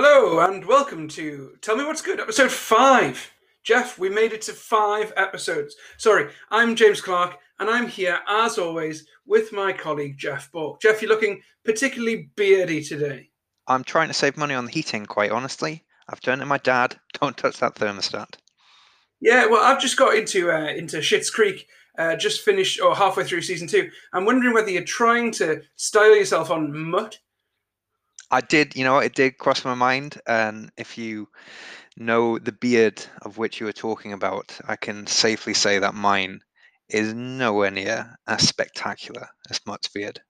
Hello 0.00 0.38
and 0.38 0.64
welcome 0.64 1.08
to 1.08 1.56
Tell 1.60 1.76
Me 1.76 1.82
What's 1.82 2.02
Good, 2.02 2.20
episode 2.20 2.52
five. 2.52 3.32
Jeff, 3.64 3.98
we 3.98 4.08
made 4.08 4.32
it 4.32 4.42
to 4.42 4.52
five 4.52 5.12
episodes. 5.16 5.74
Sorry, 5.96 6.30
I'm 6.52 6.76
James 6.76 7.00
Clark 7.00 7.36
and 7.58 7.68
I'm 7.68 7.88
here 7.88 8.20
as 8.28 8.58
always 8.58 9.08
with 9.26 9.52
my 9.52 9.72
colleague 9.72 10.16
Jeff 10.16 10.52
Bork. 10.52 10.80
Jeff, 10.80 11.02
you're 11.02 11.08
looking 11.10 11.42
particularly 11.64 12.30
beardy 12.36 12.80
today. 12.80 13.30
I'm 13.66 13.82
trying 13.82 14.06
to 14.06 14.14
save 14.14 14.36
money 14.36 14.54
on 14.54 14.66
the 14.66 14.70
heating, 14.70 15.04
quite 15.04 15.32
honestly. 15.32 15.84
I've 16.08 16.20
turned 16.20 16.42
to 16.42 16.46
my 16.46 16.58
dad, 16.58 16.94
don't 17.20 17.36
touch 17.36 17.58
that 17.58 17.74
thermostat. 17.74 18.36
Yeah, 19.20 19.46
well, 19.46 19.64
I've 19.64 19.80
just 19.80 19.96
got 19.96 20.14
into 20.14 20.52
uh, 20.52 20.68
into 20.68 20.98
Schitt's 20.98 21.28
Creek, 21.28 21.66
uh, 21.98 22.14
just 22.14 22.42
finished 22.42 22.80
or 22.80 22.94
halfway 22.94 23.24
through 23.24 23.42
season 23.42 23.66
two. 23.66 23.90
I'm 24.12 24.26
wondering 24.26 24.54
whether 24.54 24.70
you're 24.70 24.84
trying 24.84 25.32
to 25.32 25.62
style 25.74 26.14
yourself 26.14 26.52
on 26.52 26.72
mutt 26.72 27.18
I 28.30 28.40
did, 28.40 28.76
you 28.76 28.84
know, 28.84 28.98
it 28.98 29.14
did 29.14 29.38
cross 29.38 29.64
my 29.64 29.74
mind. 29.74 30.20
And 30.26 30.70
if 30.76 30.98
you 30.98 31.28
know 31.96 32.38
the 32.38 32.52
beard 32.52 33.04
of 33.22 33.38
which 33.38 33.60
you 33.60 33.66
were 33.66 33.72
talking 33.72 34.12
about, 34.12 34.58
I 34.66 34.76
can 34.76 35.06
safely 35.06 35.54
say 35.54 35.78
that 35.78 35.94
mine 35.94 36.40
is 36.88 37.14
nowhere 37.14 37.70
near 37.70 38.16
as 38.26 38.46
spectacular 38.48 39.28
as 39.50 39.60
Mutt's 39.66 39.88
beard. 39.88 40.20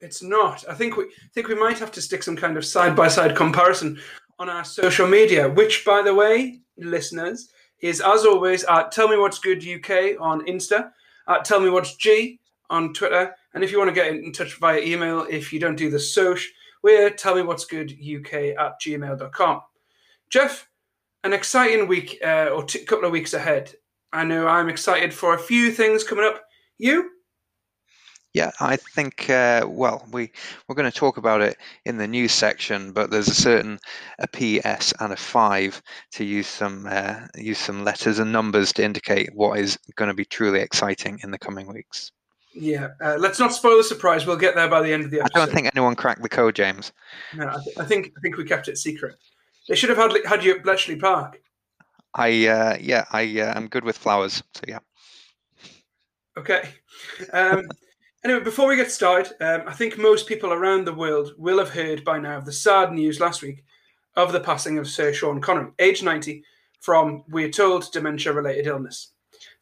It's 0.00 0.22
not. 0.22 0.64
I 0.68 0.74
think 0.74 0.96
we 0.96 1.06
think 1.34 1.48
we 1.48 1.54
might 1.54 1.78
have 1.78 1.90
to 1.92 2.02
stick 2.02 2.22
some 2.22 2.36
kind 2.36 2.56
of 2.56 2.64
side 2.64 2.94
by 2.94 3.08
side 3.08 3.34
comparison 3.34 3.98
on 4.38 4.48
our 4.50 4.64
social 4.64 5.08
media, 5.08 5.48
which, 5.48 5.84
by 5.84 6.02
the 6.02 6.14
way, 6.14 6.60
listeners, 6.76 7.48
is 7.80 8.00
as 8.00 8.26
always 8.26 8.64
at 8.64 8.92
Tell 8.92 9.08
Me 9.08 9.16
What's 9.16 9.38
Good 9.38 9.66
UK 9.66 10.20
on 10.20 10.44
Insta, 10.46 10.90
at 11.28 11.44
Tell 11.44 11.60
Me 11.60 11.70
What's 11.70 11.96
G 11.96 12.38
on 12.68 12.92
Twitter, 12.92 13.34
and 13.54 13.64
if 13.64 13.72
you 13.72 13.78
want 13.78 13.88
to 13.88 13.94
get 13.94 14.08
in 14.08 14.32
touch 14.32 14.58
via 14.58 14.80
email, 14.80 15.26
if 15.30 15.52
you 15.52 15.58
don't 15.60 15.76
do 15.76 15.88
the 15.88 15.98
social 15.98 16.52
we're 16.86 17.08
uk 17.08 18.32
at 18.32 18.80
gmail.com. 18.80 19.60
Jeff, 20.30 20.68
an 21.24 21.32
exciting 21.32 21.88
week 21.88 22.20
uh, 22.24 22.50
or 22.52 22.62
a 22.62 22.84
couple 22.84 23.04
of 23.04 23.10
weeks 23.10 23.34
ahead. 23.34 23.74
I 24.12 24.22
know 24.22 24.46
I'm 24.46 24.68
excited 24.68 25.12
for 25.12 25.34
a 25.34 25.38
few 25.38 25.72
things 25.72 26.04
coming 26.04 26.24
up. 26.24 26.44
You? 26.78 27.10
Yeah, 28.34 28.52
I 28.60 28.76
think. 28.76 29.28
Uh, 29.28 29.66
well, 29.68 30.06
we 30.12 30.30
we're 30.68 30.76
going 30.76 30.88
to 30.88 30.96
talk 30.96 31.16
about 31.16 31.40
it 31.40 31.56
in 31.86 31.96
the 31.96 32.06
news 32.06 32.30
section, 32.30 32.92
but 32.92 33.10
there's 33.10 33.28
a 33.28 33.34
certain 33.34 33.80
a 34.20 34.28
PS 34.28 34.92
and 35.00 35.12
a 35.12 35.16
five 35.16 35.82
to 36.12 36.24
use 36.24 36.46
some 36.46 36.86
uh, 36.88 37.26
use 37.34 37.58
some 37.58 37.82
letters 37.82 38.20
and 38.20 38.30
numbers 38.30 38.72
to 38.74 38.84
indicate 38.84 39.34
what 39.34 39.58
is 39.58 39.76
going 39.96 40.08
to 40.08 40.14
be 40.14 40.24
truly 40.24 40.60
exciting 40.60 41.18
in 41.24 41.32
the 41.32 41.38
coming 41.38 41.66
weeks. 41.66 42.12
Yeah, 42.58 42.88
uh, 43.02 43.16
let's 43.18 43.38
not 43.38 43.52
spoil 43.52 43.76
the 43.76 43.84
surprise. 43.84 44.26
We'll 44.26 44.36
get 44.36 44.54
there 44.54 44.68
by 44.68 44.80
the 44.80 44.92
end 44.92 45.04
of 45.04 45.10
the 45.10 45.20
episode. 45.20 45.36
I 45.36 45.44
don't 45.44 45.54
think 45.54 45.70
anyone 45.74 45.94
cracked 45.94 46.22
the 46.22 46.28
code, 46.28 46.54
James. 46.54 46.92
No, 47.34 47.48
I, 47.48 47.56
th- 47.62 47.78
I 47.78 47.84
think 47.84 48.12
I 48.16 48.20
think 48.20 48.36
we 48.36 48.44
kept 48.44 48.68
it 48.68 48.78
secret. 48.78 49.16
They 49.68 49.74
should 49.74 49.90
have 49.90 49.98
had 49.98 50.12
had 50.24 50.44
you 50.44 50.54
at 50.56 50.62
Bletchley 50.62 50.96
Park. 50.96 51.40
I 52.14 52.46
uh, 52.46 52.76
yeah, 52.80 53.04
I 53.12 53.40
uh, 53.40 53.52
I'm 53.54 53.68
good 53.68 53.84
with 53.84 53.98
flowers, 53.98 54.42
so 54.54 54.62
yeah. 54.66 54.78
Okay. 56.38 56.68
Um, 57.32 57.66
anyway, 58.24 58.40
before 58.42 58.68
we 58.68 58.76
get 58.76 58.90
started, 58.90 59.34
um, 59.40 59.62
I 59.66 59.72
think 59.72 59.98
most 59.98 60.26
people 60.26 60.52
around 60.52 60.86
the 60.86 60.94
world 60.94 61.32
will 61.38 61.58
have 61.58 61.70
heard 61.70 62.04
by 62.04 62.18
now 62.18 62.38
of 62.38 62.44
the 62.44 62.52
sad 62.52 62.92
news 62.92 63.20
last 63.20 63.42
week 63.42 63.64
of 64.16 64.32
the 64.32 64.40
passing 64.40 64.78
of 64.78 64.88
Sir 64.88 65.12
Sean 65.12 65.40
Connery, 65.40 65.70
age 65.78 66.02
90, 66.02 66.42
from, 66.80 67.24
we're 67.28 67.50
told, 67.50 67.90
dementia 67.92 68.32
related 68.32 68.66
illness. 68.66 69.12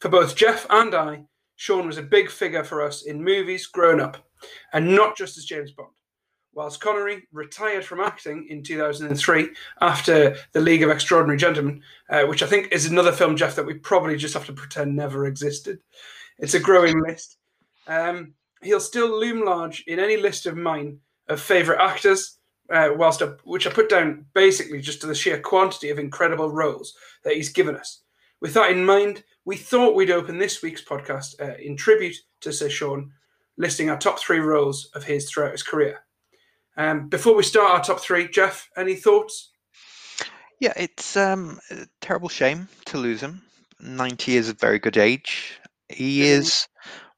For 0.01 0.09
both 0.09 0.37
Jeff 0.37 0.67
and 0.71 0.95
I, 0.95 1.25
Sean 1.57 1.87
was 1.87 1.99
a 1.99 2.03
big 2.03 2.31
figure 2.31 2.65
for 2.65 2.83
us 2.83 3.03
in 3.03 3.23
movies 3.23 3.67
growing 3.67 4.01
up, 4.01 4.17
and 4.73 4.95
not 4.95 5.17
just 5.17 5.39
as 5.39 5.45
James 5.45 5.73
Bond. 5.73 5.91
Whilst 6.53 6.81
Connery 6.81 7.27
retired 7.33 7.85
from 7.85 8.01
acting 8.01 8.47
in 8.49 8.63
2003 8.63 9.49
after 9.81 10.37
The 10.53 10.61
League 10.61 10.85
of 10.85 10.91
Extraordinary 10.91 11.39
Gentlemen, 11.39 11.83
uh, 12.11 12.25
which 12.25 12.45
I 12.45 12.47
think 12.47 12.69
is 12.71 12.87
another 12.87 13.11
film, 13.11 13.37
Jeff, 13.37 13.57
that 13.57 13.67
we 13.67 13.75
probably 13.75 14.17
just 14.17 14.35
have 14.35 14.47
to 14.47 14.53
pretend 14.53 14.95
never 14.95 15.27
existed. 15.27 15.81
It's 16.39 16.55
a 16.55 16.61
growing 16.61 17.01
list. 17.03 17.39
Um, 17.89 18.35
he'll 18.63 18.81
still 18.81 19.19
loom 19.19 19.45
large 19.45 19.83
in 19.87 19.99
any 19.99 20.17
list 20.17 20.47
of 20.47 20.57
mine 20.57 20.99
of 21.29 21.41
favourite 21.41 21.85
actors, 21.85 22.39
uh, 22.71 22.91
whilst 22.95 23.23
I, 23.23 23.27
which 23.45 23.67
I 23.67 23.71
put 23.71 23.89
down 23.89 24.27
basically 24.35 24.81
just 24.81 25.01
to 25.01 25.07
the 25.07 25.15
sheer 25.15 25.41
quantity 25.41 25.91
of 25.91 25.99
incredible 25.99 26.51
roles 26.51 26.97
that 27.25 27.35
he's 27.35 27.51
given 27.51 27.77
us. 27.77 28.03
With 28.41 28.55
that 28.55 28.71
in 28.71 28.85
mind, 28.85 29.25
we 29.45 29.57
thought 29.57 29.95
we'd 29.95 30.11
open 30.11 30.39
this 30.39 30.63
week's 30.63 30.83
podcast 30.83 31.41
uh, 31.41 31.57
in 31.59 31.77
tribute 31.77 32.17
to 32.41 32.53
Sir 32.53 32.69
Sean, 32.69 33.11
listing 33.59 33.91
our 33.91 33.99
top 33.99 34.19
three 34.19 34.39
roles 34.39 34.91
of 34.95 35.05
his 35.05 35.29
throughout 35.29 35.53
his 35.53 35.63
career. 35.63 36.01
Um, 36.77 37.09
before 37.09 37.35
we 37.35 37.43
start 37.43 37.71
our 37.71 37.83
top 37.83 38.01
three, 38.01 38.29
Jeff, 38.29 38.69
any 38.77 38.95
thoughts? 38.95 39.53
Yeah, 40.61 40.73
it's 40.77 41.17
um, 41.17 41.61
a 41.71 41.87
terrible 42.01 42.29
shame 42.29 42.69
to 42.87 42.99
lose 42.99 43.21
him. 43.21 43.43
90 43.81 44.37
is 44.37 44.49
a 44.49 44.55
very 44.55 44.79
good 44.79 44.97
age. 44.97 45.61
He 45.89 46.21
mm-hmm. 46.21 46.41
is 46.41 46.67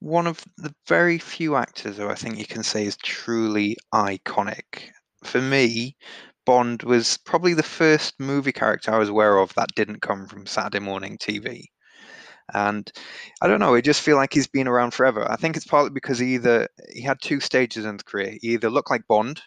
one 0.01 0.27
of 0.27 0.45
the 0.59 0.75
very 0.87 1.19
few 1.19 1.57
actors 1.57 1.97
who 1.97 2.09
I 2.09 2.15
think 2.15 2.39
you 2.39 2.47
can 2.47 2.63
say 2.63 2.85
is 2.85 2.97
truly 2.97 3.77
iconic. 3.95 4.91
For 5.25 5.41
me, 5.41 5.97
Bond 6.45 6.83
was 6.83 7.19
probably 7.19 7.55
the 7.55 7.63
first 7.63 8.15
movie 8.19 8.53
character 8.53 8.93
I 8.93 8.99
was 8.99 9.09
aware 9.09 9.39
of 9.39 9.55
that 9.55 9.75
didn't 9.75 10.03
come 10.03 10.27
from 10.27 10.47
Saturday 10.47 10.81
morning 10.81 11.19
TV. 11.19 11.67
And 12.55 12.91
I 13.43 13.49
don't 13.49 13.61
know, 13.61 13.75
I 13.75 13.81
just 13.81 14.03
feel 14.03 14.17
like 14.17 14.33
he's 14.33 14.47
been 14.47 14.69
around 14.69 14.93
forever. 14.93 15.31
I 15.31 15.37
think 15.37 15.57
it's 15.57 15.67
partly 15.67 15.91
because 15.91 16.19
he 16.19 16.35
either 16.35 16.69
he 16.93 17.03
had 17.03 17.21
two 17.21 17.41
stages 17.41 17.85
in 17.85 17.95
his 17.95 18.03
career. 18.03 18.37
He 18.41 18.55
either 18.55 18.71
looked 18.71 18.91
like 18.91 19.07
Bond 19.09 19.43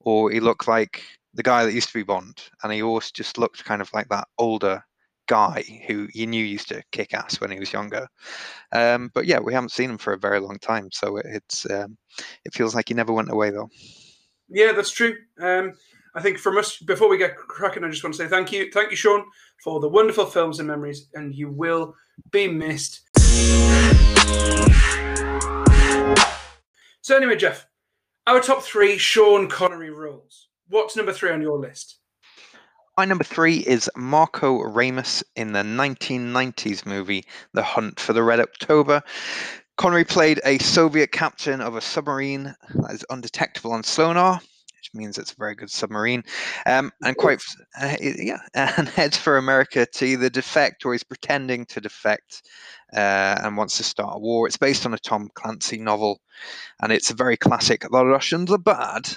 or 0.00 0.30
he 0.30 0.40
looked 0.40 0.68
like 0.68 1.02
the 1.32 1.42
guy 1.42 1.64
that 1.64 1.72
used 1.72 1.88
to 1.88 1.94
be 1.94 2.02
Bond. 2.02 2.38
And 2.62 2.72
he 2.72 2.82
always 2.82 3.10
just 3.10 3.38
looked 3.38 3.64
kind 3.64 3.80
of 3.80 3.90
like 3.92 4.08
that 4.08 4.28
older 4.38 4.84
guy 5.26 5.64
who 5.86 6.08
you 6.12 6.26
knew 6.26 6.44
used 6.44 6.68
to 6.68 6.82
kick 6.92 7.14
ass 7.14 7.40
when 7.40 7.50
he 7.50 7.58
was 7.58 7.72
younger. 7.72 8.06
Um, 8.72 9.10
but 9.14 9.26
yeah, 9.26 9.38
we 9.38 9.54
haven't 9.54 9.72
seen 9.72 9.90
him 9.90 9.98
for 9.98 10.12
a 10.12 10.18
very 10.18 10.40
long 10.40 10.58
time, 10.58 10.90
so 10.92 11.16
it's 11.16 11.68
um, 11.70 11.96
it 12.44 12.54
feels 12.54 12.74
like 12.74 12.88
he 12.88 12.94
never 12.94 13.12
went 13.12 13.30
away 13.30 13.50
though. 13.50 13.70
Yeah, 14.48 14.72
that's 14.72 14.90
true. 14.90 15.16
Um, 15.40 15.72
I 16.16 16.22
think 16.22 16.38
from 16.38 16.56
us, 16.58 16.78
before 16.78 17.08
we 17.08 17.18
get 17.18 17.36
cracking, 17.36 17.82
I 17.82 17.90
just 17.90 18.04
want 18.04 18.14
to 18.14 18.22
say 18.22 18.28
thank 18.28 18.52
you, 18.52 18.70
thank 18.72 18.92
you, 18.92 18.96
Sean, 18.96 19.24
for 19.64 19.80
the 19.80 19.88
wonderful 19.88 20.26
films 20.26 20.60
and 20.60 20.68
memories, 20.68 21.08
and 21.14 21.34
you 21.34 21.50
will 21.50 21.96
be 22.30 22.46
missed. 22.46 23.00
So 27.00 27.16
anyway, 27.16 27.34
Jeff, 27.34 27.66
our 28.28 28.40
top 28.40 28.62
three 28.62 28.96
Sean 28.96 29.48
Connery 29.48 29.90
roles. 29.90 30.48
What's 30.68 30.94
number 30.94 31.12
three 31.12 31.32
on 31.32 31.42
your 31.42 31.58
list? 31.58 31.96
My 32.96 33.04
number 33.04 33.24
three 33.24 33.58
is 33.58 33.90
Marko 33.96 34.60
Ramius 34.60 35.24
in 35.34 35.50
the 35.50 35.62
1990s 35.62 36.86
movie 36.86 37.24
The 37.54 37.64
Hunt 37.64 37.98
for 37.98 38.12
the 38.12 38.22
Red 38.22 38.38
October. 38.38 39.02
Connery 39.76 40.04
played 40.04 40.40
a 40.44 40.58
Soviet 40.58 41.10
captain 41.10 41.60
of 41.60 41.74
a 41.74 41.80
submarine 41.80 42.54
that 42.72 42.92
is 42.92 43.04
undetectable 43.10 43.72
on 43.72 43.82
sonar 43.82 44.40
means 44.94 45.18
it's 45.18 45.32
a 45.32 45.36
very 45.36 45.54
good 45.54 45.70
submarine. 45.70 46.22
Um, 46.66 46.92
and 47.02 47.16
quite, 47.16 47.42
uh, 47.80 47.96
yeah, 48.00 48.38
and 48.54 48.88
heads 48.88 49.16
for 49.16 49.36
America 49.36 49.86
to 49.86 50.04
either 50.04 50.28
defect 50.28 50.84
or 50.84 50.92
he's 50.92 51.02
pretending 51.02 51.66
to 51.66 51.80
defect 51.80 52.42
uh, 52.94 53.36
and 53.42 53.56
wants 53.56 53.76
to 53.78 53.84
start 53.84 54.16
a 54.16 54.18
war. 54.18 54.46
It's 54.46 54.56
based 54.56 54.86
on 54.86 54.94
a 54.94 54.98
Tom 54.98 55.28
Clancy 55.34 55.78
novel, 55.78 56.20
and 56.80 56.92
it's 56.92 57.10
a 57.10 57.14
very 57.14 57.36
classic 57.36 57.82
"The 57.90 58.06
Russians 58.06 58.50
are 58.50 58.58
bad" 58.58 59.08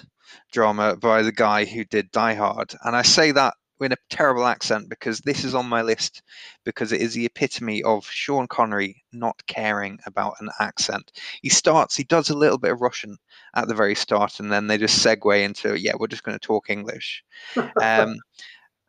drama 0.51 0.95
by 0.95 1.21
the 1.21 1.31
guy 1.31 1.65
who 1.65 1.83
did 1.85 2.11
Die 2.11 2.33
Hard. 2.33 2.73
And 2.83 2.95
I 2.95 3.01
say 3.01 3.31
that 3.31 3.53
in 3.81 3.91
a 3.91 3.97
terrible 4.09 4.45
accent 4.45 4.89
because 4.89 5.19
this 5.19 5.43
is 5.43 5.53
on 5.53 5.67
my 5.67 5.81
list 5.81 6.23
because 6.63 6.91
it 6.91 7.01
is 7.01 7.13
the 7.13 7.25
epitome 7.25 7.83
of 7.83 8.05
Sean 8.05 8.47
Connery 8.47 9.03
not 9.13 9.41
caring 9.47 9.99
about 10.05 10.35
an 10.39 10.49
accent. 10.59 11.11
He 11.41 11.49
starts, 11.49 11.95
he 11.95 12.03
does 12.03 12.29
a 12.29 12.37
little 12.37 12.57
bit 12.57 12.71
of 12.71 12.81
Russian 12.81 13.17
at 13.55 13.67
the 13.67 13.75
very 13.75 13.95
start, 13.95 14.39
and 14.39 14.51
then 14.51 14.67
they 14.67 14.77
just 14.77 15.05
segue 15.05 15.43
into, 15.43 15.79
yeah, 15.79 15.93
we're 15.97 16.07
just 16.07 16.23
going 16.23 16.37
to 16.37 16.45
talk 16.45 16.69
English. 16.69 17.23
um, 17.81 18.17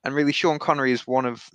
and 0.05 0.15
really, 0.15 0.33
Sean 0.33 0.59
Connery 0.59 0.93
is 0.93 1.07
one 1.07 1.27
of, 1.27 1.49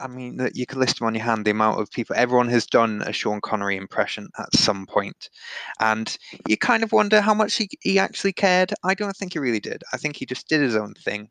I 0.00 0.06
mean, 0.06 0.48
you 0.54 0.66
could 0.66 0.78
list 0.78 0.98
them 0.98 1.08
on 1.08 1.14
your 1.14 1.24
hand 1.24 1.44
the 1.44 1.50
amount 1.50 1.80
of 1.80 1.90
people. 1.90 2.14
Everyone 2.16 2.48
has 2.48 2.66
done 2.66 3.02
a 3.06 3.12
Sean 3.12 3.40
Connery 3.40 3.76
impression 3.76 4.28
at 4.38 4.54
some 4.54 4.86
point, 4.86 5.30
and 5.80 6.16
you 6.46 6.56
kind 6.56 6.82
of 6.82 6.92
wonder 6.92 7.20
how 7.20 7.34
much 7.34 7.56
he, 7.56 7.68
he 7.80 7.98
actually 7.98 8.32
cared. 8.32 8.72
I 8.84 8.94
don't 8.94 9.16
think 9.16 9.32
he 9.32 9.38
really 9.38 9.60
did. 9.60 9.82
I 9.92 9.96
think 9.96 10.16
he 10.16 10.26
just 10.26 10.48
did 10.48 10.60
his 10.60 10.76
own 10.76 10.94
thing 10.94 11.28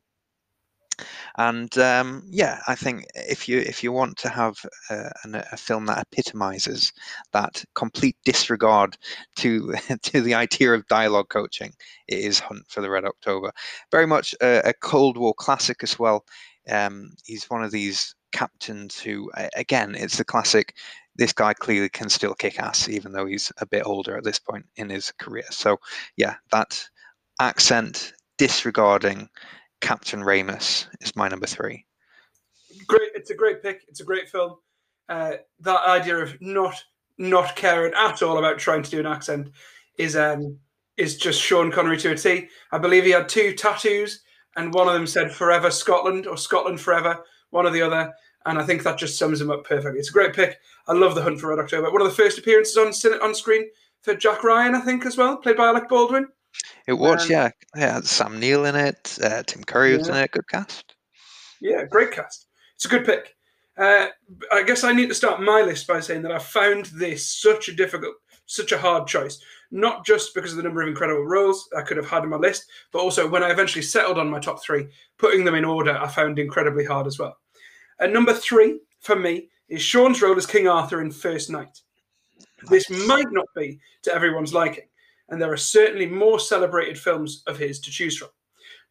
and 1.36 1.76
um, 1.78 2.22
yeah, 2.28 2.60
I 2.66 2.74
think 2.74 3.06
if 3.14 3.48
you 3.48 3.58
if 3.58 3.82
you 3.82 3.92
want 3.92 4.16
to 4.18 4.28
have 4.28 4.56
a, 4.90 5.10
a, 5.52 5.56
film 5.56 5.86
that 5.86 6.06
epitomizes 6.06 6.92
that 7.32 7.64
complete 7.74 8.16
disregard 8.24 8.96
to 9.36 9.74
to 10.02 10.20
the 10.20 10.34
idea 10.34 10.72
of 10.72 10.86
dialogue 10.88 11.28
coaching, 11.28 11.72
it 12.08 12.18
is 12.18 12.40
Hunt 12.40 12.64
for 12.68 12.80
the 12.80 12.90
Red 12.90 13.04
October. 13.04 13.52
Very 13.90 14.06
much 14.06 14.34
a, 14.42 14.68
a 14.68 14.72
Cold 14.74 15.16
War 15.16 15.34
classic 15.34 15.82
as 15.82 15.98
well. 15.98 16.24
Um, 16.68 17.12
he's 17.24 17.48
one 17.48 17.64
of 17.64 17.70
these 17.70 18.14
captains 18.32 19.00
who, 19.00 19.30
again, 19.56 19.94
it's 19.94 20.18
the 20.18 20.24
classic. 20.24 20.76
This 21.16 21.32
guy 21.32 21.54
clearly 21.54 21.88
can 21.88 22.08
still 22.08 22.34
kick 22.34 22.58
ass, 22.60 22.88
even 22.88 23.12
though 23.12 23.26
he's 23.26 23.52
a 23.58 23.66
bit 23.66 23.82
older 23.84 24.16
at 24.16 24.24
this 24.24 24.38
point 24.38 24.66
in 24.76 24.88
his 24.88 25.12
career. 25.18 25.44
So, 25.50 25.78
yeah, 26.16 26.36
that 26.52 26.88
accent 27.40 28.12
disregarding 28.38 29.28
Captain 29.80 30.20
Ramius 30.20 30.86
is 31.00 31.16
my 31.16 31.28
number 31.28 31.46
three. 31.46 31.84
Great, 32.86 33.10
it's 33.14 33.30
a 33.30 33.34
great 33.34 33.62
pick. 33.62 33.82
It's 33.88 34.00
a 34.00 34.04
great 34.04 34.28
film. 34.28 34.56
Uh, 35.08 35.34
that 35.60 35.86
idea 35.88 36.16
of 36.18 36.40
not 36.40 36.82
not 37.18 37.54
caring 37.54 37.92
at 37.94 38.22
all 38.22 38.38
about 38.38 38.58
trying 38.58 38.82
to 38.82 38.90
do 38.90 39.00
an 39.00 39.06
accent 39.06 39.50
is 39.98 40.16
um 40.16 40.58
is 40.96 41.16
just 41.16 41.40
Sean 41.40 41.70
Connery 41.70 41.96
to 41.98 42.12
a 42.12 42.16
T. 42.16 42.48
I 42.72 42.78
believe 42.78 43.04
he 43.04 43.10
had 43.10 43.28
two 43.28 43.54
tattoos, 43.54 44.22
and 44.56 44.72
one 44.72 44.86
of 44.86 44.94
them 44.94 45.06
said 45.06 45.32
"Forever 45.32 45.70
Scotland" 45.70 46.26
or 46.26 46.36
"Scotland 46.36 46.80
Forever," 46.80 47.24
one 47.50 47.66
or 47.66 47.70
the 47.70 47.82
other. 47.82 48.12
And 48.46 48.58
I 48.58 48.64
think 48.64 48.82
that 48.82 48.98
just 48.98 49.18
sums 49.18 49.40
him 49.40 49.50
up 49.50 49.64
perfectly. 49.64 49.98
It's 49.98 50.08
a 50.08 50.12
great 50.12 50.34
pick. 50.34 50.58
I 50.88 50.94
love 50.94 51.14
The 51.14 51.22
Hunt 51.22 51.40
for 51.40 51.48
Red 51.48 51.58
October. 51.58 51.90
One 51.90 52.00
of 52.00 52.08
the 52.08 52.22
first 52.22 52.38
appearances 52.38 52.76
on 52.76 52.88
on 53.22 53.34
screen 53.34 53.68
for 54.02 54.14
Jack 54.14 54.42
Ryan, 54.44 54.74
I 54.74 54.80
think, 54.80 55.04
as 55.04 55.16
well, 55.16 55.36
played 55.36 55.56
by 55.56 55.66
Alec 55.66 55.88
Baldwin. 55.88 56.28
It 56.86 56.94
was, 56.94 57.24
um, 57.24 57.30
yeah. 57.30 57.50
Yeah, 57.76 58.00
Sam 58.00 58.40
Neill 58.40 58.64
in 58.64 58.74
it. 58.74 59.18
Uh, 59.22 59.42
Tim 59.46 59.64
Curry 59.64 59.96
was 59.96 60.08
yeah. 60.08 60.16
in 60.16 60.24
it. 60.24 60.30
Good 60.32 60.48
cast. 60.48 60.94
Yeah, 61.60 61.84
great 61.84 62.10
cast. 62.12 62.46
It's 62.74 62.86
a 62.86 62.88
good 62.88 63.04
pick. 63.04 63.34
Uh, 63.78 64.08
I 64.52 64.62
guess 64.62 64.84
I 64.84 64.92
need 64.92 65.08
to 65.08 65.14
start 65.14 65.42
my 65.42 65.62
list 65.62 65.86
by 65.86 66.00
saying 66.00 66.22
that 66.22 66.32
I 66.32 66.38
found 66.38 66.86
this 66.86 67.40
such 67.40 67.68
a 67.68 67.74
difficult, 67.74 68.14
such 68.46 68.72
a 68.72 68.78
hard 68.78 69.06
choice. 69.06 69.38
Not 69.70 70.04
just 70.04 70.34
because 70.34 70.50
of 70.50 70.56
the 70.56 70.64
number 70.64 70.82
of 70.82 70.88
incredible 70.88 71.24
roles 71.24 71.68
I 71.76 71.82
could 71.82 71.96
have 71.96 72.08
had 72.08 72.24
in 72.24 72.30
my 72.30 72.36
list, 72.36 72.64
but 72.92 72.98
also 72.98 73.28
when 73.28 73.44
I 73.44 73.50
eventually 73.50 73.82
settled 73.82 74.18
on 74.18 74.28
my 74.28 74.40
top 74.40 74.62
three, 74.62 74.88
putting 75.16 75.44
them 75.44 75.54
in 75.54 75.64
order, 75.64 75.96
I 75.96 76.08
found 76.08 76.38
incredibly 76.38 76.84
hard 76.84 77.06
as 77.06 77.18
well. 77.18 77.36
And 78.00 78.12
number 78.12 78.32
three 78.32 78.80
for 79.00 79.14
me 79.14 79.48
is 79.68 79.80
Sean's 79.80 80.20
role 80.20 80.36
as 80.36 80.46
King 80.46 80.66
Arthur 80.66 81.00
in 81.00 81.12
First 81.12 81.50
Knight. 81.50 81.80
This 82.68 82.90
might 83.06 83.30
not 83.30 83.46
be 83.54 83.78
to 84.02 84.12
everyone's 84.12 84.52
liking, 84.52 84.88
and 85.30 85.40
there 85.40 85.52
are 85.52 85.56
certainly 85.56 86.06
more 86.06 86.38
celebrated 86.38 86.98
films 86.98 87.42
of 87.46 87.58
his 87.58 87.80
to 87.80 87.90
choose 87.90 88.16
from. 88.16 88.28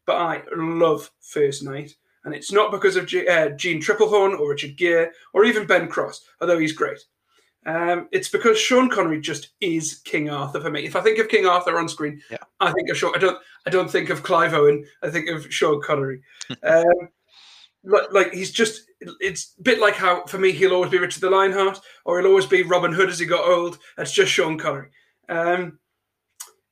But 0.06 0.16
I 0.16 0.42
love 0.56 1.10
First 1.20 1.62
Knight, 1.62 1.94
and 2.24 2.34
it's 2.34 2.50
not 2.50 2.72
because 2.72 2.96
of 2.96 3.06
G- 3.06 3.28
uh, 3.28 3.50
Jeanne 3.50 3.80
Tripplehorn 3.80 4.38
or 4.38 4.50
Richard 4.50 4.76
Gere 4.76 5.10
or 5.32 5.44
even 5.44 5.66
Ben 5.66 5.88
Cross, 5.88 6.22
although 6.40 6.58
he's 6.58 6.72
great. 6.72 6.98
Um, 7.66 8.08
it's 8.10 8.28
because 8.28 8.58
Sean 8.58 8.88
Connery 8.88 9.20
just 9.20 9.50
is 9.60 10.00
King 10.04 10.30
Arthur 10.30 10.60
for 10.60 10.70
me. 10.70 10.86
If 10.86 10.96
I 10.96 11.02
think 11.02 11.18
of 11.18 11.28
King 11.28 11.46
Arthur 11.46 11.78
on 11.78 11.88
screen, 11.88 12.20
yeah. 12.30 12.38
I 12.58 12.72
think 12.72 12.88
of 12.88 12.96
Sean. 12.96 13.14
I 13.14 13.18
don't. 13.18 13.38
I 13.66 13.70
don't 13.70 13.90
think 13.90 14.08
of 14.08 14.22
Clive 14.22 14.54
Owen. 14.54 14.84
I 15.02 15.10
think 15.10 15.28
of 15.28 15.52
Sean 15.52 15.82
Connery. 15.82 16.22
um, 16.62 16.84
like, 17.84 18.12
like 18.12 18.32
he's 18.32 18.50
just. 18.50 18.84
It's 19.20 19.54
a 19.58 19.62
bit 19.62 19.78
like 19.78 19.94
how 19.94 20.24
for 20.24 20.38
me 20.38 20.52
he'll 20.52 20.72
always 20.72 20.90
be 20.90 20.98
Richard 20.98 21.20
the 21.20 21.30
Lionheart, 21.30 21.80
or 22.06 22.18
he'll 22.18 22.30
always 22.30 22.46
be 22.46 22.62
Robin 22.62 22.92
Hood 22.92 23.10
as 23.10 23.18
he 23.18 23.26
got 23.26 23.46
old. 23.46 23.78
That's 23.96 24.12
just 24.12 24.32
Sean 24.32 24.58
Connery. 24.58 24.90
Um, 25.28 25.78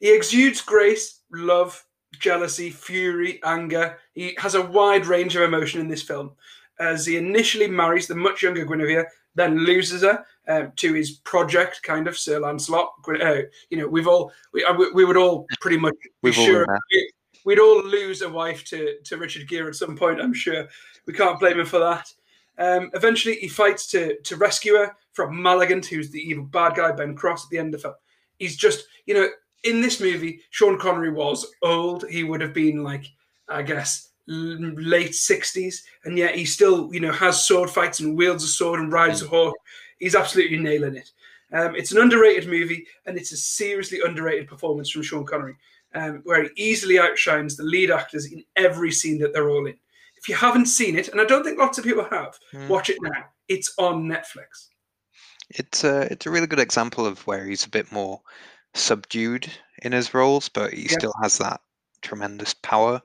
he 0.00 0.14
exudes 0.14 0.60
grace, 0.60 1.20
love, 1.32 1.84
jealousy, 2.18 2.70
fury, 2.70 3.40
anger. 3.44 3.98
He 4.14 4.36
has 4.38 4.54
a 4.54 4.62
wide 4.62 5.06
range 5.06 5.36
of 5.36 5.42
emotion 5.42 5.80
in 5.80 5.88
this 5.88 6.02
film. 6.02 6.32
As 6.80 7.04
he 7.06 7.16
initially 7.16 7.66
marries 7.66 8.06
the 8.06 8.14
much 8.14 8.42
younger 8.42 8.64
Guinevere, 8.64 9.08
then 9.34 9.58
loses 9.58 10.02
her 10.02 10.24
um, 10.48 10.72
to 10.76 10.94
his 10.94 11.10
project, 11.10 11.82
kind 11.82 12.06
of 12.06 12.16
Sir 12.16 12.38
Lancelot. 12.38 12.92
Uh, 13.08 13.42
you 13.70 13.78
know, 13.78 13.88
we've 13.88 14.06
all 14.06 14.32
we, 14.52 14.64
uh, 14.64 14.74
we, 14.74 14.90
we 14.92 15.04
would 15.04 15.16
all 15.16 15.46
pretty 15.60 15.76
much 15.76 15.94
be 16.22 16.32
sure 16.32 16.66
we, 16.92 17.12
we'd 17.44 17.58
all 17.58 17.82
lose 17.84 18.22
a 18.22 18.28
wife 18.28 18.64
to 18.66 18.96
to 19.04 19.16
Richard 19.16 19.48
Gere 19.48 19.68
at 19.68 19.74
some 19.74 19.96
point. 19.96 20.20
I'm 20.20 20.34
sure 20.34 20.68
we 21.06 21.12
can't 21.12 21.40
blame 21.40 21.60
him 21.60 21.66
for 21.66 21.78
that. 21.80 22.12
Um, 22.58 22.90
eventually, 22.94 23.36
he 23.36 23.48
fights 23.48 23.86
to 23.88 24.20
to 24.22 24.36
rescue 24.36 24.74
her 24.74 24.96
from 25.12 25.36
Malagant, 25.36 25.86
who's 25.86 26.10
the 26.10 26.20
evil 26.20 26.44
bad 26.44 26.76
guy 26.76 26.92
Ben 26.92 27.16
Cross 27.16 27.46
at 27.46 27.50
the 27.50 27.58
end 27.58 27.74
of 27.74 27.80
the 27.80 27.88
film. 27.88 27.94
He's 28.38 28.56
just, 28.56 28.86
you 29.06 29.14
know, 29.14 29.28
in 29.64 29.80
this 29.80 30.00
movie, 30.00 30.40
Sean 30.50 30.78
Connery 30.78 31.10
was 31.10 31.46
old. 31.62 32.04
He 32.08 32.24
would 32.24 32.40
have 32.40 32.54
been 32.54 32.82
like, 32.82 33.06
I 33.48 33.62
guess, 33.62 34.10
late 34.26 35.14
sixties, 35.14 35.84
and 36.04 36.18
yet 36.18 36.34
he 36.34 36.44
still, 36.44 36.92
you 36.92 37.00
know, 37.00 37.12
has 37.12 37.46
sword 37.46 37.70
fights 37.70 38.00
and 38.00 38.16
wields 38.16 38.44
a 38.44 38.48
sword 38.48 38.80
and 38.80 38.92
rides 38.92 39.22
a 39.22 39.24
mm. 39.24 39.30
horse. 39.30 39.54
He's 39.98 40.14
absolutely 40.14 40.58
nailing 40.58 40.96
it. 40.96 41.10
Um, 41.52 41.74
it's 41.74 41.92
an 41.92 41.98
underrated 41.98 42.48
movie, 42.48 42.86
and 43.06 43.16
it's 43.16 43.32
a 43.32 43.36
seriously 43.36 44.00
underrated 44.04 44.48
performance 44.48 44.90
from 44.90 45.02
Sean 45.02 45.24
Connery, 45.24 45.56
um, 45.94 46.20
where 46.24 46.42
he 46.42 46.50
easily 46.56 46.98
outshines 46.98 47.56
the 47.56 47.62
lead 47.62 47.90
actors 47.90 48.30
in 48.30 48.44
every 48.56 48.92
scene 48.92 49.18
that 49.18 49.32
they're 49.32 49.48
all 49.48 49.66
in. 49.66 49.76
If 50.18 50.28
you 50.28 50.34
haven't 50.34 50.66
seen 50.66 50.96
it, 50.98 51.08
and 51.08 51.20
I 51.20 51.24
don't 51.24 51.44
think 51.44 51.58
lots 51.58 51.78
of 51.78 51.84
people 51.84 52.04
have, 52.10 52.38
mm. 52.52 52.68
watch 52.68 52.90
it 52.90 52.98
now. 53.00 53.24
It's 53.48 53.72
on 53.78 54.04
Netflix. 54.04 54.68
It's 55.50 55.84
a 55.84 56.02
it's 56.12 56.26
a 56.26 56.30
really 56.30 56.46
good 56.46 56.60
example 56.60 57.06
of 57.06 57.26
where 57.26 57.46
he's 57.46 57.64
a 57.64 57.70
bit 57.70 57.90
more 57.90 58.20
subdued 58.74 59.50
in 59.82 59.92
his 59.92 60.14
roles, 60.14 60.48
but 60.48 60.72
he 60.72 60.82
yeah. 60.82 60.92
still 60.92 61.14
has 61.22 61.38
that 61.38 61.60
tremendous 62.02 62.54
power 62.54 63.02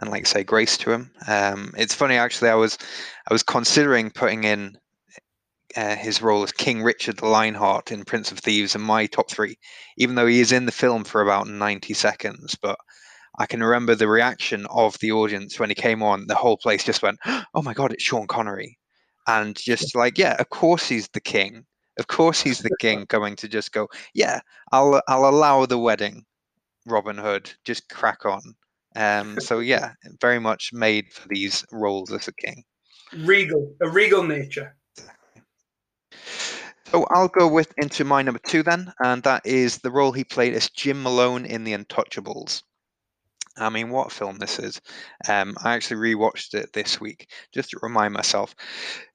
and 0.00 0.10
like 0.10 0.26
say 0.26 0.44
grace 0.44 0.76
to 0.78 0.90
him. 0.92 1.10
Um, 1.26 1.72
it's 1.76 1.94
funny 1.94 2.16
actually. 2.16 2.50
I 2.50 2.54
was 2.54 2.78
I 3.28 3.32
was 3.32 3.42
considering 3.42 4.10
putting 4.10 4.44
in 4.44 4.78
uh, 5.76 5.96
his 5.96 6.20
role 6.20 6.42
as 6.42 6.52
King 6.52 6.82
Richard 6.82 7.18
the 7.18 7.26
Lionheart 7.26 7.92
in 7.92 8.04
Prince 8.04 8.30
of 8.32 8.38
Thieves 8.38 8.74
in 8.74 8.80
my 8.80 9.06
top 9.06 9.30
three, 9.30 9.58
even 9.96 10.14
though 10.14 10.26
he 10.26 10.40
is 10.40 10.52
in 10.52 10.66
the 10.66 10.72
film 10.72 11.04
for 11.04 11.22
about 11.22 11.46
ninety 11.46 11.94
seconds. 11.94 12.56
But 12.60 12.78
I 13.38 13.46
can 13.46 13.62
remember 13.62 13.94
the 13.94 14.08
reaction 14.08 14.66
of 14.66 14.98
the 14.98 15.12
audience 15.12 15.58
when 15.58 15.70
he 15.70 15.74
came 15.74 16.02
on. 16.02 16.26
The 16.26 16.34
whole 16.34 16.56
place 16.56 16.84
just 16.84 17.02
went, 17.02 17.18
"Oh 17.54 17.62
my 17.62 17.74
god, 17.74 17.92
it's 17.92 18.02
Sean 18.02 18.26
Connery!" 18.26 18.78
And 19.26 19.56
just 19.56 19.94
like, 19.94 20.18
yeah, 20.18 20.36
of 20.40 20.50
course 20.50 20.88
he's 20.88 21.08
the 21.08 21.20
king. 21.20 21.64
Of 21.98 22.06
course, 22.06 22.40
he's 22.40 22.60
the 22.60 22.74
king 22.80 23.04
going 23.08 23.36
to 23.36 23.48
just 23.48 23.72
go, 23.72 23.88
yeah, 24.14 24.40
I'll 24.72 25.02
I'll 25.08 25.28
allow 25.28 25.66
the 25.66 25.78
wedding, 25.78 26.24
Robin 26.86 27.18
Hood, 27.18 27.52
just 27.64 27.88
crack 27.90 28.24
on. 28.24 28.42
Um, 28.96 29.38
so 29.40 29.58
yeah, 29.60 29.92
very 30.20 30.38
much 30.38 30.72
made 30.72 31.12
for 31.12 31.28
these 31.28 31.64
roles 31.72 32.12
as 32.12 32.28
a 32.28 32.34
king. 32.34 32.64
Regal, 33.12 33.74
a 33.80 33.88
regal 33.88 34.22
nature. 34.22 34.76
So 36.92 37.06
I'll 37.10 37.28
go 37.28 37.48
with 37.48 37.72
into 37.78 38.04
my 38.04 38.20
number 38.20 38.40
two 38.46 38.62
then, 38.62 38.92
and 39.02 39.22
that 39.22 39.46
is 39.46 39.78
the 39.78 39.90
role 39.90 40.12
he 40.12 40.24
played 40.24 40.54
as 40.54 40.68
Jim 40.68 41.02
Malone 41.02 41.46
in 41.46 41.64
The 41.64 41.72
Untouchables. 41.72 42.62
I 43.58 43.68
mean, 43.68 43.90
what 43.90 44.12
film 44.12 44.38
this 44.38 44.58
is. 44.58 44.80
Um, 45.28 45.56
I 45.62 45.74
actually 45.74 46.14
rewatched 46.14 46.54
it 46.54 46.72
this 46.72 47.00
week 47.00 47.30
just 47.52 47.70
to 47.70 47.78
remind 47.82 48.14
myself. 48.14 48.54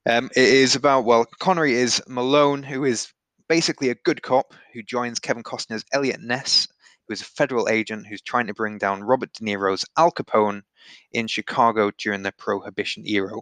Um, 0.08 0.30
it 0.36 0.48
is 0.48 0.76
about, 0.76 1.04
well, 1.04 1.26
Connery 1.40 1.74
is 1.74 2.02
Malone, 2.06 2.62
who 2.62 2.84
is 2.84 3.12
basically 3.48 3.90
a 3.90 3.96
good 4.04 4.22
cop 4.22 4.54
who 4.72 4.82
joins 4.82 5.18
Kevin 5.18 5.42
Costner's 5.42 5.84
Eliot 5.92 6.20
Ness, 6.20 6.68
who 7.06 7.14
is 7.14 7.22
a 7.22 7.24
federal 7.24 7.68
agent 7.68 8.06
who's 8.06 8.22
trying 8.22 8.46
to 8.46 8.54
bring 8.54 8.78
down 8.78 9.02
Robert 9.02 9.32
De 9.32 9.44
Niro's 9.44 9.84
Al 9.96 10.12
Capone 10.12 10.62
in 11.12 11.26
Chicago 11.26 11.90
during 11.98 12.22
the 12.22 12.32
Prohibition 12.32 13.04
era. 13.06 13.32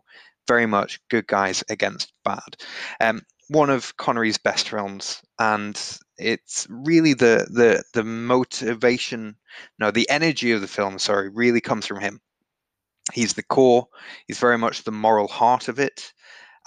Very 0.48 0.66
much 0.66 1.00
good 1.10 1.26
guys 1.26 1.64
against 1.68 2.12
bad. 2.24 2.56
Um, 3.00 3.22
one 3.48 3.70
of 3.70 3.96
Connery's 3.96 4.38
best 4.38 4.68
films, 4.68 5.20
and 5.38 5.98
it's 6.18 6.66
really 6.70 7.14
the 7.14 7.46
the 7.50 7.82
the 7.92 8.04
motivation, 8.04 9.36
no, 9.78 9.90
the 9.90 10.08
energy 10.10 10.52
of 10.52 10.60
the 10.60 10.68
film. 10.68 10.98
Sorry, 10.98 11.28
really 11.28 11.60
comes 11.60 11.86
from 11.86 12.00
him. 12.00 12.20
He's 13.12 13.34
the 13.34 13.42
core. 13.42 13.86
He's 14.26 14.38
very 14.38 14.58
much 14.58 14.82
the 14.82 14.92
moral 14.92 15.28
heart 15.28 15.68
of 15.68 15.78
it. 15.78 16.12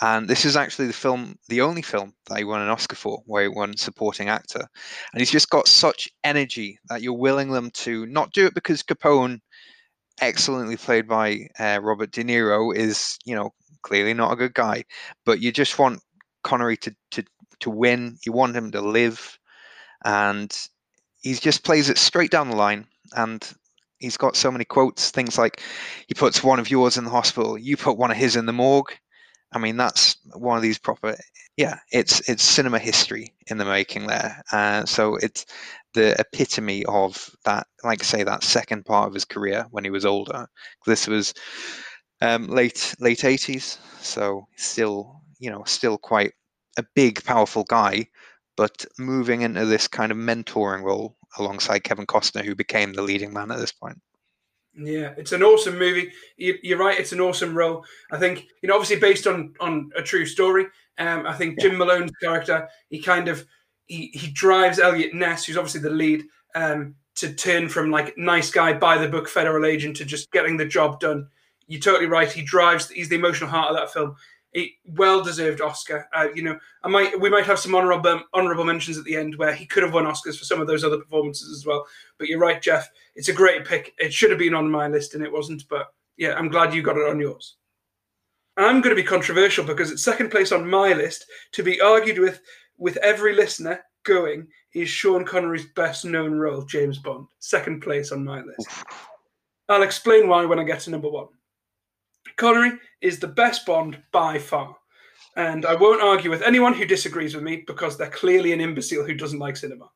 And 0.02 0.30
this 0.30 0.46
is 0.46 0.56
actually 0.56 0.88
the 0.88 0.94
film, 0.94 1.36
the 1.50 1.60
only 1.60 1.82
film 1.82 2.14
that 2.28 2.38
he 2.38 2.46
won 2.46 2.62
an 2.62 2.70
Oscar 2.70 2.96
for, 2.96 3.22
where 3.26 3.44
he 3.44 3.50
won 3.50 3.76
supporting 3.76 4.30
actor. 4.30 4.66
And 5.12 5.20
he's 5.20 5.32
just 5.32 5.50
got 5.50 5.68
such 5.68 6.08
energy 6.24 6.80
that 6.88 7.02
you're 7.02 7.14
willing 7.14 7.52
them 7.52 7.70
to 7.72 8.06
not 8.06 8.32
do 8.32 8.46
it 8.46 8.54
because 8.54 8.82
Capone, 8.82 9.42
excellently 10.22 10.78
played 10.78 11.08
by 11.08 11.50
uh, 11.60 11.80
Robert 11.84 12.12
De 12.12 12.24
Niro, 12.24 12.74
is 12.74 13.18
you 13.26 13.36
know 13.36 13.52
clearly 13.82 14.14
not 14.14 14.32
a 14.32 14.38
good 14.38 14.54
guy, 14.54 14.86
but 15.26 15.42
you 15.42 15.52
just 15.52 15.80
want 15.80 16.02
Connery 16.44 16.78
to 16.78 16.96
to 17.12 17.24
to 17.60 17.70
win. 17.70 18.18
You 18.26 18.32
want 18.32 18.56
him 18.56 18.72
to 18.72 18.82
live, 18.82 19.38
and 20.06 20.56
he 21.22 21.34
just 21.34 21.64
plays 21.64 21.90
it 21.90 21.98
straight 21.98 22.32
down 22.32 22.50
the 22.50 22.56
line. 22.56 22.88
And 23.16 23.48
he's 24.00 24.18
got 24.18 24.36
so 24.36 24.52
many 24.52 24.66
quotes, 24.66 25.12
things 25.12 25.38
like 25.38 25.62
he 26.08 26.14
puts 26.14 26.44
one 26.44 26.60
of 26.60 26.72
yours 26.72 26.98
in 26.98 27.04
the 27.04 27.10
hospital, 27.10 27.58
you 27.58 27.78
put 27.78 27.98
one 27.98 28.12
of 28.12 28.18
his 28.18 28.36
in 28.36 28.46
the 28.46 28.54
morgue. 28.54 28.94
I 29.52 29.58
mean, 29.58 29.78
that's 29.78 30.16
one 30.36 30.58
of 30.58 30.64
these 30.64 30.78
proper, 30.78 31.18
yeah. 31.58 31.80
It's 31.92 32.28
it's 32.30 32.44
cinema 32.44 32.78
history 32.78 33.34
in 33.48 33.58
the 33.58 33.66
making 33.66 34.06
there. 34.06 34.44
Uh, 34.52 34.86
so 34.86 35.16
it's 35.16 35.46
the 35.96 36.16
epitome 36.20 36.86
of 36.86 37.30
that, 37.46 37.66
like 37.84 38.02
I 38.02 38.06
say, 38.06 38.24
that 38.24 38.44
second 38.44 38.86
part 38.86 39.08
of 39.08 39.14
his 39.16 39.26
career 39.26 39.66
when 39.72 39.84
he 39.84 39.90
was 39.90 40.06
older. 40.06 40.48
This 40.86 41.08
was 41.08 41.34
um, 42.22 42.48
late 42.48 42.94
late 43.00 43.24
eighties, 43.26 43.80
so 44.02 44.46
still 44.56 45.20
you 45.40 45.50
know 45.50 45.64
still 45.66 45.98
quite 45.98 46.34
a 46.78 46.86
big, 46.96 47.24
powerful 47.26 47.64
guy, 47.64 48.08
but 48.60 48.86
moving 48.98 49.40
into 49.40 49.66
this 49.66 49.88
kind 49.88 50.12
of 50.12 50.18
mentoring 50.18 50.84
role 50.84 51.16
alongside 51.38 51.86
Kevin 51.86 52.06
Costner, 52.06 52.44
who 52.44 52.56
became 52.56 52.92
the 52.92 53.02
leading 53.02 53.32
man 53.32 53.52
at 53.52 53.58
this 53.58 53.72
point. 53.72 53.98
Yeah, 54.76 55.14
it's 55.16 55.32
an 55.32 55.44
awesome 55.44 55.80
movie. 55.80 56.12
You, 56.36 56.76
are 56.76 56.78
right; 56.78 57.00
it's 57.00 57.14
an 57.14 57.22
awesome 57.22 57.56
role. 57.56 57.86
I 58.12 58.18
think 58.18 58.48
you 58.62 58.68
know, 58.68 58.76
obviously 58.76 59.00
based 59.00 59.28
on 59.28 59.54
on 59.62 59.92
a 59.96 60.02
true 60.02 60.26
story. 60.26 60.66
Um, 60.98 61.26
I 61.26 61.36
think 61.36 61.62
Jim 61.62 61.78
Malone's 61.78 62.12
character, 62.22 62.68
he 62.90 63.02
kind 63.02 63.30
of 63.30 63.46
he 63.86 64.08
he 64.14 64.30
drives 64.30 64.78
Eliot 64.78 65.14
Ness, 65.14 65.46
who's 65.46 65.56
obviously 65.56 65.80
the 65.80 65.92
lead, 65.92 66.26
um, 66.54 66.96
to 67.16 67.34
turn 67.34 67.70
from 67.70 67.92
like 67.92 68.18
nice 68.18 68.52
guy 68.52 68.74
by 68.74 68.98
the 68.98 69.08
book 69.08 69.30
federal 69.30 69.66
agent 69.66 69.96
to 69.98 70.06
just 70.06 70.34
getting 70.34 70.58
the 70.58 70.66
job 70.66 71.00
done. 71.00 71.30
You're 71.68 71.80
totally 71.80 72.08
right. 72.08 72.30
He 72.30 72.42
drives. 72.42 72.90
He's 72.90 73.08
the 73.08 73.16
emotional 73.16 73.50
heart 73.50 73.70
of 73.70 73.78
that 73.78 73.94
film. 73.94 74.18
A 74.56 74.74
well 74.96 75.24
deserved 75.24 75.62
Oscar. 75.62 76.08
Uh, 76.14 76.28
you 76.34 76.42
know, 76.42 76.58
I 76.84 76.88
might 76.88 77.20
we 77.20 77.30
might 77.30 77.46
have 77.46 77.60
some 77.60 77.76
honorable 77.76 78.22
honorable 78.34 78.64
mentions 78.64 78.98
at 78.98 79.04
the 79.04 79.16
end 79.16 79.36
where 79.36 79.54
he 79.54 79.66
could 79.66 79.84
have 79.84 79.94
won 79.94 80.06
Oscars 80.06 80.38
for 80.38 80.46
some 80.46 80.60
of 80.60 80.68
those 80.68 80.84
other 80.84 80.98
performances 80.98 81.56
as 81.56 81.66
well. 81.66 81.86
But 82.18 82.30
you're 82.30 82.40
right, 82.40 82.62
Jeff. 82.62 82.90
It's 83.16 83.30
a 83.30 83.34
great 83.34 83.66
pick. 83.66 83.94
It 84.00 84.12
should 84.12 84.32
have 84.32 84.40
been 84.40 84.56
on 84.56 84.72
my 84.72 84.88
list 84.88 85.14
and 85.14 85.24
it 85.24 85.32
wasn't. 85.32 85.64
But 85.70 85.88
yeah, 86.18 86.34
I'm 86.34 86.50
glad 86.50 86.74
you 86.74 86.82
got 86.82 86.98
it 86.98 87.08
on 87.08 87.20
yours. 87.20 87.58
I'm 88.58 88.82
going 88.82 88.96
to 88.96 89.02
be 89.02 89.08
controversial 89.08 89.64
because 89.64 89.92
it's 89.92 90.04
second 90.04 90.32
place 90.32 90.52
on 90.52 90.70
my 90.70 90.94
list 90.94 91.26
to 91.54 91.64
be 91.64 91.80
argued 91.80 92.20
with 92.20 92.42
with 92.78 92.98
every 92.98 93.36
listener 93.36 93.84
going 94.04 94.48
is 94.74 94.90
Sean 94.90 95.26
Connery's 95.26 95.68
best 95.76 96.06
known 96.06 96.34
role, 96.34 96.64
James 96.64 96.98
Bond. 96.98 97.28
Second 97.40 97.82
place 97.82 98.12
on 98.12 98.24
my 98.24 98.42
list. 98.42 98.68
I'll 99.68 99.84
explain 99.84 100.28
why 100.28 100.46
when 100.46 100.60
I 100.60 100.64
get 100.64 100.82
to 100.82 100.90
number 100.90 101.10
one. 101.10 101.28
Connery 102.40 102.72
is 103.02 103.20
the 103.20 103.28
best 103.28 103.66
Bond 103.66 104.02
by 104.14 104.40
far. 104.40 104.76
And 105.36 105.66
I 105.66 105.76
won't 105.76 106.02
argue 106.02 106.30
with 106.30 106.42
anyone 106.42 106.74
who 106.74 106.86
disagrees 106.86 107.36
with 107.36 107.44
me 107.44 107.64
because 107.68 107.98
they're 107.98 108.10
clearly 108.10 108.54
an 108.54 108.62
imbecile 108.62 109.06
who 109.06 109.14
doesn't 109.14 109.40
like 109.40 109.58
cinema. 109.58 109.90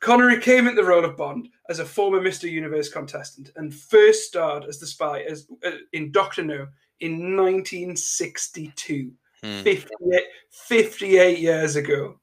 Connery 0.00 0.40
came 0.40 0.66
in 0.66 0.74
the 0.74 0.84
role 0.84 1.04
of 1.04 1.16
Bond 1.16 1.48
as 1.68 1.78
a 1.78 1.84
former 1.84 2.20
Mr. 2.20 2.50
Universe 2.50 2.88
contestant 2.88 3.50
and 3.56 3.74
first 3.74 4.26
starred 4.26 4.64
as 4.64 4.80
the 4.80 4.86
spy 4.86 5.20
as, 5.22 5.46
uh, 5.64 5.72
in 5.92 6.10
Doctor 6.10 6.42
No 6.42 6.68
in 7.00 7.36
1962, 7.36 9.12
hmm. 9.42 9.62
58, 9.62 10.22
58 10.50 11.38
years 11.38 11.76
ago. 11.76 12.18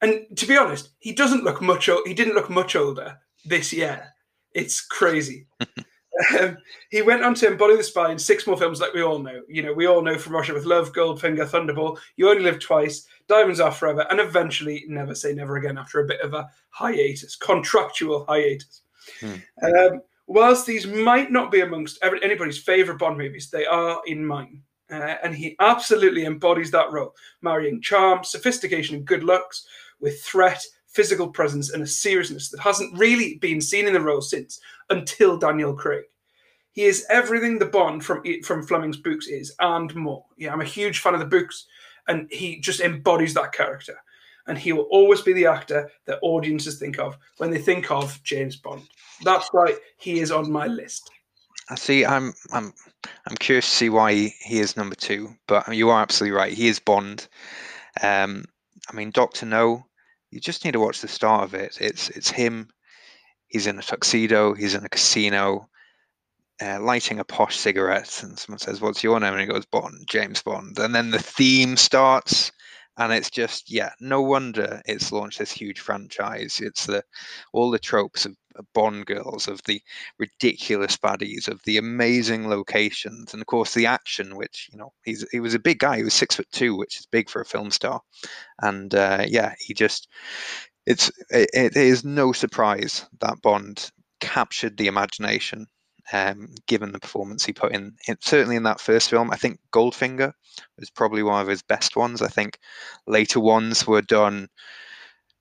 And 0.00 0.26
to 0.36 0.46
be 0.46 0.56
honest, 0.56 0.90
he 1.00 1.12
doesn't 1.12 1.44
look 1.44 1.60
much. 1.60 1.90
He 2.06 2.14
didn't 2.14 2.34
look 2.34 2.48
much 2.48 2.76
older 2.76 3.18
this 3.44 3.74
year. 3.74 4.08
It's 4.54 4.80
crazy. 4.80 5.46
um, 6.40 6.56
he 6.90 7.02
went 7.02 7.22
on 7.22 7.34
to 7.34 7.46
embody 7.46 7.76
the 7.76 7.82
spy 7.82 8.10
in 8.10 8.18
six 8.18 8.46
more 8.46 8.56
films, 8.56 8.80
like 8.80 8.94
we 8.94 9.02
all 9.02 9.18
know. 9.18 9.42
You 9.48 9.62
know, 9.62 9.72
we 9.72 9.86
all 9.86 10.02
know 10.02 10.18
from 10.18 10.34
Russia 10.34 10.54
with 10.54 10.64
Love, 10.64 10.92
Goldfinger, 10.92 11.48
Thunderball. 11.48 11.98
You 12.16 12.28
only 12.28 12.42
live 12.42 12.58
twice. 12.58 13.06
Diamonds 13.28 13.60
are 13.60 13.72
forever, 13.72 14.06
and 14.10 14.20
eventually, 14.20 14.84
never 14.88 15.14
say 15.14 15.32
never 15.32 15.56
again. 15.56 15.78
After 15.78 16.00
a 16.00 16.06
bit 16.06 16.20
of 16.20 16.34
a 16.34 16.48
hiatus, 16.70 17.36
contractual 17.36 18.24
hiatus. 18.28 18.82
Hmm. 19.20 19.34
Um, 19.62 20.00
whilst 20.26 20.66
these 20.66 20.86
might 20.86 21.30
not 21.30 21.50
be 21.50 21.60
amongst 21.60 21.98
anybody's 22.02 22.58
favorite 22.58 22.98
Bond 22.98 23.18
movies, 23.18 23.50
they 23.50 23.66
are 23.66 24.00
in 24.06 24.24
mine. 24.24 24.62
Uh, 24.90 25.16
and 25.22 25.34
he 25.34 25.56
absolutely 25.60 26.24
embodies 26.24 26.70
that 26.70 26.92
role, 26.92 27.14
marrying 27.42 27.80
charm, 27.80 28.22
sophistication, 28.22 28.96
and 28.96 29.04
good 29.04 29.24
looks 29.24 29.66
with 30.00 30.22
threat, 30.22 30.62
physical 30.86 31.28
presence, 31.28 31.70
and 31.70 31.82
a 31.82 31.86
seriousness 31.86 32.50
that 32.50 32.60
hasn't 32.60 32.96
really 32.96 33.36
been 33.38 33.60
seen 33.60 33.86
in 33.86 33.92
the 33.92 34.00
role 34.00 34.20
since 34.20 34.60
until 34.90 35.36
Daniel 35.36 35.74
Craig. 35.74 36.04
He 36.72 36.84
is 36.84 37.06
everything 37.08 37.58
the 37.58 37.66
Bond 37.66 38.04
from 38.04 38.22
from 38.44 38.66
Fleming's 38.66 38.98
books 38.98 39.26
is, 39.28 39.54
and 39.60 39.94
more. 39.94 40.24
Yeah, 40.36 40.52
I'm 40.52 40.60
a 40.60 40.64
huge 40.64 40.98
fan 40.98 41.14
of 41.14 41.20
the 41.20 41.26
books, 41.26 41.66
and 42.06 42.30
he 42.30 42.60
just 42.60 42.80
embodies 42.80 43.34
that 43.34 43.52
character. 43.52 43.96
And 44.46 44.56
he 44.56 44.72
will 44.72 44.86
always 44.90 45.22
be 45.22 45.32
the 45.32 45.46
actor 45.46 45.90
that 46.04 46.20
audiences 46.22 46.78
think 46.78 46.98
of 46.98 47.16
when 47.38 47.50
they 47.50 47.58
think 47.58 47.90
of 47.90 48.22
James 48.22 48.56
Bond. 48.56 48.82
That's 49.24 49.48
why 49.52 49.76
he 49.96 50.20
is 50.20 50.30
on 50.30 50.52
my 50.52 50.66
list. 50.66 51.10
I 51.68 51.74
see. 51.74 52.04
I'm 52.04 52.32
I'm 52.52 52.72
I'm 53.26 53.36
curious 53.38 53.68
to 53.68 53.74
see 53.74 53.88
why 53.88 54.12
he 54.12 54.60
is 54.60 54.76
number 54.76 54.94
two, 54.94 55.34
but 55.48 55.74
you 55.74 55.90
are 55.90 56.00
absolutely 56.00 56.36
right. 56.36 56.52
He 56.52 56.68
is 56.68 56.78
Bond. 56.78 57.26
Um, 58.02 58.44
I 58.88 58.94
mean, 58.94 59.10
Doctor 59.10 59.46
No. 59.46 59.86
You 60.30 60.40
just 60.40 60.64
need 60.64 60.72
to 60.72 60.80
watch 60.80 61.00
the 61.00 61.08
start 61.08 61.44
of 61.44 61.54
it. 61.54 61.78
It's 61.80 62.10
it's 62.10 62.30
him. 62.30 62.68
He's 63.48 63.66
in 63.66 63.78
a 63.78 63.82
tuxedo. 63.82 64.54
He's 64.54 64.74
in 64.74 64.84
a 64.84 64.88
casino, 64.88 65.68
uh, 66.60 66.80
lighting 66.80 67.18
a 67.18 67.24
posh 67.24 67.56
cigarette, 67.56 68.22
and 68.22 68.38
someone 68.38 68.58
says, 68.58 68.80
"What's 68.80 69.04
your 69.04 69.20
name?" 69.20 69.32
And 69.32 69.40
he 69.40 69.46
goes, 69.46 69.66
"Bond, 69.66 70.06
James 70.08 70.42
Bond." 70.42 70.78
And 70.78 70.94
then 70.94 71.10
the 71.10 71.18
theme 71.18 71.76
starts, 71.76 72.52
and 72.96 73.12
it's 73.12 73.30
just 73.30 73.70
yeah, 73.70 73.90
no 74.00 74.22
wonder 74.22 74.80
it's 74.86 75.12
launched 75.12 75.38
this 75.38 75.52
huge 75.52 75.80
franchise. 75.80 76.60
It's 76.60 76.86
the 76.86 77.04
all 77.52 77.70
the 77.70 77.78
tropes 77.78 78.24
of 78.26 78.36
Bond 78.72 79.04
girls, 79.04 79.48
of 79.48 79.60
the 79.64 79.82
ridiculous 80.18 80.96
baddies, 80.96 81.46
of 81.46 81.60
the 81.64 81.76
amazing 81.76 82.48
locations, 82.48 83.34
and 83.34 83.42
of 83.42 83.46
course 83.46 83.74
the 83.74 83.86
action. 83.86 84.36
Which 84.36 84.68
you 84.72 84.78
know, 84.78 84.92
he's 85.04 85.26
he 85.30 85.40
was 85.40 85.54
a 85.54 85.58
big 85.58 85.78
guy. 85.78 85.98
He 85.98 86.04
was 86.04 86.14
six 86.14 86.36
foot 86.36 86.50
two, 86.52 86.74
which 86.74 86.98
is 86.98 87.06
big 87.06 87.28
for 87.28 87.40
a 87.40 87.46
film 87.46 87.70
star. 87.70 88.00
And 88.62 88.94
uh, 88.94 89.24
yeah, 89.28 89.54
he 89.58 89.74
just 89.74 90.08
it's 90.86 91.10
it, 91.30 91.50
it 91.52 91.76
is 91.76 92.04
no 92.04 92.32
surprise 92.32 93.06
that 93.20 93.42
Bond 93.42 93.90
captured 94.20 94.76
the 94.76 94.86
imagination. 94.86 95.66
Um, 96.12 96.54
given 96.68 96.92
the 96.92 97.00
performance 97.00 97.44
he 97.44 97.52
put 97.52 97.72
in, 97.72 97.96
in, 98.06 98.16
certainly 98.20 98.54
in 98.54 98.62
that 98.62 98.80
first 98.80 99.10
film, 99.10 99.32
I 99.32 99.36
think 99.36 99.58
Goldfinger 99.72 100.32
was 100.78 100.88
probably 100.88 101.24
one 101.24 101.42
of 101.42 101.48
his 101.48 101.62
best 101.62 101.96
ones. 101.96 102.22
I 102.22 102.28
think 102.28 102.60
later 103.08 103.40
ones 103.40 103.88
were 103.88 104.02
done 104.02 104.46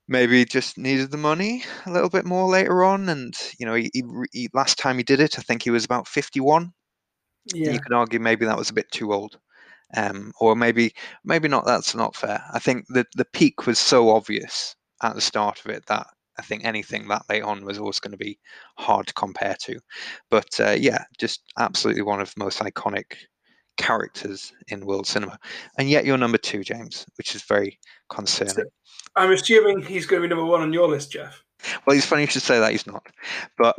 maybe 0.08 0.46
just 0.46 0.78
needed 0.78 1.12
the 1.12 1.18
money 1.18 1.64
a 1.86 1.92
little 1.92 2.10
bit 2.10 2.26
more 2.26 2.50
later 2.50 2.84
on. 2.84 3.10
And 3.10 3.34
you 3.60 3.66
know, 3.66 3.76
he, 3.76 3.92
he, 3.94 4.04
he 4.32 4.50
last 4.54 4.78
time 4.78 4.98
he 4.98 5.04
did 5.04 5.20
it, 5.20 5.38
I 5.40 5.42
think 5.42 5.64
he 5.64 5.72
was 5.72 5.86
about 5.86 6.08
fifty-one. 6.08 6.74
Yeah. 7.54 7.72
You 7.72 7.80
can 7.80 7.94
argue 7.94 8.20
maybe 8.20 8.46
that 8.46 8.58
was 8.58 8.70
a 8.70 8.74
bit 8.74 8.92
too 8.92 9.14
old, 9.14 9.38
um, 9.96 10.32
or 10.40 10.56
maybe 10.56 10.94
maybe 11.24 11.48
not. 11.48 11.66
That's 11.66 11.94
not 11.94 12.16
fair. 12.16 12.44
I 12.52 12.60
think 12.60 12.86
the 12.88 13.06
the 13.16 13.26
peak 13.26 13.68
was 13.68 13.78
so 13.78 14.10
obvious 14.10 14.76
at 15.06 15.16
the 15.16 15.22
start 15.22 15.60
of 15.64 15.72
it 15.72 15.86
that 15.88 16.08
I 16.38 16.42
think 16.42 16.66
anything 16.66 17.08
that 17.08 17.24
late 17.30 17.44
on 17.44 17.64
was 17.64 17.78
always 17.78 18.00
going 18.00 18.12
to 18.12 18.18
be 18.18 18.38
hard 18.78 19.08
to 19.08 19.14
compare 19.14 19.56
to. 19.62 19.80
But 20.30 20.60
uh, 20.60 20.76
yeah, 20.78 21.04
just 21.18 21.44
absolutely 21.58 22.02
one 22.02 22.20
of 22.20 22.34
the 22.34 22.44
most 22.44 22.60
iconic 22.60 23.16
characters 23.78 24.54
in 24.68 24.86
world 24.86 25.08
cinema. 25.08 25.38
And 25.78 25.90
yet 25.90 26.06
you're 26.06 26.18
number 26.18 26.38
two, 26.38 26.64
James, 26.64 27.06
which 27.18 27.36
is 27.36 27.44
very 27.44 27.80
concerning. 28.10 28.66
I'm 29.16 29.32
assuming 29.32 29.82
he's 29.82 30.06
going 30.06 30.22
to 30.22 30.28
be 30.28 30.30
number 30.34 30.50
one 30.50 30.62
on 30.62 30.74
your 30.74 30.88
list, 30.88 31.12
Jeff. 31.12 31.44
Well, 31.86 31.96
it's 31.96 32.06
funny 32.06 32.24
you 32.24 32.28
should 32.28 32.42
say 32.42 32.60
that. 32.60 32.72
He's 32.72 32.86
not, 32.86 33.08
but 33.58 33.76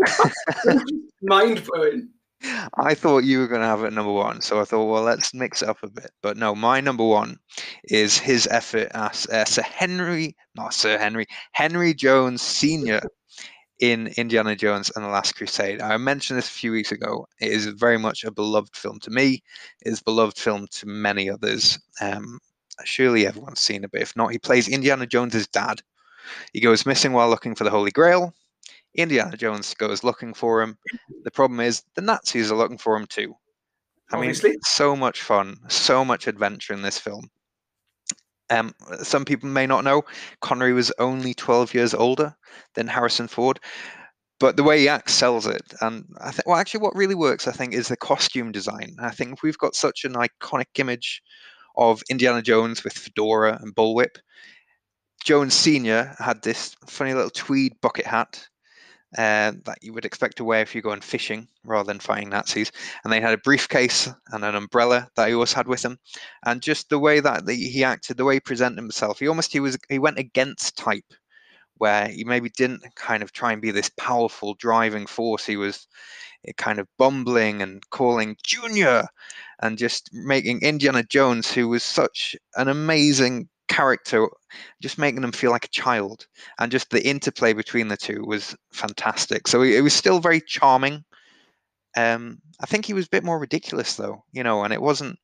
mind 1.23 1.63
blowing. 1.65 2.09
I 2.43 2.95
thought 2.95 3.25
you 3.25 3.39
were 3.39 3.49
going 3.49 3.63
to 3.63 3.67
have 3.67 3.85
it 3.85 3.93
number 3.93 4.13
one, 4.13 4.41
so 4.41 4.61
I 4.61 4.65
thought, 4.65 4.87
well, 4.87 5.03
let's 5.03 5.33
mix 5.33 5.63
it 5.63 5.69
up 5.69 5.79
a 5.83 5.89
bit. 5.89 6.11
But 6.23 6.37
no, 6.37 6.55
my 6.55 6.81
number 6.81 7.05
one 7.05 7.39
is 7.85 8.19
his 8.19 8.47
effort 8.51 8.89
as 8.95 9.27
uh, 9.27 9.45
Sir 9.45 9.63
Henry, 9.63 10.37
not 10.55 10.75
Sir 10.75 10.99
Henry, 10.99 11.27
Henry 11.53 11.95
Jones 11.95 12.43
Senior 12.43 13.01
in 13.81 14.09
Indiana 14.17 14.57
Jones 14.57 14.91
and 14.95 15.05
the 15.05 15.09
Last 15.09 15.35
Crusade. 15.35 15.83
I 15.83 15.97
mentioned 15.97 16.39
this 16.39 16.49
a 16.49 16.53
few 16.53 16.73
weeks 16.73 16.93
ago. 16.93 17.27
It 17.41 17.53
is 17.53 17.67
very 17.67 17.99
much 17.99 18.25
a 18.25 18.31
beloved 18.31 18.75
film 18.75 19.01
to 19.01 19.11
me. 19.11 19.43
It 19.85 19.93
is 19.93 20.01
a 20.01 20.05
beloved 20.05 20.39
film 20.39 20.67
to 20.73 20.87
many 20.87 21.31
others. 21.31 21.79
Um, 22.01 22.39
surely 22.85 23.27
everyone's 23.27 23.61
seen 23.61 23.85
it, 23.85 23.91
but 23.93 24.01
if 24.01 24.17
not, 24.17 24.33
he 24.33 24.39
plays 24.39 24.69
Indiana 24.69 25.07
Jones's 25.07 25.47
dad. 25.47 25.83
He 26.53 26.61
goes 26.61 26.87
missing 26.87 27.13
while 27.13 27.29
looking 27.29 27.55
for 27.55 27.65
the 27.65 27.71
Holy 27.71 27.91
Grail. 27.91 28.35
Indiana 28.97 29.37
Jones 29.37 29.75
goes 29.75 30.05
looking 30.05 30.35
for 30.35 30.63
him. 30.63 30.79
The 31.25 31.31
problem 31.31 31.61
is 31.61 31.83
the 31.95 32.03
Nazis 32.03 32.51
are 32.51 32.57
looking 32.57 32.79
for 32.79 32.97
him 32.97 33.07
too. 33.07 33.35
I 34.13 34.17
Obviously. 34.17 34.51
mean, 34.51 34.59
so 34.63 34.95
much 34.95 35.23
fun, 35.23 35.57
so 35.69 36.05
much 36.05 36.27
adventure 36.27 36.73
in 36.73 36.83
this 36.83 36.99
film. 36.99 37.29
Um, 38.51 38.73
some 39.03 39.25
people 39.25 39.49
may 39.49 39.67
not 39.67 39.83
know 39.83 40.05
Connery 40.41 40.73
was 40.73 40.93
only 40.99 41.35
12 41.35 41.75
years 41.75 41.95
older 41.95 42.37
than 42.75 42.87
Harrison 42.87 43.27
Ford, 43.27 43.59
but 44.39 44.57
the 44.57 44.63
way 44.63 44.79
he 44.79 44.89
acts 44.89 45.15
sells 45.15 45.47
it. 45.47 45.75
And 45.81 46.05
I 46.21 46.31
think, 46.31 46.47
well, 46.47 46.57
actually, 46.57 46.81
what 46.81 46.95
really 46.95 47.17
works, 47.17 47.49
I 47.49 47.53
think, 47.53 47.75
is 47.75 47.89
the 47.89 47.97
costume 47.97 48.53
design. 48.53 48.95
I 49.01 49.11
think 49.11 49.43
we've 49.43 49.59
got 49.59 49.75
such 49.75 50.05
an 50.05 50.13
iconic 50.15 50.79
image 50.79 51.23
of 51.77 52.03
Indiana 52.09 52.41
Jones 52.41 52.85
with 52.85 52.93
fedora 52.93 53.59
and 53.61 53.75
bullwhip. 53.75 54.17
Jones 55.25 55.55
Sr. 55.55 56.15
had 56.21 56.43
this 56.43 56.77
funny 56.87 57.13
little 57.13 57.31
tweed 57.31 57.73
bucket 57.81 58.07
hat 58.07 58.47
uh, 59.17 59.53
that 59.65 59.79
you 59.83 59.93
would 59.93 60.05
expect 60.05 60.37
to 60.37 60.45
wear 60.45 60.61
if 60.63 60.75
you're 60.75 60.83
going 60.83 61.01
fishing 61.01 61.49
rather 61.65 61.87
than 61.87 62.01
fighting 62.01 62.29
Nazis. 62.29 62.73
And 63.05 63.13
they 63.13 63.21
had 63.21 63.35
a 63.35 63.39
briefcase 63.39 64.09
and 64.33 64.45
an 64.45 64.55
umbrella 64.55 65.09
that 65.17 65.29
he 65.29 65.35
always 65.35 65.53
had 65.53 65.69
with 65.69 65.85
him. 65.85 65.99
And 66.45 66.61
just 66.61 66.89
the 66.89 66.99
way 66.99 67.21
that 67.21 67.49
he 67.49 67.85
acted, 67.85 68.17
the 68.17 68.25
way 68.25 68.35
he 68.35 68.41
presented 68.41 68.79
himself, 68.79 69.21
he 69.21 69.29
almost 69.29 69.53
he 69.53 69.61
was 69.61 69.79
he 69.89 69.99
went 69.99 70.19
against 70.19 70.77
type, 70.77 71.15
where 71.77 72.09
he 72.09 72.25
maybe 72.25 72.51
didn't 72.51 72.83
kind 72.97 73.23
of 73.23 73.33
try 73.33 73.53
and 73.53 73.63
be 73.63 73.71
this 73.71 73.91
powerful 73.97 74.55
driving 74.55 75.07
force. 75.07 75.47
He 75.47 75.57
was 75.57 75.87
kind 76.57 76.79
of 76.79 76.89
bumbling 76.99 77.63
and 77.63 77.83
calling 77.91 78.37
Junior 78.45 79.05
and 79.61 79.79
just 79.79 80.11
making 80.13 80.61
Indiana 80.63 81.03
Jones, 81.03 81.53
who 81.53 81.69
was 81.69 81.83
such 81.83 82.37
an 82.57 82.69
amazing 82.69 83.49
character, 83.69 84.29
just 84.81 84.99
making 84.99 85.21
them 85.21 85.33
feel 85.33 85.51
like 85.51 85.65
a 85.65 85.69
child. 85.69 86.27
And 86.59 86.73
just 86.73 86.91
the 86.91 87.07
interplay 87.07 87.53
between 87.53 87.89
the 87.89 87.97
two 87.97 88.25
was 88.25 88.57
fantastic. 88.73 89.49
So 89.49 89.63
it 89.63 89.81
was 89.81 89.95
still 89.95 90.21
very 90.21 90.41
charming. 90.41 91.05
Um, 91.97 92.39
I 92.61 92.67
think 92.67 92.85
he 92.85 92.93
was 92.93 93.07
a 93.07 93.11
bit 93.11 93.25
more 93.25 93.39
ridiculous 93.39 93.97
though, 93.97 94.23
you 94.33 94.43
know, 94.43 94.65
and 94.65 94.73
it 94.73 94.83
wasn't 94.83 95.19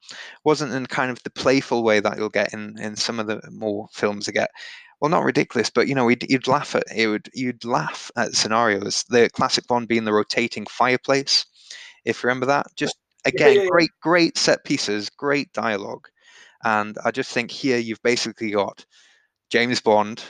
wasn't 0.44 0.72
in 0.72 0.86
kind 0.86 1.10
of 1.10 1.22
the 1.22 1.30
playful 1.30 1.82
way 1.82 2.00
that 2.00 2.16
you'll 2.16 2.30
get 2.30 2.54
in 2.54 2.78
in 2.78 2.96
some 2.96 3.20
of 3.20 3.26
the 3.26 3.42
more 3.50 3.88
films 3.92 4.24
that 4.24 4.32
get 4.32 4.50
well, 5.02 5.10
not 5.10 5.24
ridiculous, 5.24 5.68
but 5.68 5.88
you 5.88 5.96
know, 5.96 6.08
you'd, 6.08 6.30
you'd 6.30 6.46
laugh 6.46 6.76
at 6.76 6.84
it. 6.94 7.08
Would 7.08 7.28
you'd 7.34 7.64
laugh 7.64 8.08
at 8.16 8.36
scenarios? 8.36 9.04
The 9.08 9.28
classic 9.30 9.64
one 9.66 9.84
being 9.84 10.04
the 10.04 10.12
rotating 10.12 10.64
fireplace, 10.66 11.44
if 12.04 12.22
you 12.22 12.28
remember 12.28 12.46
that. 12.46 12.68
Just 12.76 12.96
again, 13.24 13.56
yeah, 13.56 13.62
yeah. 13.62 13.68
great, 13.68 13.90
great 14.00 14.38
set 14.38 14.64
pieces, 14.64 15.10
great 15.10 15.52
dialogue, 15.52 16.06
and 16.64 16.96
I 17.04 17.10
just 17.10 17.32
think 17.32 17.50
here 17.50 17.78
you've 17.78 18.02
basically 18.02 18.50
got 18.50 18.84
James 19.50 19.80
Bond 19.80 20.22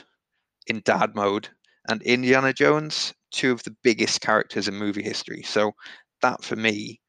in 0.67 0.81
dad 0.85 1.15
mode 1.15 1.49
and 1.89 2.01
Indiana 2.03 2.53
Jones, 2.53 3.13
two 3.31 3.51
of 3.51 3.63
the 3.63 3.75
biggest 3.83 4.21
characters 4.21 4.67
in 4.67 4.75
movie 4.75 5.03
history. 5.03 5.43
So 5.43 5.73
that 6.21 6.43
for 6.43 6.55
me 6.55 7.01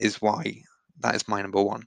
is 0.00 0.20
why 0.20 0.62
that 1.00 1.14
is 1.14 1.28
my 1.28 1.42
number 1.42 1.62
one. 1.62 1.86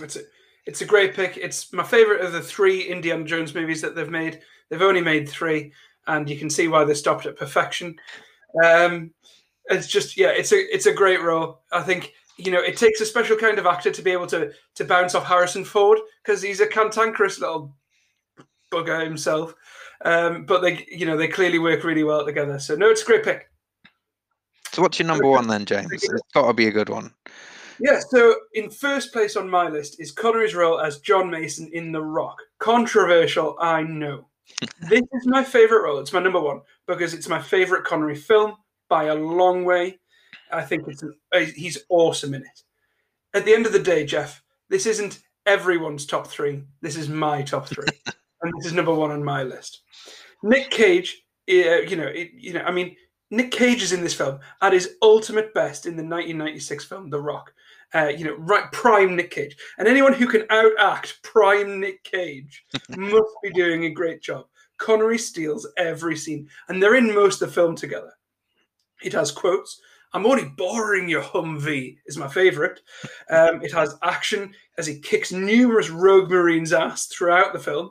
It's 0.00 0.16
a, 0.16 0.20
it's 0.66 0.82
a 0.82 0.86
great 0.86 1.14
pick. 1.14 1.36
It's 1.36 1.72
my 1.72 1.82
favorite 1.82 2.20
of 2.20 2.32
the 2.32 2.42
three 2.42 2.82
Indiana 2.82 3.24
Jones 3.24 3.54
movies 3.54 3.80
that 3.82 3.94
they've 3.94 4.10
made. 4.10 4.40
They've 4.68 4.82
only 4.82 5.00
made 5.00 5.28
three, 5.28 5.72
and 6.06 6.28
you 6.28 6.38
can 6.38 6.50
see 6.50 6.68
why 6.68 6.84
they 6.84 6.94
stopped 6.94 7.26
at 7.26 7.36
perfection. 7.36 7.96
Um, 8.64 9.12
it's 9.66 9.86
just 9.86 10.16
yeah, 10.16 10.28
it's 10.28 10.52
a 10.52 10.74
it's 10.74 10.86
a 10.86 10.92
great 10.92 11.22
role. 11.22 11.62
I 11.72 11.82
think 11.82 12.12
you 12.44 12.52
know 12.52 12.60
it 12.60 12.76
takes 12.76 13.00
a 13.00 13.06
special 13.06 13.36
kind 13.36 13.58
of 13.58 13.66
actor 13.66 13.90
to 13.90 14.02
be 14.02 14.10
able 14.10 14.26
to 14.28 14.52
to 14.74 14.84
bounce 14.84 15.14
off 15.14 15.26
Harrison 15.26 15.64
Ford 15.64 15.98
because 16.24 16.42
he's 16.42 16.60
a 16.60 16.66
cantankerous 16.66 17.40
little 17.40 17.74
bugger 18.72 19.02
himself. 19.04 19.54
Um, 20.04 20.46
but 20.46 20.62
they 20.62 20.86
you 20.90 21.06
know 21.06 21.16
they 21.16 21.28
clearly 21.28 21.58
work 21.58 21.84
really 21.84 22.04
well 22.04 22.24
together. 22.24 22.58
So 22.58 22.74
no, 22.74 22.88
it's 22.88 23.02
a 23.02 23.06
great 23.06 23.24
pick. 23.24 23.50
So 24.72 24.82
what's 24.82 24.98
your 24.98 25.08
number 25.08 25.26
one 25.26 25.48
then, 25.48 25.64
James? 25.64 25.92
It's 25.92 26.08
got 26.32 26.46
to 26.46 26.52
be 26.54 26.68
a 26.68 26.72
good 26.72 26.88
one. 26.88 27.12
Yeah, 27.80 27.98
so 28.10 28.36
in 28.54 28.70
first 28.70 29.12
place 29.12 29.36
on 29.36 29.48
my 29.48 29.68
list 29.68 30.00
is 30.00 30.12
Connery's 30.12 30.54
role 30.54 30.80
as 30.80 31.00
John 31.00 31.30
Mason 31.30 31.70
in 31.72 31.92
The 31.92 32.02
Rock. 32.02 32.38
Controversial, 32.58 33.56
I 33.58 33.82
know. 33.82 34.28
this 34.88 35.00
is 35.00 35.26
my 35.26 35.42
favorite 35.42 35.82
role. 35.82 35.98
It's 35.98 36.12
my 36.12 36.20
number 36.20 36.40
one 36.40 36.60
because 36.86 37.14
it's 37.14 37.28
my 37.28 37.40
favorite 37.40 37.84
Connery 37.84 38.16
film 38.16 38.56
by 38.88 39.04
a 39.04 39.14
long 39.14 39.64
way. 39.64 39.98
I 40.52 40.62
think 40.62 40.86
it's 40.88 41.02
an, 41.02 41.14
uh, 41.34 41.40
he's 41.40 41.78
awesome 41.88 42.34
in 42.34 42.42
it. 42.42 42.62
At 43.34 43.44
the 43.44 43.54
end 43.54 43.66
of 43.66 43.72
the 43.72 43.78
day, 43.78 44.04
Jeff, 44.04 44.42
this 44.68 44.86
isn't 44.86 45.20
everyone's 45.46 46.06
top 46.06 46.26
three. 46.26 46.62
This 46.80 46.96
is 46.96 47.08
my 47.08 47.42
top 47.42 47.68
three, 47.68 47.86
and 48.42 48.52
this 48.58 48.66
is 48.66 48.72
number 48.72 48.94
one 48.94 49.10
on 49.10 49.24
my 49.24 49.42
list. 49.42 49.82
Nick 50.42 50.70
Cage, 50.70 51.22
uh, 51.48 51.82
you 51.82 51.96
know, 51.96 52.06
it, 52.06 52.30
you 52.34 52.52
know, 52.52 52.62
I 52.62 52.70
mean, 52.70 52.96
Nick 53.30 53.52
Cage 53.52 53.82
is 53.82 53.92
in 53.92 54.02
this 54.02 54.14
film 54.14 54.40
at 54.60 54.72
his 54.72 54.96
ultimate 55.02 55.54
best 55.54 55.86
in 55.86 55.92
the 55.92 56.02
1996 56.02 56.84
film 56.84 57.10
The 57.10 57.20
Rock. 57.20 57.52
Uh, 57.92 58.08
you 58.16 58.24
know, 58.24 58.36
right, 58.36 58.70
prime 58.70 59.16
Nick 59.16 59.32
Cage, 59.32 59.56
and 59.78 59.88
anyone 59.88 60.12
who 60.12 60.28
can 60.28 60.42
outact 60.42 61.20
prime 61.24 61.80
Nick 61.80 62.04
Cage 62.04 62.64
must 62.96 63.34
be 63.42 63.50
doing 63.50 63.84
a 63.84 63.90
great 63.90 64.22
job. 64.22 64.46
Connery 64.78 65.18
steals 65.18 65.68
every 65.76 66.16
scene, 66.16 66.48
and 66.68 66.80
they're 66.80 66.94
in 66.94 67.12
most 67.12 67.42
of 67.42 67.48
the 67.48 67.54
film 67.54 67.74
together. 67.74 68.12
It 69.02 69.12
has 69.12 69.32
quotes. 69.32 69.80
I'm 70.12 70.26
only 70.26 70.52
borrowing 70.56 71.08
your 71.08 71.22
Humvee 71.22 71.96
is 72.06 72.18
my 72.18 72.28
favorite. 72.28 72.80
Um, 73.30 73.62
it 73.62 73.72
has 73.72 73.96
action 74.02 74.52
as 74.76 74.86
he 74.86 74.98
kicks 74.98 75.32
numerous 75.32 75.88
rogue 75.88 76.30
marines' 76.30 76.72
ass 76.72 77.06
throughout 77.06 77.52
the 77.52 77.58
film 77.58 77.90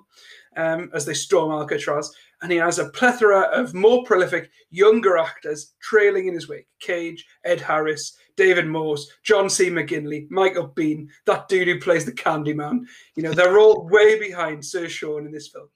um, 0.58 0.90
as 0.94 1.06
they 1.06 1.14
storm 1.14 1.52
Alcatraz, 1.52 2.12
and 2.42 2.52
he 2.52 2.58
has 2.58 2.80
a 2.80 2.90
plethora 2.90 3.42
of 3.54 3.74
more 3.74 4.04
prolific 4.04 4.50
younger 4.70 5.18
actors 5.18 5.74
trailing 5.82 6.28
in 6.28 6.34
his 6.34 6.50
wake: 6.50 6.68
Cage, 6.80 7.26
Ed 7.46 7.62
Harris, 7.62 8.18
David 8.36 8.68
Morse, 8.68 9.10
John 9.24 9.50
C. 9.50 9.70
McGinley, 9.70 10.30
Michael 10.30 10.70
Biehn, 10.70 11.08
that 11.26 11.48
dude 11.48 11.68
who 11.68 11.80
plays 11.80 12.06
the 12.06 12.12
Candyman. 12.12 12.82
You 13.16 13.24
know, 13.24 13.34
they're 13.34 13.60
all 13.60 13.88
way 13.88 14.20
behind 14.20 14.64
Sir 14.66 14.90
Sean 14.90 15.26
in 15.26 15.32
this 15.32 15.48
film. 15.48 15.70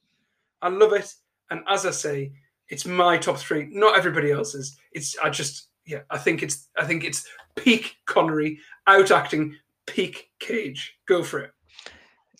I 0.61 0.69
love 0.69 0.93
it, 0.93 1.13
and 1.49 1.61
as 1.69 1.85
I 1.85 1.91
say, 1.91 2.33
it's 2.67 2.85
my 2.85 3.17
top 3.17 3.37
three, 3.37 3.69
not 3.71 3.97
everybody 3.97 4.31
else's. 4.31 4.77
It's 4.91 5.17
I 5.19 5.29
just 5.29 5.69
yeah, 5.85 6.01
I 6.09 6.17
think 6.17 6.43
it's 6.43 6.69
I 6.77 6.85
think 6.85 7.03
it's 7.03 7.25
peak 7.55 7.95
Connery 8.05 8.59
out 8.87 9.11
acting 9.11 9.55
peak 9.85 10.29
Cage. 10.39 10.95
Go 11.07 11.23
for 11.23 11.39
it. 11.39 11.51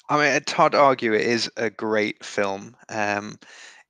I 0.10 0.18
mean, 0.18 0.34
it's 0.34 0.52
hard 0.52 0.74
to 0.74 0.80
argue. 0.80 1.14
It 1.14 1.22
is 1.22 1.50
a 1.58 1.70
great 1.70 2.24
film. 2.24 2.76
Um, 2.90 3.38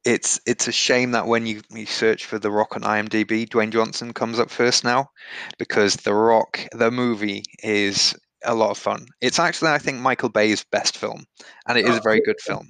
it's 0.05 0.39
it's 0.45 0.67
a 0.67 0.71
shame 0.71 1.11
that 1.11 1.27
when 1.27 1.45
you, 1.45 1.61
you 1.71 1.85
search 1.85 2.25
for 2.25 2.37
The 2.37 2.51
Rock 2.51 2.75
on 2.75 2.81
IMDb, 2.81 3.47
Dwayne 3.47 3.71
Johnson 3.71 4.13
comes 4.13 4.39
up 4.39 4.49
first 4.49 4.83
now, 4.83 5.09
because 5.57 5.95
The 5.97 6.13
Rock, 6.13 6.59
the 6.73 6.91
movie, 6.91 7.43
is 7.63 8.13
a 8.45 8.53
lot 8.53 8.71
of 8.71 8.77
fun. 8.77 9.05
It's 9.21 9.39
actually, 9.39 9.71
I 9.71 9.77
think, 9.77 9.99
Michael 9.99 10.29
Bay's 10.29 10.63
best 10.71 10.97
film, 10.97 11.25
and 11.67 11.77
it 11.77 11.87
is 11.87 11.97
a 11.97 12.01
very 12.01 12.21
good 12.21 12.39
film. 12.41 12.69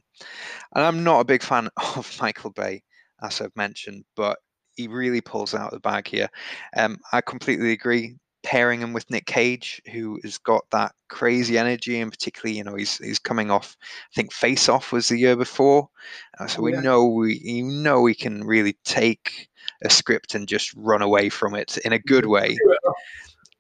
And 0.76 0.84
I'm 0.84 1.04
not 1.04 1.22
a 1.22 1.26
big 1.26 1.44
fan 1.44 1.70
of 1.96 2.16
Michael 2.22 2.52
Bay, 2.52 2.84
as 3.22 3.42
I've 3.42 3.56
mentioned, 3.56 4.06
but 4.16 4.38
he 4.76 4.88
really 4.88 5.22
pulls 5.22 5.54
out 5.54 5.72
the 5.72 5.80
bag 5.80 6.08
here. 6.08 6.30
Um, 6.76 6.98
I 7.12 7.22
completely 7.22 7.72
agree. 7.72 8.16
Pairing 8.44 8.82
him 8.82 8.92
with 8.92 9.10
Nick 9.10 9.26
Cage, 9.26 9.82
who 9.92 10.20
has 10.24 10.38
got 10.38 10.66
that 10.72 10.94
crazy 11.08 11.58
energy, 11.58 12.02
and 12.02 12.12
particularly, 12.12 12.58
you 12.58 12.64
know, 12.66 12.76
he's 12.76 12.98
he's 12.98 13.18
coming 13.20 13.50
off. 13.50 13.78
I 13.82 14.14
think 14.16 14.34
Face 14.34 14.68
Off 14.68 14.92
was 14.92 15.08
the 15.08 15.18
year 15.18 15.38
before, 15.38 15.88
uh, 16.40 16.48
so 16.48 16.62
we 16.62 16.74
Yeah. 16.74 16.82
know 16.82 17.06
we 17.06 17.40
you 17.42 17.64
know 17.64 18.02
we 18.02 18.14
can 18.14 18.44
really 18.44 18.78
take 18.84 19.48
a 19.84 19.90
script 19.90 20.36
and 20.36 20.46
just 20.48 20.74
run 20.76 21.02
away 21.02 21.30
from 21.30 21.56
it 21.56 21.78
in 21.86 21.94
a 21.94 22.00
good 22.00 22.26
way. 22.36 22.58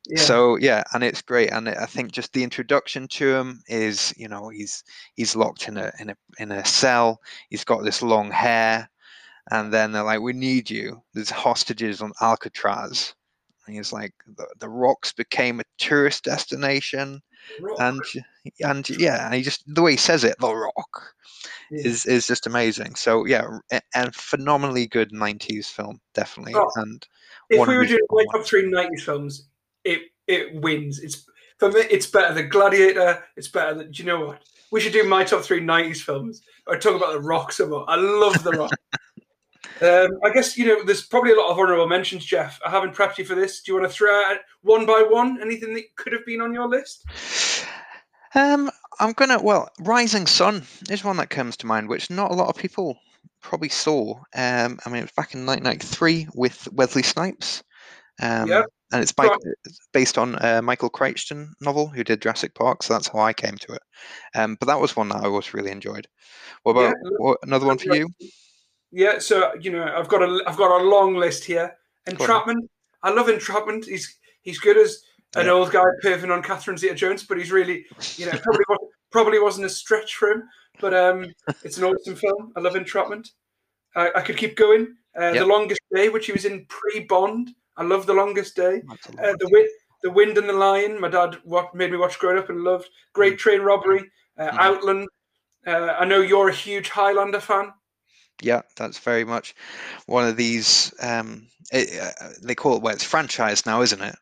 Yeah. 0.09 0.19
So 0.21 0.57
yeah, 0.57 0.83
and 0.93 1.01
it's 1.01 1.21
great, 1.21 1.49
and 1.51 1.69
I 1.69 1.85
think 1.85 2.11
just 2.11 2.33
the 2.33 2.43
introduction 2.43 3.07
to 3.07 3.35
him 3.35 3.61
is, 3.67 4.13
you 4.17 4.27
know, 4.27 4.49
he's 4.49 4.83
he's 5.13 5.33
locked 5.33 5.69
in 5.69 5.77
a 5.77 5.93
in 5.97 6.09
a 6.09 6.17
in 6.39 6.51
a 6.51 6.65
cell. 6.65 7.21
He's 7.49 7.63
got 7.63 7.85
this 7.85 8.01
long 8.01 8.29
hair, 8.31 8.89
and 9.51 9.73
then 9.73 9.91
they're 9.91 10.03
like, 10.03 10.21
"We 10.21 10.33
need 10.33 10.69
you." 10.69 11.01
There's 11.13 11.29
hostages 11.29 12.01
on 12.01 12.13
Alcatraz, 12.21 13.13
and 13.65 13.75
he's 13.75 13.93
like, 13.93 14.13
"The, 14.37 14.47
the 14.59 14.69
rocks 14.69 15.13
became 15.13 15.59
a 15.59 15.65
tourist 15.77 16.23
destination," 16.23 17.21
Rock. 17.61 17.79
and 17.79 18.01
and 18.61 18.89
yeah, 18.89 19.25
and 19.25 19.33
he 19.33 19.41
just 19.41 19.63
the 19.67 19.81
way 19.81 19.91
he 19.91 19.97
says 19.97 20.23
it, 20.23 20.35
"The 20.39 20.53
Rock," 20.53 21.13
Yeah. 21.71 21.87
is 21.87 22.05
is 22.05 22.27
just 22.27 22.47
amazing. 22.47 22.95
So 22.95 23.25
yeah, 23.25 23.45
a, 23.71 23.81
a 23.95 24.11
phenomenally 24.11 24.87
good 24.87 25.11
'90s 25.11 25.67
film, 25.67 25.99
definitely, 26.13 26.55
Oh, 26.55 26.71
and 26.75 27.05
if 27.49 27.67
we 27.67 27.77
were 27.77 27.85
doing 27.85 27.99
my 28.11 28.25
top 28.31 28.45
three 28.45 28.63
90s 28.69 29.03
films, 29.03 29.47
it 29.83 30.01
it 30.27 30.61
wins. 30.61 30.99
It's 30.99 31.25
for 31.57 31.71
me, 31.71 31.81
it's 31.91 32.07
better 32.07 32.33
than 32.33 32.49
Gladiator. 32.49 33.23
It's 33.35 33.47
better 33.47 33.73
than. 33.75 33.91
Do 33.91 34.03
you 34.03 34.07
know 34.07 34.25
what? 34.25 34.41
We 34.71 34.79
should 34.79 34.93
do 34.93 35.03
my 35.03 35.23
top 35.23 35.43
three 35.43 35.61
90s 35.61 36.01
films. 36.01 36.41
I 36.67 36.77
talk 36.77 36.95
about 36.95 37.13
the 37.13 37.19
Rock 37.21 37.51
some 37.51 37.69
more. 37.69 37.85
I 37.87 37.95
love 37.95 38.43
the 38.43 38.53
Rock. 38.53 38.73
um, 39.83 40.11
I 40.23 40.31
guess 40.31 40.57
you 40.57 40.65
know 40.65 40.83
there's 40.83 41.05
probably 41.05 41.31
a 41.31 41.35
lot 41.35 41.51
of 41.51 41.57
honourable 41.57 41.87
mentions, 41.87 42.25
Jeff. 42.25 42.59
I 42.65 42.69
haven't 42.69 42.95
prepped 42.95 43.17
you 43.17 43.25
for 43.25 43.35
this. 43.35 43.61
Do 43.61 43.71
you 43.71 43.79
want 43.79 43.89
to 43.91 43.95
throw 43.95 44.11
out 44.11 44.37
one 44.61 44.85
by 44.85 45.05
one 45.07 45.41
anything 45.41 45.73
that 45.75 45.95
could 45.95 46.13
have 46.13 46.25
been 46.25 46.41
on 46.41 46.53
your 46.53 46.67
list? 46.67 47.05
Um, 48.35 48.71
I'm 48.99 49.13
gonna 49.13 49.41
well, 49.41 49.69
Rising 49.79 50.27
Sun 50.27 50.63
is 50.89 51.03
one 51.03 51.17
that 51.17 51.29
comes 51.29 51.57
to 51.57 51.67
mind, 51.67 51.89
which 51.89 52.09
not 52.09 52.31
a 52.31 52.35
lot 52.35 52.49
of 52.49 52.55
people 52.55 52.97
probably 53.41 53.69
saw. 53.69 54.15
Um, 54.35 54.79
I 54.85 54.89
mean, 54.89 54.99
it 54.99 55.03
was 55.03 55.11
back 55.15 55.33
in 55.33 55.45
1993 55.45 56.27
with 56.33 56.67
Wesley 56.71 57.03
Snipes. 57.03 57.63
Um, 58.21 58.47
Yep. 58.47 58.65
and 58.91 59.01
it's 59.01 59.11
by, 59.11 59.35
based 59.91 60.17
on 60.19 60.35
a 60.35 60.61
Michael 60.61 60.89
Crichton 60.89 61.53
novel 61.61 61.87
who 61.87 62.03
did 62.03 62.21
Jurassic 62.21 62.53
Park, 62.53 62.83
so 62.83 62.93
that's 62.93 63.07
how 63.07 63.19
I 63.19 63.33
came 63.33 63.55
to 63.57 63.73
it. 63.73 63.81
Um, 64.35 64.55
but 64.59 64.67
that 64.67 64.79
was 64.79 64.95
one 64.95 65.09
that 65.09 65.23
I 65.23 65.25
always 65.25 65.53
really 65.53 65.71
enjoyed. 65.71 66.07
What 66.61 66.75
Yeah, 66.75 66.89
about 66.89 66.95
what, 67.17 67.37
another 67.43 67.65
one 67.65 67.79
for 67.79 67.93
you? 67.95 68.07
Yeah, 68.95 69.17
so 69.19 69.53
you 69.59 69.71
know, 69.71 69.83
I've 69.83 70.07
got 70.07 70.21
a 70.21 70.43
I've 70.47 70.57
got 70.57 70.79
a 70.79 70.83
long 70.83 71.15
list 71.15 71.43
here. 71.43 71.75
Go 72.05 72.11
on 72.11 72.15
then. 72.17 72.19
Entrapment. 72.21 72.71
I 73.01 73.09
love 73.11 73.27
Entrapment. 73.27 73.85
He's 73.85 74.17
he's 74.43 74.59
good 74.59 74.77
as 74.77 75.01
an 75.35 75.47
Yeah. 75.47 75.53
old 75.53 75.71
guy 75.71 75.83
perving 76.03 76.31
on 76.31 76.43
Catherine 76.43 76.77
Zeta-Jones, 76.77 77.23
but 77.23 77.37
he's 77.39 77.51
really, 77.51 77.85
you 78.17 78.25
know, 78.27 78.37
probably 78.43 78.65
wasn't, 78.69 78.89
probably 79.11 79.39
wasn't 79.39 79.65
a 79.65 79.69
stretch 79.69 80.15
for 80.15 80.29
him. 80.29 80.43
But 80.79 80.93
um, 80.93 81.33
it's 81.63 81.77
an 81.79 81.85
awesome 81.85 82.15
film. 82.15 82.53
I 82.55 82.59
love 82.59 82.75
Entrapment. 82.75 83.31
I, 83.95 84.11
I 84.15 84.21
could 84.21 84.37
keep 84.37 84.55
going. 84.55 84.95
Uh, 85.19 85.31
Yep. 85.33 85.35
The 85.35 85.45
Longest 85.45 85.81
Day, 85.93 86.09
which 86.09 86.25
he 86.27 86.31
was 86.33 86.45
in 86.45 86.65
pre-Bond. 86.67 87.49
I 87.77 87.83
love 87.83 88.05
The 88.05 88.13
Longest 88.13 88.55
Day. 88.55 88.81
Uh, 89.19 89.33
the 89.39 89.49
wind, 89.51 89.69
the 90.03 90.11
wind 90.11 90.37
and 90.37 90.47
the 90.47 90.53
lion. 90.53 90.99
My 91.01 91.07
dad 91.09 91.37
what 91.43 91.73
made 91.73 91.91
me 91.91 91.97
watch 91.97 92.19
growing 92.19 92.37
up 92.37 92.49
and 92.49 92.63
loved. 92.63 92.87
Great 93.13 93.39
Train 93.39 93.61
Robbery. 93.61 94.03
Uh, 94.37 94.49
Mhm. 94.51 94.57
Outland. 94.59 95.07
Uh, 95.65 95.95
I 95.99 96.05
know 96.05 96.21
you're 96.21 96.49
a 96.49 96.53
huge 96.53 96.89
Highlander 96.89 97.39
fan. 97.39 97.71
Yeah, 98.41 98.61
that's 98.75 98.99
very 98.99 99.23
much 99.25 99.55
one 100.05 100.27
of 100.27 100.37
these. 100.37 100.93
Um, 101.01 101.47
it, 101.71 101.99
uh, 101.99 102.29
they 102.41 102.55
call 102.55 102.75
it 102.75 102.81
well, 102.81 102.93
it's 102.93 103.03
franchise 103.03 103.65
now, 103.65 103.81
isn't 103.81 104.01
it? 104.01 104.15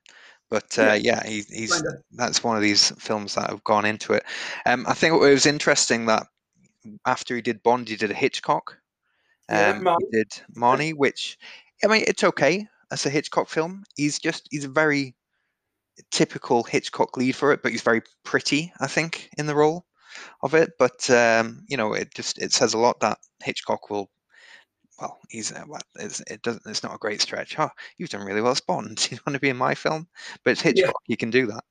But 0.50 0.78
uh, 0.78 0.98
yeah, 1.02 1.26
he, 1.26 1.44
he's 1.50 1.82
that's 2.12 2.44
one 2.44 2.58
of 2.58 2.62
these 2.62 2.92
films 3.00 3.36
that 3.36 3.50
have 3.50 3.64
gone 3.64 3.86
into 3.86 4.14
it. 4.14 4.24
Um, 4.66 4.86
I 4.88 4.94
think 4.94 5.16
it 5.16 5.20
was 5.20 5.46
interesting 5.46 6.08
that 6.08 6.28
after 7.06 7.36
he 7.36 7.42
did 7.42 7.64
Bond, 7.64 7.88
he 7.88 7.96
did 7.96 8.12
a 8.12 8.16
Hitchcock. 8.16 8.78
Yeah, 9.50 9.72
Um, 9.72 9.82
Marnie. 9.82 9.98
he 10.12 10.18
did 10.18 10.32
Marnie, 10.56 10.94
which 10.94 11.38
I 11.84 11.88
mean, 11.88 12.04
it's 12.08 12.24
okay 12.24 12.68
as 12.92 13.06
a 13.06 13.10
Hitchcock 13.10 13.48
film. 13.48 13.84
He's 13.96 14.20
just 14.20 14.48
he's 14.52 14.66
a 14.66 14.70
very 14.70 15.16
typical 16.12 16.64
Hitchcock 16.64 17.16
lead 17.18 17.36
for 17.36 17.54
it, 17.54 17.64
but 17.64 17.72
he's 17.72 17.82
very 17.82 18.02
pretty, 18.24 18.74
I 18.80 18.88
think, 18.88 19.30
in 19.38 19.46
the 19.46 19.56
role 19.56 19.86
of 20.44 20.54
it. 20.54 20.72
But 20.78 21.10
um, 21.10 21.64
you 21.68 21.78
know, 21.78 21.94
it 21.94 22.14
just 22.14 22.40
it 22.40 22.54
says 22.54 22.74
a 22.74 22.80
lot 22.80 23.00
that 23.00 23.18
Hitchcock 23.44 23.90
will. 23.90 24.10
Well, 25.00 25.18
he's 25.30 25.52
uh, 25.52 25.64
well, 25.68 25.82
it's, 26.00 26.20
it 26.22 26.42
doesn't. 26.44 26.66
It's 26.66 26.84
not 26.84 26.96
a 26.96 27.00
great 27.00 27.22
stretch. 27.22 27.58
Oh, 27.58 27.70
you've 27.98 28.10
done 28.10 28.26
really 28.26 28.42
well, 28.42 28.56
Bond. 28.68 28.98
Do 29.10 29.16
you 29.16 29.22
want 29.26 29.36
to 29.36 29.40
be 29.40 29.50
in 29.50 29.58
my 29.58 29.74
film? 29.74 30.08
But 30.44 30.52
it's 30.52 30.62
Hitchcock. 30.62 30.94
Yeah. 31.08 31.14
He 31.14 31.16
can 31.16 31.32
do 31.32 31.48
that. 31.48 31.64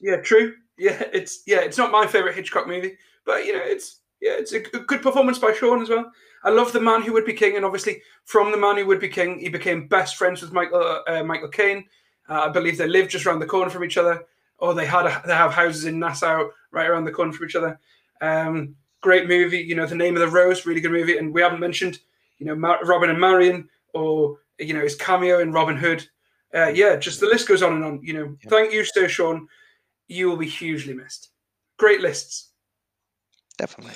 Yeah, 0.00 0.16
true. 0.16 0.54
Yeah, 0.76 1.02
it's 1.12 1.42
yeah, 1.46 1.60
it's 1.60 1.78
not 1.78 1.90
my 1.90 2.06
favorite 2.06 2.36
Hitchcock 2.36 2.68
movie, 2.68 2.96
but 3.26 3.44
you 3.44 3.52
know, 3.52 3.62
it's 3.64 3.98
yeah, 4.20 4.32
it's 4.32 4.52
a 4.52 4.60
good 4.60 5.02
performance 5.02 5.38
by 5.38 5.52
Sean 5.52 5.82
as 5.82 5.88
well. 5.88 6.10
I 6.44 6.50
love 6.50 6.72
the 6.72 6.80
man 6.80 7.02
who 7.02 7.12
would 7.12 7.24
be 7.24 7.32
king, 7.32 7.56
and 7.56 7.64
obviously 7.64 8.02
from 8.24 8.52
the 8.52 8.56
man 8.56 8.76
who 8.76 8.86
would 8.86 9.00
be 9.00 9.08
king, 9.08 9.38
he 9.38 9.48
became 9.48 9.88
best 9.88 10.16
friends 10.16 10.40
with 10.40 10.52
Michael 10.52 11.02
uh, 11.06 11.22
Michael 11.24 11.48
Caine. 11.48 11.84
Uh, 12.28 12.42
I 12.42 12.48
believe 12.48 12.78
they 12.78 12.86
live 12.86 13.08
just 13.08 13.26
around 13.26 13.40
the 13.40 13.46
corner 13.46 13.70
from 13.70 13.84
each 13.84 13.96
other, 13.96 14.24
or 14.58 14.74
they 14.74 14.86
had 14.86 15.06
a, 15.06 15.22
they 15.26 15.34
have 15.34 15.52
houses 15.52 15.84
in 15.84 15.98
Nassau 15.98 16.48
right 16.70 16.88
around 16.88 17.04
the 17.04 17.12
corner 17.12 17.32
from 17.32 17.46
each 17.46 17.56
other. 17.56 17.78
Um, 18.20 18.74
great 19.00 19.28
movie, 19.28 19.58
you 19.58 19.74
know, 19.74 19.86
The 19.86 19.94
Name 19.94 20.16
of 20.16 20.20
the 20.20 20.28
Rose, 20.28 20.66
really 20.66 20.80
good 20.80 20.92
movie, 20.92 21.18
and 21.18 21.32
we 21.32 21.40
haven't 21.40 21.60
mentioned, 21.60 22.00
you 22.38 22.46
know, 22.46 22.54
Mar- 22.54 22.84
Robin 22.84 23.10
and 23.10 23.20
Marian, 23.20 23.68
or 23.94 24.38
you 24.58 24.74
know, 24.74 24.82
his 24.82 24.96
cameo 24.96 25.38
in 25.38 25.52
Robin 25.52 25.76
Hood. 25.76 26.06
Uh, 26.54 26.68
yeah, 26.68 26.96
just 26.96 27.20
the 27.20 27.26
list 27.26 27.46
goes 27.48 27.62
on 27.62 27.74
and 27.74 27.84
on. 27.84 28.00
You 28.02 28.14
know, 28.14 28.36
yeah. 28.42 28.50
thank 28.50 28.72
you, 28.72 28.84
Sir 28.84 29.08
Sean. 29.08 29.46
You 30.08 30.28
will 30.28 30.36
be 30.36 30.48
hugely 30.48 30.94
missed. 30.94 31.30
Great 31.76 32.00
lists. 32.00 32.50
Definitely. 33.58 33.94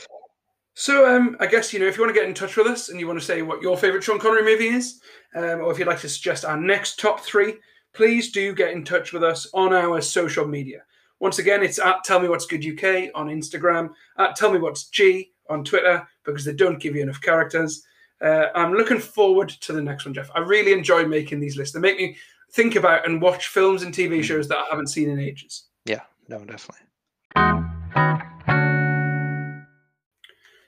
So 0.74 1.14
um, 1.14 1.36
I 1.40 1.46
guess 1.46 1.72
you 1.72 1.80
know 1.80 1.86
if 1.86 1.96
you 1.96 2.02
want 2.02 2.14
to 2.14 2.20
get 2.20 2.28
in 2.28 2.34
touch 2.34 2.56
with 2.56 2.66
us 2.66 2.88
and 2.88 2.98
you 2.98 3.06
want 3.06 3.18
to 3.18 3.24
say 3.24 3.42
what 3.42 3.62
your 3.62 3.76
favorite 3.76 4.02
Sean 4.02 4.18
Connery 4.18 4.44
movie 4.44 4.68
is, 4.68 5.00
um, 5.34 5.60
or 5.60 5.72
if 5.72 5.78
you'd 5.78 5.88
like 5.88 6.00
to 6.00 6.08
suggest 6.08 6.44
our 6.44 6.56
next 6.56 6.98
top 6.98 7.20
three, 7.20 7.54
please 7.92 8.32
do 8.32 8.54
get 8.54 8.72
in 8.72 8.84
touch 8.84 9.12
with 9.12 9.22
us 9.22 9.46
on 9.54 9.72
our 9.72 10.00
social 10.00 10.46
media. 10.46 10.82
Once 11.20 11.38
again, 11.38 11.62
it's 11.62 11.78
at 11.78 12.02
Tell 12.04 12.20
Me 12.20 12.28
What's 12.28 12.46
Good 12.46 12.66
UK 12.66 13.10
on 13.14 13.28
Instagram, 13.28 13.90
at 14.18 14.34
Tell 14.34 14.52
Me 14.52 14.58
What's 14.58 14.88
G 14.88 15.32
on 15.48 15.64
Twitter 15.64 16.06
because 16.24 16.44
they 16.44 16.54
don't 16.54 16.80
give 16.80 16.96
you 16.96 17.02
enough 17.02 17.20
characters. 17.20 17.84
Uh, 18.20 18.46
I'm 18.54 18.72
looking 18.72 18.98
forward 18.98 19.48
to 19.48 19.72
the 19.72 19.82
next 19.82 20.04
one, 20.04 20.14
Jeff. 20.14 20.30
I 20.34 20.40
really 20.40 20.72
enjoy 20.72 21.04
making 21.06 21.40
these 21.40 21.56
lists. 21.56 21.74
They 21.74 21.80
make 21.80 21.96
me 21.96 22.16
think 22.52 22.76
about 22.76 23.06
and 23.06 23.20
watch 23.20 23.48
films 23.48 23.82
and 23.82 23.94
TV 23.94 24.20
mm. 24.20 24.24
shows 24.24 24.48
that 24.48 24.58
I 24.58 24.64
haven't 24.70 24.88
seen 24.88 25.10
in 25.10 25.18
ages. 25.18 25.64
Yeah, 25.84 26.02
no, 26.28 26.44
definitely. 26.44 26.86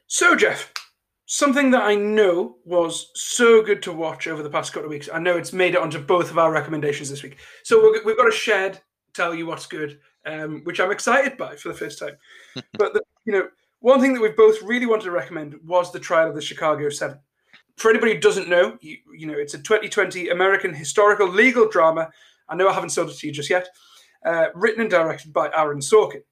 So, 0.06 0.36
Jeff, 0.36 0.72
something 1.34 1.72
that 1.72 1.82
I 1.82 1.96
know 1.96 2.58
was 2.64 3.10
so 3.16 3.60
good 3.60 3.82
to 3.82 3.92
watch 3.92 4.28
over 4.28 4.40
the 4.40 4.48
past 4.48 4.72
couple 4.72 4.84
of 4.84 4.90
weeks. 4.90 5.08
I 5.12 5.18
know 5.18 5.36
it's 5.36 5.52
made 5.52 5.74
it 5.74 5.80
onto 5.80 5.98
both 5.98 6.30
of 6.30 6.38
our 6.38 6.52
recommendations 6.52 7.10
this 7.10 7.24
week. 7.24 7.38
So 7.64 7.92
we've 8.04 8.16
got 8.16 8.28
a 8.28 8.32
shared 8.32 8.78
tell 9.14 9.34
you 9.34 9.44
what's 9.44 9.66
good, 9.66 9.98
um, 10.26 10.60
which 10.62 10.78
I'm 10.78 10.92
excited 10.92 11.36
by 11.36 11.56
for 11.56 11.70
the 11.70 11.74
first 11.74 11.98
time. 11.98 12.16
but 12.78 12.94
the, 12.94 13.02
you 13.24 13.32
know, 13.32 13.48
one 13.80 14.00
thing 14.00 14.14
that 14.14 14.20
we've 14.20 14.36
both 14.36 14.62
really 14.62 14.86
wanted 14.86 15.06
to 15.06 15.10
recommend 15.10 15.56
was 15.64 15.90
the 15.90 15.98
trial 15.98 16.28
of 16.28 16.36
the 16.36 16.40
Chicago 16.40 16.88
Seven. 16.88 17.18
For 17.78 17.90
anybody 17.90 18.14
who 18.14 18.20
doesn't 18.20 18.48
know, 18.48 18.78
you, 18.80 18.98
you 19.16 19.26
know, 19.26 19.34
it's 19.34 19.54
a 19.54 19.58
2020 19.58 20.28
American 20.28 20.72
historical 20.72 21.28
legal 21.28 21.68
drama. 21.68 22.10
I 22.48 22.54
know 22.54 22.68
I 22.68 22.74
haven't 22.74 22.90
sold 22.90 23.10
it 23.10 23.18
to 23.18 23.26
you 23.26 23.32
just 23.32 23.50
yet. 23.50 23.66
Uh, 24.24 24.46
written 24.54 24.82
and 24.82 24.90
directed 24.90 25.32
by 25.32 25.50
Aaron 25.56 25.80
Sorkin. 25.80 26.22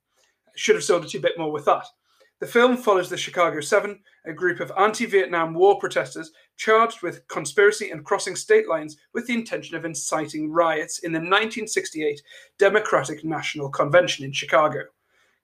should 0.54 0.76
have 0.76 0.84
sold 0.84 1.04
it 1.04 1.08
to 1.08 1.18
you 1.18 1.20
a 1.20 1.22
bit 1.22 1.38
more 1.38 1.50
with 1.50 1.64
that. 1.64 1.86
The 2.42 2.48
film 2.48 2.76
follows 2.76 3.09
the 3.09 3.16
Chicago 3.16 3.61
Seven, 3.61 4.00
a 4.26 4.33
group 4.33 4.59
of 4.59 4.72
anti 4.76 5.07
Vietnam 5.07 5.55
War 5.55 5.78
protesters 5.78 6.33
charged 6.57 7.00
with 7.00 7.28
conspiracy 7.28 7.92
and 7.92 8.05
crossing 8.05 8.35
state 8.35 8.68
lines 8.68 8.96
with 9.14 9.28
the 9.28 9.35
intention 9.35 9.76
of 9.76 9.85
inciting 9.85 10.50
riots 10.50 10.98
in 11.05 11.12
the 11.12 11.20
1968 11.20 12.20
Democratic 12.59 13.24
National 13.24 13.68
Convention 13.70 14.24
in 14.24 14.33
Chicago. 14.33 14.81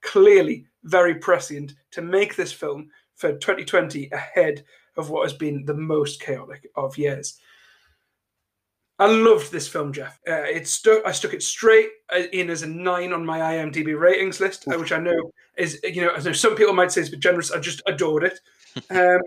Clearly, 0.02 0.66
very 0.82 1.14
prescient 1.14 1.74
to 1.92 2.02
make 2.02 2.34
this 2.34 2.52
film 2.52 2.88
for 3.14 3.30
2020 3.30 4.10
ahead 4.10 4.64
of 4.96 5.08
what 5.08 5.22
has 5.22 5.38
been 5.38 5.64
the 5.66 5.74
most 5.74 6.20
chaotic 6.20 6.68
of 6.74 6.98
years. 6.98 7.38
I 9.00 9.06
loved 9.06 9.52
this 9.52 9.68
film, 9.68 9.92
Jeff. 9.92 10.18
Uh, 10.28 10.42
it 10.42 10.66
stuck. 10.66 11.06
I 11.06 11.12
stuck 11.12 11.32
it 11.32 11.42
straight 11.42 11.90
uh, 12.12 12.22
in 12.32 12.50
as 12.50 12.62
a 12.62 12.66
nine 12.66 13.12
on 13.12 13.24
my 13.24 13.38
IMDb 13.38 13.98
ratings 13.98 14.40
list, 14.40 14.66
uh, 14.66 14.76
which 14.76 14.90
I 14.90 14.98
know 14.98 15.32
is 15.56 15.78
you 15.84 16.02
know, 16.04 16.14
know 16.16 16.32
some 16.32 16.56
people 16.56 16.74
might 16.74 16.90
say 16.90 17.02
it's 17.02 17.08
a 17.08 17.12
bit 17.12 17.20
generous. 17.20 17.52
I 17.52 17.60
just 17.60 17.82
adored 17.86 18.24
it. 18.24 18.40
Um, 18.90 19.20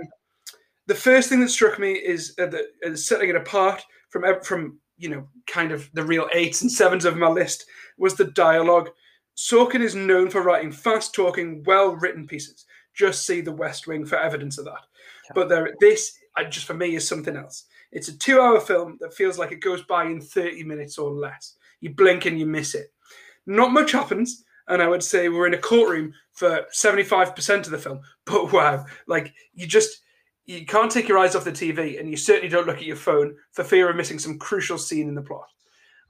the 0.87 0.95
first 0.95 1.27
thing 1.27 1.41
that 1.41 1.49
struck 1.49 1.77
me 1.77 1.93
is 1.93 2.35
uh, 2.39 2.45
the, 2.45 2.67
uh, 2.85 2.95
setting 2.95 3.29
it 3.29 3.35
apart 3.35 3.83
from 4.09 4.23
from 4.43 4.79
you 4.97 5.09
know 5.09 5.27
kind 5.47 5.71
of 5.71 5.89
the 5.93 6.03
real 6.03 6.27
eights 6.33 6.61
and 6.61 6.71
sevens 6.71 7.03
of 7.03 7.17
my 7.17 7.27
list 7.27 7.65
was 7.97 8.15
the 8.15 8.25
dialogue. 8.25 8.89
Sorkin 9.35 9.81
is 9.81 9.95
known 9.95 10.29
for 10.29 10.41
writing 10.41 10.71
fast 10.71 11.13
talking, 11.13 11.63
well 11.65 11.95
written 11.95 12.27
pieces. 12.27 12.65
Just 12.93 13.25
see 13.25 13.41
The 13.41 13.51
West 13.51 13.87
Wing 13.87 14.05
for 14.05 14.17
evidence 14.17 14.57
of 14.57 14.65
that. 14.65 14.85
Yeah. 15.25 15.31
But 15.33 15.49
there, 15.49 15.73
this 15.79 16.17
just 16.49 16.65
for 16.65 16.73
me 16.73 16.95
is 16.95 17.07
something 17.07 17.35
else. 17.35 17.65
It's 17.91 18.07
a 18.07 18.17
two 18.17 18.39
hour 18.39 18.59
film 18.59 18.97
that 19.01 19.13
feels 19.13 19.37
like 19.37 19.51
it 19.51 19.61
goes 19.61 19.83
by 19.83 20.05
in 20.05 20.21
30 20.21 20.63
minutes 20.63 20.97
or 20.97 21.11
less. 21.11 21.55
You 21.79 21.93
blink 21.93 22.25
and 22.25 22.39
you 22.39 22.45
miss 22.45 22.75
it. 22.75 22.93
Not 23.45 23.71
much 23.71 23.91
happens. 23.91 24.43
And 24.67 24.81
I 24.81 24.87
would 24.87 25.03
say 25.03 25.27
we're 25.27 25.47
in 25.47 25.53
a 25.53 25.57
courtroom 25.57 26.13
for 26.31 26.65
75% 26.73 27.65
of 27.65 27.71
the 27.71 27.77
film. 27.77 28.01
But 28.25 28.53
wow, 28.53 28.85
like 29.07 29.33
you 29.53 29.67
just, 29.67 29.99
you 30.45 30.65
can't 30.65 30.91
take 30.91 31.07
your 31.07 31.17
eyes 31.17 31.35
off 31.35 31.43
the 31.43 31.51
TV 31.51 31.99
and 31.99 32.09
you 32.09 32.15
certainly 32.15 32.47
don't 32.47 32.67
look 32.67 32.77
at 32.77 32.85
your 32.85 32.95
phone 32.95 33.35
for 33.51 33.63
fear 33.63 33.89
of 33.89 33.95
missing 33.95 34.19
some 34.19 34.39
crucial 34.39 34.77
scene 34.77 35.09
in 35.09 35.15
the 35.15 35.21
plot. 35.21 35.47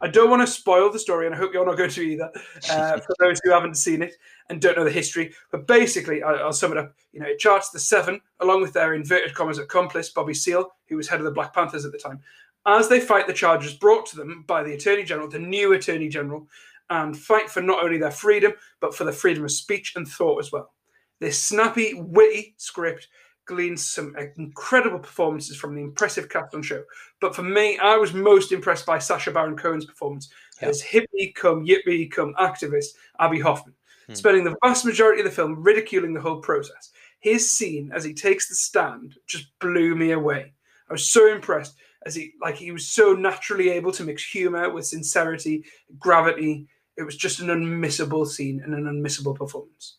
I 0.02 0.08
don't 0.08 0.30
want 0.30 0.42
to 0.42 0.48
spoil 0.48 0.92
the 0.92 1.00
story, 1.00 1.28
and 1.28 1.36
I 1.36 1.38
hope 1.38 1.54
you're 1.54 1.66
not 1.66 1.78
going 1.78 1.92
to 1.92 2.02
either. 2.02 2.32
Uh, 2.70 3.00
for 3.06 3.16
those 3.20 3.40
who 3.44 3.52
haven't 3.52 3.76
seen 3.76 4.02
it 4.02 4.16
and 4.50 4.60
don't 4.60 4.76
know 4.76 4.84
the 4.84 4.92
history, 4.92 5.34
but 5.52 5.68
basically, 5.68 6.24
I, 6.24 6.44
will 6.44 6.54
sum 6.54 6.72
it 6.72 6.78
up. 6.78 6.96
You 7.14 7.20
know, 7.20 7.28
it 7.28 7.40
charts 7.40 7.70
the 7.70 7.80
seven, 7.80 8.20
along 8.40 8.62
with 8.62 8.74
their 8.74 8.94
inverted 8.94 9.36
commas 9.36 9.60
accomplice 9.60 10.10
Bobby 10.10 10.34
Seale, 10.34 10.74
who 10.88 10.98
was 10.98 11.08
head 11.08 11.20
of 11.20 11.26
the 11.26 11.32
Black 11.32 11.54
Panthers 11.54 11.86
at 11.86 11.92
the 11.92 11.98
time, 11.98 12.20
as 12.66 12.90
they 12.90 13.00
fight 13.00 13.28
the 13.28 13.34
charges 13.34 13.74
brought 13.74 14.06
to 14.08 14.16
them 14.16 14.44
by 14.48 14.64
the 14.64 14.74
Attorney 14.74 15.04
General, 15.04 15.30
the 15.30 15.40
new 15.40 15.74
Attorney 15.74 16.10
General, 16.10 16.48
and 16.90 17.18
fight 17.18 17.50
for 17.50 17.62
not 17.62 17.84
only 17.84 17.98
their 17.98 18.12
freedom 18.12 18.52
but 18.82 18.94
for 18.94 19.06
the 19.06 19.12
freedom 19.12 19.44
of 19.44 19.52
speech 19.52 19.94
and 19.96 20.08
thought 20.08 20.40
as 20.40 20.52
well. 20.52 20.72
This 21.20 21.42
snappy, 21.42 21.94
witty 21.96 22.56
script 22.58 23.08
gleans 23.52 23.86
some 23.86 24.16
incredible 24.38 24.98
performances 24.98 25.58
from 25.58 25.76
the 25.76 25.82
impressive 25.82 26.30
cast 26.30 26.56
on 26.56 26.62
show. 26.62 26.82
But 27.20 27.36
for 27.36 27.44
me, 27.44 27.78
I 27.80 27.98
was 27.98 28.14
most 28.14 28.54
impressed 28.54 28.86
by 28.86 28.98
Sacha 28.98 29.30
Baron 29.30 29.58
Cohen's 29.58 29.84
performance 29.84 30.30
yeah. 30.62 30.70
as 30.70 30.82
hippie 30.82 31.36
come 31.36 31.66
yippie 31.66 32.10
come 32.10 32.34
activist 32.40 32.96
Abbie 33.20 33.42
Hoffman, 33.42 33.76
hmm. 34.08 34.14
spending 34.14 34.46
the 34.46 34.56
vast 34.64 34.86
majority 34.86 35.20
of 35.20 35.26
the 35.26 35.32
film 35.32 35.62
ridiculing 35.62 36.14
the 36.14 36.22
whole 36.22 36.40
process. 36.40 36.92
His 37.20 37.52
scene 37.52 37.92
as 37.94 38.06
he 38.06 38.14
takes 38.14 38.48
the 38.48 38.56
stand 38.56 39.16
just 39.28 39.48
blew 39.60 39.96
me 39.96 40.12
away. 40.12 40.54
I 40.90 40.94
was 40.94 41.10
so 41.10 41.30
impressed 41.30 41.76
as 42.06 42.16
he 42.16 42.32
like 42.42 42.56
he 42.56 42.72
was 42.72 42.88
so 42.88 43.12
naturally 43.14 43.70
able 43.70 43.92
to 43.92 44.06
mix 44.06 44.24
humor 44.24 44.74
with 44.74 44.88
sincerity, 44.88 45.66
gravity. 46.00 46.68
It 46.96 47.04
was 47.04 47.18
just 47.18 47.42
an 47.42 47.48
unmissable 47.48 48.26
scene 48.26 48.62
and 48.64 48.74
an 48.74 48.86
unmissable 48.86 49.36
performance. 49.36 49.98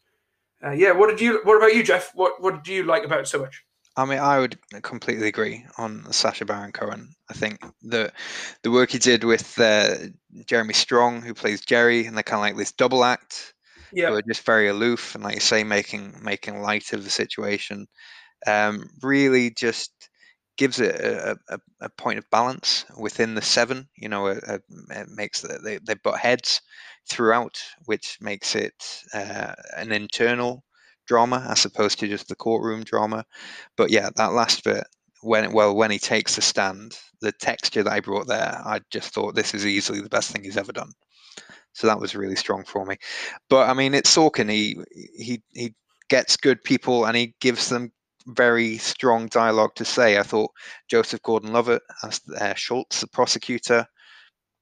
Uh, 0.64 0.70
yeah, 0.70 0.92
what 0.92 1.08
did 1.08 1.20
you? 1.20 1.40
What 1.44 1.56
about 1.56 1.74
you, 1.74 1.82
Jeff? 1.82 2.12
What 2.14 2.40
What 2.40 2.62
did 2.62 2.72
you 2.72 2.84
like 2.84 3.04
about 3.04 3.20
it 3.20 3.28
so 3.28 3.40
much? 3.40 3.62
I 3.96 4.04
mean, 4.06 4.20
I 4.20 4.38
would 4.38 4.58
completely 4.82 5.28
agree 5.28 5.66
on 5.76 6.10
Sacha 6.12 6.46
Baron 6.46 6.72
Cohen. 6.72 7.14
I 7.30 7.34
think 7.34 7.60
the 7.82 8.12
the 8.62 8.70
work 8.70 8.90
he 8.90 8.98
did 8.98 9.24
with 9.24 9.58
uh, 9.58 9.96
Jeremy 10.46 10.74
Strong, 10.74 11.22
who 11.22 11.34
plays 11.34 11.60
Jerry, 11.60 12.06
and 12.06 12.16
they're 12.16 12.22
kind 12.22 12.38
of 12.38 12.42
like 12.42 12.56
this 12.56 12.72
double 12.72 13.04
act. 13.04 13.54
Yeah, 13.92 14.08
who 14.08 14.14
are 14.14 14.22
just 14.22 14.46
very 14.46 14.68
aloof 14.68 15.14
and, 15.14 15.22
like 15.22 15.34
you 15.34 15.40
say, 15.40 15.64
making 15.64 16.14
making 16.22 16.62
light 16.62 16.92
of 16.92 17.04
the 17.04 17.10
situation. 17.10 17.86
Um, 18.46 18.88
really, 19.02 19.50
just 19.50 19.92
gives 20.58 20.80
it 20.80 20.94
a, 20.94 21.36
a, 21.48 21.58
a, 21.80 21.88
point 21.88 22.18
of 22.18 22.30
balance 22.30 22.84
within 22.98 23.34
the 23.34 23.42
seven. 23.42 23.88
You 23.96 24.08
know, 24.08 24.26
it, 24.26 24.62
makes 25.08 25.40
the, 25.40 25.58
they 25.62 25.78
they 25.78 25.94
butt 25.94 26.18
heads, 26.18 26.60
throughout, 27.08 27.60
which 27.86 28.18
makes 28.20 28.54
it 28.54 29.02
uh, 29.14 29.54
an 29.76 29.92
internal 29.92 30.64
drama 31.06 31.46
as 31.50 31.64
opposed 31.64 31.98
to 31.98 32.08
just 32.08 32.28
the 32.28 32.36
courtroom 32.36 32.84
drama. 32.84 33.24
But 33.76 33.90
yeah, 33.90 34.10
that 34.16 34.32
last 34.32 34.64
bit, 34.64 34.84
when 35.22 35.52
well, 35.52 35.74
when 35.74 35.90
he 35.90 35.98
takes 35.98 36.36
the 36.36 36.42
stand, 36.42 36.98
the 37.20 37.32
texture 37.32 37.82
that 37.82 37.92
I 37.92 38.00
brought 38.00 38.26
there, 38.26 38.60
I 38.64 38.80
just 38.90 39.12
thought 39.12 39.34
this 39.34 39.54
is 39.54 39.66
easily 39.66 40.00
the 40.00 40.08
best 40.08 40.30
thing 40.30 40.44
he's 40.44 40.56
ever 40.56 40.72
done. 40.72 40.92
So 41.74 41.86
that 41.86 42.00
was 42.00 42.14
really 42.14 42.36
strong 42.36 42.64
for 42.64 42.84
me. 42.84 42.96
But 43.48 43.68
I 43.68 43.74
mean, 43.74 43.94
it's 43.94 44.14
Sorkin. 44.14 44.50
He 44.50 44.76
he 45.16 45.42
he 45.52 45.74
gets 46.08 46.36
good 46.36 46.62
people 46.62 47.06
and 47.06 47.16
he 47.16 47.34
gives 47.40 47.68
them 47.68 47.92
very 48.26 48.78
strong 48.78 49.26
dialogue 49.28 49.74
to 49.76 49.84
say. 49.84 50.18
I 50.18 50.22
thought 50.22 50.50
Joseph 50.88 51.22
Gordon-Levitt 51.22 51.82
as 52.04 52.20
uh, 52.38 52.54
Schultz, 52.54 53.00
the 53.00 53.08
prosecutor, 53.08 53.86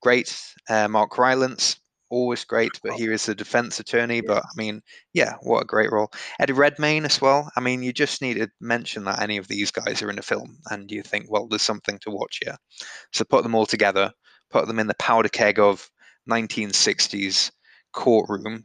great. 0.01 0.37
Uh, 0.69 0.89
Mark 0.89 1.19
Rylance, 1.19 1.81
always 2.11 2.45
great, 2.45 2.73
but 2.83 2.93
he 2.93 3.03
here 3.03 3.13
is 3.13 3.29
a 3.29 3.35
defense 3.35 3.81
attorney. 3.81 4.21
But 4.21 4.43
I 4.45 4.51
mean, 4.57 4.83
yeah, 5.15 5.35
what 5.43 5.63
a 5.63 5.67
great 5.67 5.93
role. 5.93 6.11
Eddie 6.39 6.53
Redmayne 6.53 7.05
as 7.05 7.21
well. 7.21 7.51
I 7.57 7.61
mean, 7.61 7.83
you 7.83 7.93
just 7.93 8.21
need 8.21 8.35
to 8.35 8.49
mention 8.61 9.05
that 9.05 9.23
any 9.23 9.37
of 9.37 9.49
these 9.49 9.71
guys 9.71 10.03
are 10.03 10.11
in 10.11 10.19
a 10.19 10.23
film, 10.23 10.59
and 10.71 10.91
you 10.91 11.03
think, 11.03 11.31
well, 11.31 11.47
there's 11.47 11.63
something 11.63 11.99
to 12.01 12.11
watch 12.11 12.41
here. 12.45 12.57
So 13.13 13.25
put 13.25 13.43
them 13.43 13.55
all 13.55 13.67
together, 13.67 14.13
put 14.51 14.67
them 14.67 14.79
in 14.79 14.87
the 14.87 14.95
powder 14.95 15.29
keg 15.29 15.59
of 15.59 15.89
1960s 16.29 17.51
courtroom 17.93 18.65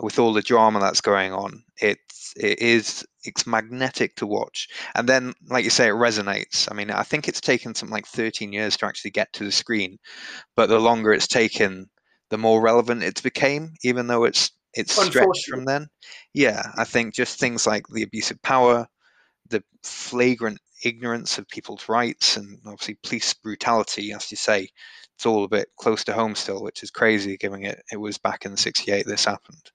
with 0.00 0.18
all 0.18 0.32
the 0.32 0.42
drama 0.42 0.80
that's 0.80 1.00
going 1.00 1.32
on. 1.32 1.62
It's 1.80 2.32
it 2.36 2.60
is 2.60 3.04
it's 3.24 3.46
magnetic 3.46 4.16
to 4.16 4.26
watch, 4.26 4.68
and 4.94 5.08
then 5.08 5.34
like 5.48 5.64
you 5.64 5.70
say, 5.70 5.88
it 5.88 5.94
resonates. 5.94 6.68
I 6.70 6.74
mean, 6.74 6.90
I 6.90 7.02
think 7.02 7.28
it's 7.28 7.40
taken 7.40 7.74
something 7.74 7.92
like 7.92 8.06
13 8.06 8.52
years 8.52 8.76
to 8.78 8.86
actually 8.86 9.10
get 9.10 9.32
to 9.34 9.44
the 9.44 9.52
screen, 9.52 9.98
but 10.56 10.68
the 10.68 10.78
longer 10.78 11.12
it's 11.12 11.28
taken, 11.28 11.88
the 12.30 12.38
more 12.38 12.62
relevant 12.62 13.02
it's 13.02 13.20
became. 13.20 13.74
Even 13.82 14.06
though 14.06 14.24
it's 14.24 14.50
it's 14.74 14.94
stretched 14.94 15.46
from 15.48 15.66
then. 15.66 15.88
Yeah, 16.34 16.62
I 16.78 16.84
think 16.84 17.14
just 17.14 17.38
things 17.38 17.66
like 17.66 17.86
the 17.88 18.02
abuse 18.02 18.30
of 18.30 18.40
power, 18.42 18.86
the 19.50 19.62
flagrant 19.82 20.58
ignorance 20.84 21.38
of 21.38 21.48
people's 21.48 21.88
rights, 21.88 22.36
and 22.36 22.58
obviously 22.66 22.98
police 23.04 23.34
brutality, 23.34 24.12
as 24.12 24.30
you 24.30 24.36
say, 24.36 24.68
it's 25.14 25.26
all 25.26 25.44
a 25.44 25.48
bit 25.48 25.68
close 25.78 26.02
to 26.04 26.12
home 26.14 26.34
still, 26.34 26.62
which 26.62 26.82
is 26.82 26.90
crazy, 26.90 27.36
given 27.36 27.64
it 27.64 27.82
it 27.92 27.98
was 27.98 28.18
back 28.18 28.44
in 28.46 28.56
'68 28.56 29.06
this 29.06 29.24
happened. 29.26 29.70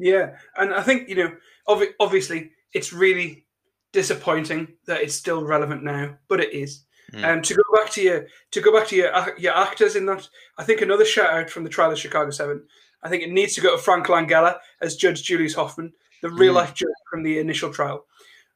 Yeah, 0.00 0.36
and 0.56 0.72
I 0.72 0.82
think 0.82 1.08
you 1.08 1.16
know, 1.16 1.32
ob- 1.66 1.94
obviously, 2.00 2.52
it's 2.72 2.92
really 2.92 3.46
disappointing 3.92 4.68
that 4.86 5.02
it's 5.02 5.14
still 5.14 5.44
relevant 5.44 5.82
now, 5.82 6.16
but 6.28 6.40
it 6.40 6.52
is. 6.52 6.84
Mm. 7.12 7.24
Um, 7.24 7.42
to 7.42 7.54
go 7.54 7.62
back 7.74 7.90
to 7.92 8.02
your 8.02 8.26
to 8.50 8.60
go 8.60 8.72
back 8.72 8.86
to 8.88 8.96
your 8.96 9.38
your 9.38 9.56
actors 9.56 9.96
in 9.96 10.06
that, 10.06 10.28
I 10.58 10.64
think 10.64 10.80
another 10.80 11.04
shout 11.04 11.30
out 11.30 11.50
from 11.50 11.64
the 11.64 11.70
trial 11.70 11.90
of 11.90 11.98
Chicago 11.98 12.30
Seven. 12.30 12.64
I 13.02 13.08
think 13.08 13.22
it 13.22 13.30
needs 13.30 13.54
to 13.54 13.60
go 13.60 13.76
to 13.76 13.82
Frank 13.82 14.06
Langella 14.06 14.58
as 14.80 14.96
Judge 14.96 15.22
Julius 15.22 15.54
Hoffman, 15.54 15.92
the 16.20 16.30
real 16.30 16.52
life 16.52 16.72
mm. 16.72 16.76
judge 16.76 16.88
from 17.10 17.22
the 17.22 17.38
initial 17.38 17.72
trial. 17.72 18.04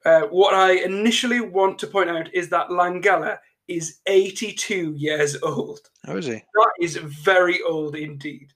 Uh, 0.04 0.22
what 0.22 0.52
I 0.52 0.72
initially 0.72 1.40
want 1.40 1.78
to 1.78 1.86
point 1.86 2.10
out 2.10 2.34
is 2.34 2.48
that 2.48 2.68
Langella 2.68 3.38
is 3.68 4.00
82 4.06 4.94
years 4.96 5.40
old. 5.42 5.80
How 6.04 6.16
is 6.16 6.26
he? 6.26 6.32
That 6.32 6.72
is 6.80 6.96
very 6.96 7.62
old 7.62 7.94
indeed. 7.94 8.52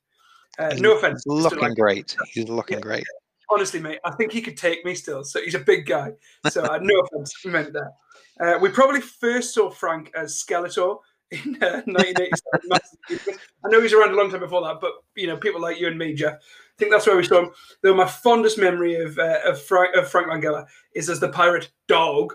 Uh, 0.58 0.74
no 0.78 0.96
offense. 0.96 1.22
He's 1.24 1.32
looking 1.32 1.58
like, 1.60 1.76
great. 1.76 2.16
He's 2.32 2.48
looking 2.48 2.78
yeah, 2.78 2.82
great. 2.82 3.04
Honestly, 3.50 3.80
mate, 3.80 4.00
I 4.04 4.10
think 4.12 4.32
he 4.32 4.42
could 4.42 4.56
take 4.56 4.84
me 4.84 4.94
still. 4.94 5.22
So 5.24 5.40
he's 5.40 5.54
a 5.54 5.60
big 5.60 5.86
guy. 5.86 6.12
So 6.50 6.62
uh, 6.62 6.78
no 6.80 7.00
offense 7.12 7.34
meant 7.44 7.72
that. 7.72 7.92
Uh, 8.40 8.58
we 8.60 8.68
probably 8.68 9.00
first 9.00 9.54
saw 9.54 9.70
Frank 9.70 10.10
as 10.14 10.42
Skeletor 10.42 10.98
in 11.30 11.56
1987. 11.60 12.72
Uh, 12.72 12.78
I 13.64 13.68
know 13.68 13.80
he's 13.80 13.92
around 13.92 14.12
a 14.12 14.16
long 14.16 14.30
time 14.30 14.40
before 14.40 14.62
that, 14.62 14.80
but 14.80 14.92
you 15.14 15.26
know, 15.26 15.36
people 15.36 15.60
like 15.60 15.80
you 15.80 15.88
and 15.88 15.98
me, 15.98 16.14
Jeff, 16.14 16.34
I 16.34 16.74
think 16.78 16.90
that's 16.90 17.06
where 17.06 17.16
we 17.16 17.24
saw 17.24 17.44
him. 17.44 17.50
Though 17.82 17.94
my 17.94 18.06
fondest 18.06 18.58
memory 18.58 18.96
of 18.96 19.18
uh, 19.18 19.40
of, 19.44 19.60
Frank, 19.60 19.96
of 19.96 20.08
Frank 20.08 20.28
Langella 20.28 20.66
is 20.94 21.08
as 21.08 21.20
the 21.20 21.28
pirate 21.28 21.70
Dawg 21.88 22.34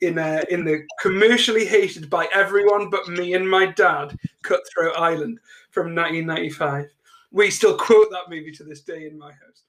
in 0.00 0.18
uh, 0.18 0.44
in 0.50 0.64
the 0.64 0.84
commercially 1.00 1.66
hated 1.66 2.08
by 2.08 2.28
everyone 2.32 2.90
but 2.90 3.08
me 3.08 3.34
and 3.34 3.48
my 3.48 3.66
dad 3.66 4.16
Cutthroat 4.42 4.96
Island 4.96 5.38
from 5.70 5.94
1995. 5.94 6.86
We 7.32 7.50
still 7.50 7.76
quote 7.76 8.10
that 8.10 8.28
movie 8.28 8.52
to 8.52 8.64
this 8.64 8.82
day 8.82 9.06
in 9.06 9.18
my 9.18 9.30
house. 9.30 9.64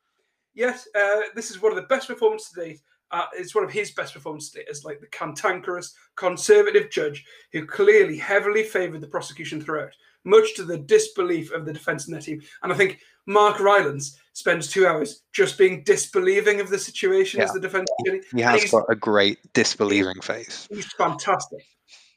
Yes, 0.53 0.87
uh, 0.95 1.21
this 1.35 1.51
is 1.51 1.61
one 1.61 1.71
of 1.71 1.75
the 1.75 1.83
best 1.83 2.07
performances 2.07 2.49
to 2.51 2.61
date. 2.61 2.81
Uh, 3.11 3.25
it's 3.33 3.53
one 3.53 3.63
of 3.63 3.71
his 3.71 3.91
best 3.91 4.13
performances 4.13 4.55
as 4.69 4.85
like 4.85 4.99
the 5.01 5.07
cantankerous 5.07 5.93
conservative 6.15 6.89
judge 6.89 7.25
who 7.51 7.65
clearly 7.65 8.17
heavily 8.17 8.63
favoured 8.63 9.01
the 9.01 9.07
prosecution 9.07 9.59
throughout, 9.59 9.91
much 10.23 10.55
to 10.55 10.63
the 10.63 10.77
disbelief 10.77 11.51
of 11.51 11.65
the 11.65 11.73
defence 11.73 12.05
and 12.05 12.13
their 12.13 12.21
team. 12.21 12.41
And 12.63 12.71
I 12.71 12.75
think 12.75 12.99
Mark 13.25 13.59
Rylance 13.59 14.17
spends 14.33 14.69
two 14.69 14.87
hours 14.87 15.23
just 15.33 15.57
being 15.57 15.83
disbelieving 15.83 16.61
of 16.61 16.69
the 16.69 16.79
situation 16.79 17.39
yeah. 17.39 17.45
as 17.45 17.51
the 17.51 17.59
defence 17.59 17.89
attorney. 17.99 18.21
He 18.33 18.41
has 18.41 18.71
got 18.71 18.85
a 18.89 18.95
great 18.95 19.39
disbelieving 19.53 20.21
face. 20.21 20.67
He's 20.71 20.91
fantastic. 20.93 21.65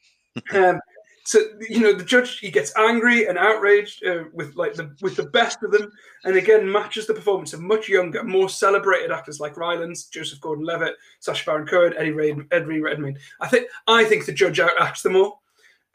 um, 0.53 0.79
so 1.25 1.39
you 1.59 1.79
know 1.79 1.91
the 1.91 2.03
judge 2.03 2.37
he 2.37 2.51
gets 2.51 2.71
angry 2.77 3.27
and 3.27 3.37
outraged 3.37 4.05
uh, 4.05 4.25
with 4.31 4.55
like 4.55 4.75
the 4.75 4.95
with 5.01 5.15
the 5.15 5.25
best 5.25 5.63
of 5.63 5.71
them, 5.71 5.91
and 6.23 6.35
again 6.35 6.71
matches 6.71 7.07
the 7.07 7.13
performance 7.13 7.51
of 7.51 7.61
much 7.61 7.89
younger, 7.89 8.23
more 8.23 8.47
celebrated 8.47 9.11
actors 9.11 9.39
like 9.39 9.57
Rylance, 9.57 10.05
Joseph 10.05 10.39
Gordon-Levitt, 10.39 10.95
Sacha 11.19 11.43
Baron 11.43 11.65
Cohen, 11.65 11.95
Eddie 11.97 12.11
Ray, 12.11 12.35
Eddie 12.51 12.79
Redmayne. 12.79 13.17
I 13.41 13.47
think 13.47 13.67
I 13.87 14.05
think 14.05 14.25
the 14.25 14.33
judge 14.33 14.59
outacts 14.59 15.01
them 15.01 15.15
all. 15.15 15.41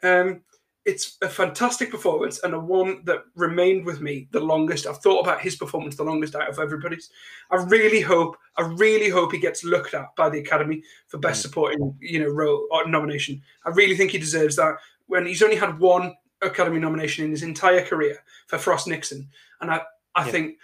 Um, 0.03 0.41
it's 0.83 1.17
a 1.21 1.29
fantastic 1.29 1.91
performance 1.91 2.39
and 2.43 2.53
a 2.53 2.59
one 2.59 3.03
that 3.05 3.23
remained 3.35 3.85
with 3.85 4.01
me 4.01 4.27
the 4.31 4.39
longest. 4.39 4.87
I've 4.87 4.97
thought 4.97 5.21
about 5.21 5.39
his 5.39 5.55
performance 5.55 5.95
the 5.95 6.03
longest 6.03 6.35
out 6.35 6.49
of 6.49 6.57
everybody's. 6.57 7.11
I 7.51 7.57
really 7.57 8.01
hope, 8.01 8.35
I 8.57 8.63
really 8.63 9.09
hope 9.09 9.31
he 9.31 9.37
gets 9.37 9.63
looked 9.63 9.93
at 9.93 10.15
by 10.15 10.29
the 10.29 10.39
Academy 10.39 10.81
for 11.07 11.19
Best 11.19 11.39
mm. 11.39 11.43
Supporting, 11.43 11.95
you 12.01 12.19
know, 12.19 12.29
role 12.29 12.67
or 12.71 12.87
nomination. 12.87 13.41
I 13.63 13.69
really 13.69 13.95
think 13.95 14.11
he 14.11 14.17
deserves 14.17 14.55
that 14.55 14.77
when 15.11 15.25
he's 15.25 15.43
only 15.43 15.57
had 15.57 15.77
one 15.77 16.15
Academy 16.41 16.79
nomination 16.79 17.25
in 17.25 17.31
his 17.31 17.43
entire 17.43 17.85
career 17.85 18.17
for 18.47 18.57
Frost 18.57 18.87
Nixon, 18.87 19.29
and 19.59 19.69
I, 19.69 19.81
I 20.15 20.25
yeah. 20.25 20.31
think 20.31 20.57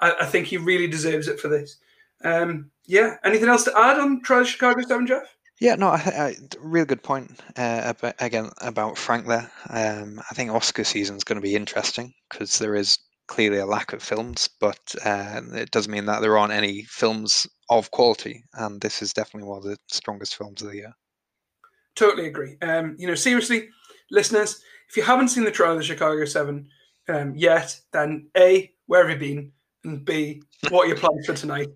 I, 0.00 0.14
I, 0.22 0.24
think 0.24 0.46
he 0.46 0.56
really 0.56 0.88
deserves 0.88 1.28
it 1.28 1.38
for 1.38 1.48
this. 1.48 1.76
Um, 2.24 2.70
yeah. 2.86 3.16
Anything 3.22 3.48
else 3.48 3.64
to 3.64 3.78
add 3.78 3.98
on 3.98 4.22
Trial 4.22 4.44
Chicago 4.44 4.80
Seven, 4.82 5.06
Jeff? 5.06 5.36
Yeah, 5.60 5.74
no, 5.76 5.88
I, 5.88 5.96
I, 5.96 6.36
real 6.58 6.86
good 6.86 7.02
point 7.02 7.38
uh, 7.56 7.82
about, 7.84 8.14
again 8.18 8.50
about 8.62 8.96
Frank 8.96 9.26
there. 9.26 9.50
Um, 9.68 10.20
I 10.30 10.34
think 10.34 10.50
Oscar 10.50 10.84
season 10.84 11.16
is 11.16 11.24
going 11.24 11.36
to 11.36 11.42
be 11.42 11.54
interesting 11.54 12.14
because 12.30 12.58
there 12.58 12.74
is 12.74 12.98
clearly 13.28 13.58
a 13.58 13.66
lack 13.66 13.92
of 13.92 14.02
films, 14.02 14.48
but 14.58 14.94
uh, 15.04 15.40
it 15.52 15.70
doesn't 15.70 15.92
mean 15.92 16.06
that 16.06 16.22
there 16.22 16.38
aren't 16.38 16.52
any 16.52 16.82
films 16.84 17.46
of 17.68 17.90
quality, 17.90 18.42
and 18.54 18.80
this 18.80 19.02
is 19.02 19.12
definitely 19.12 19.48
one 19.48 19.58
of 19.58 19.64
the 19.64 19.76
strongest 19.88 20.36
films 20.36 20.62
of 20.62 20.70
the 20.70 20.76
year. 20.76 20.92
Totally 21.94 22.26
agree. 22.26 22.56
Um, 22.62 22.96
you 22.98 23.06
know, 23.06 23.14
seriously, 23.14 23.68
listeners, 24.12 24.62
if 24.88 24.96
you 24.96 25.02
haven't 25.02 25.28
seen 25.28 25.44
the 25.44 25.50
trial 25.50 25.72
of 25.72 25.78
the 25.78 25.84
Chicago 25.84 26.24
Seven 26.24 26.68
um, 27.08 27.34
yet, 27.34 27.80
then 27.92 28.28
A, 28.36 28.70
where 28.86 29.08
have 29.08 29.20
you 29.20 29.34
been? 29.34 29.52
And 29.84 30.04
B, 30.04 30.42
what 30.68 30.84
are 30.84 30.88
your 30.88 30.96
plans 30.96 31.26
for 31.26 31.34
tonight? 31.34 31.68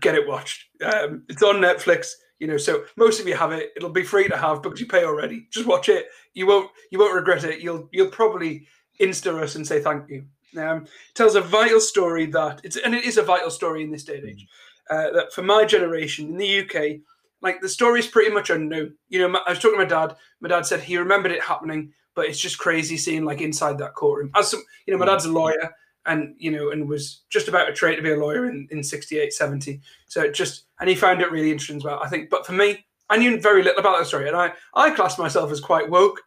Get 0.00 0.16
it 0.16 0.26
watched. 0.26 0.64
Um, 0.82 1.22
it's 1.28 1.42
on 1.42 1.56
Netflix. 1.56 2.08
You 2.40 2.48
know, 2.48 2.56
so 2.56 2.84
most 2.96 3.20
of 3.20 3.28
you 3.28 3.34
have 3.34 3.52
it. 3.52 3.70
It'll 3.76 3.90
be 3.90 4.02
free 4.02 4.28
to 4.28 4.36
have 4.36 4.62
because 4.62 4.80
you 4.80 4.86
pay 4.86 5.04
already. 5.04 5.46
Just 5.50 5.66
watch 5.66 5.88
it. 5.88 6.06
You 6.34 6.46
won't. 6.46 6.70
You 6.90 6.98
won't 6.98 7.14
regret 7.14 7.44
it. 7.44 7.60
You'll. 7.60 7.88
You'll 7.92 8.10
probably 8.10 8.66
insta 9.00 9.40
us 9.40 9.54
and 9.54 9.66
say 9.66 9.80
thank 9.80 10.10
you. 10.10 10.26
Um, 10.58 10.86
tells 11.14 11.34
a 11.34 11.40
vital 11.40 11.80
story 11.80 12.26
that 12.26 12.60
it's 12.64 12.76
and 12.76 12.94
it 12.94 13.04
is 13.04 13.16
a 13.16 13.22
vital 13.22 13.50
story 13.50 13.82
in 13.82 13.90
this 13.90 14.04
day 14.04 14.18
and 14.18 14.28
age. 14.28 14.46
Uh, 14.90 15.10
that 15.12 15.32
for 15.32 15.42
my 15.42 15.64
generation 15.64 16.28
in 16.28 16.36
the 16.36 16.60
UK, 16.60 17.00
like 17.42 17.60
the 17.60 17.68
story 17.68 18.00
is 18.00 18.06
pretty 18.06 18.32
much 18.32 18.50
unknown. 18.50 18.94
You 19.08 19.20
know, 19.20 19.28
my, 19.28 19.40
I 19.46 19.50
was 19.50 19.58
talking 19.58 19.78
to 19.78 19.84
my 19.84 19.88
dad. 19.88 20.16
My 20.40 20.48
dad 20.48 20.66
said 20.66 20.80
he 20.80 20.96
remembered 20.96 21.32
it 21.32 21.42
happening, 21.42 21.92
but 22.14 22.26
it's 22.26 22.40
just 22.40 22.58
crazy 22.58 22.96
seeing 22.96 23.24
like 23.24 23.40
inside 23.40 23.78
that 23.78 23.94
courtroom. 23.94 24.30
As 24.34 24.50
some, 24.50 24.62
you 24.86 24.92
know, 24.92 24.98
my 24.98 25.06
dad's 25.06 25.26
a 25.26 25.32
lawyer 25.32 25.72
and 26.06 26.34
you 26.38 26.50
know 26.50 26.70
and 26.70 26.88
was 26.88 27.22
just 27.28 27.48
about 27.48 27.66
to 27.66 27.72
train 27.72 27.96
to 27.96 28.02
be 28.02 28.12
a 28.12 28.16
lawyer 28.16 28.48
in, 28.48 28.66
in 28.70 28.82
68 28.82 29.32
70 29.32 29.80
so 30.06 30.22
it 30.22 30.34
just 30.34 30.64
and 30.80 30.88
he 30.88 30.94
found 30.94 31.20
it 31.20 31.30
really 31.30 31.50
interesting 31.50 31.76
as 31.76 31.84
well 31.84 32.00
i 32.02 32.08
think 32.08 32.30
but 32.30 32.46
for 32.46 32.52
me 32.52 32.84
i 33.10 33.16
knew 33.16 33.40
very 33.40 33.62
little 33.62 33.80
about 33.80 33.98
the 33.98 34.04
story 34.04 34.28
and 34.28 34.36
i 34.36 34.52
i 34.74 34.90
class 34.90 35.18
myself 35.18 35.50
as 35.50 35.60
quite 35.60 35.90
woke 35.90 36.20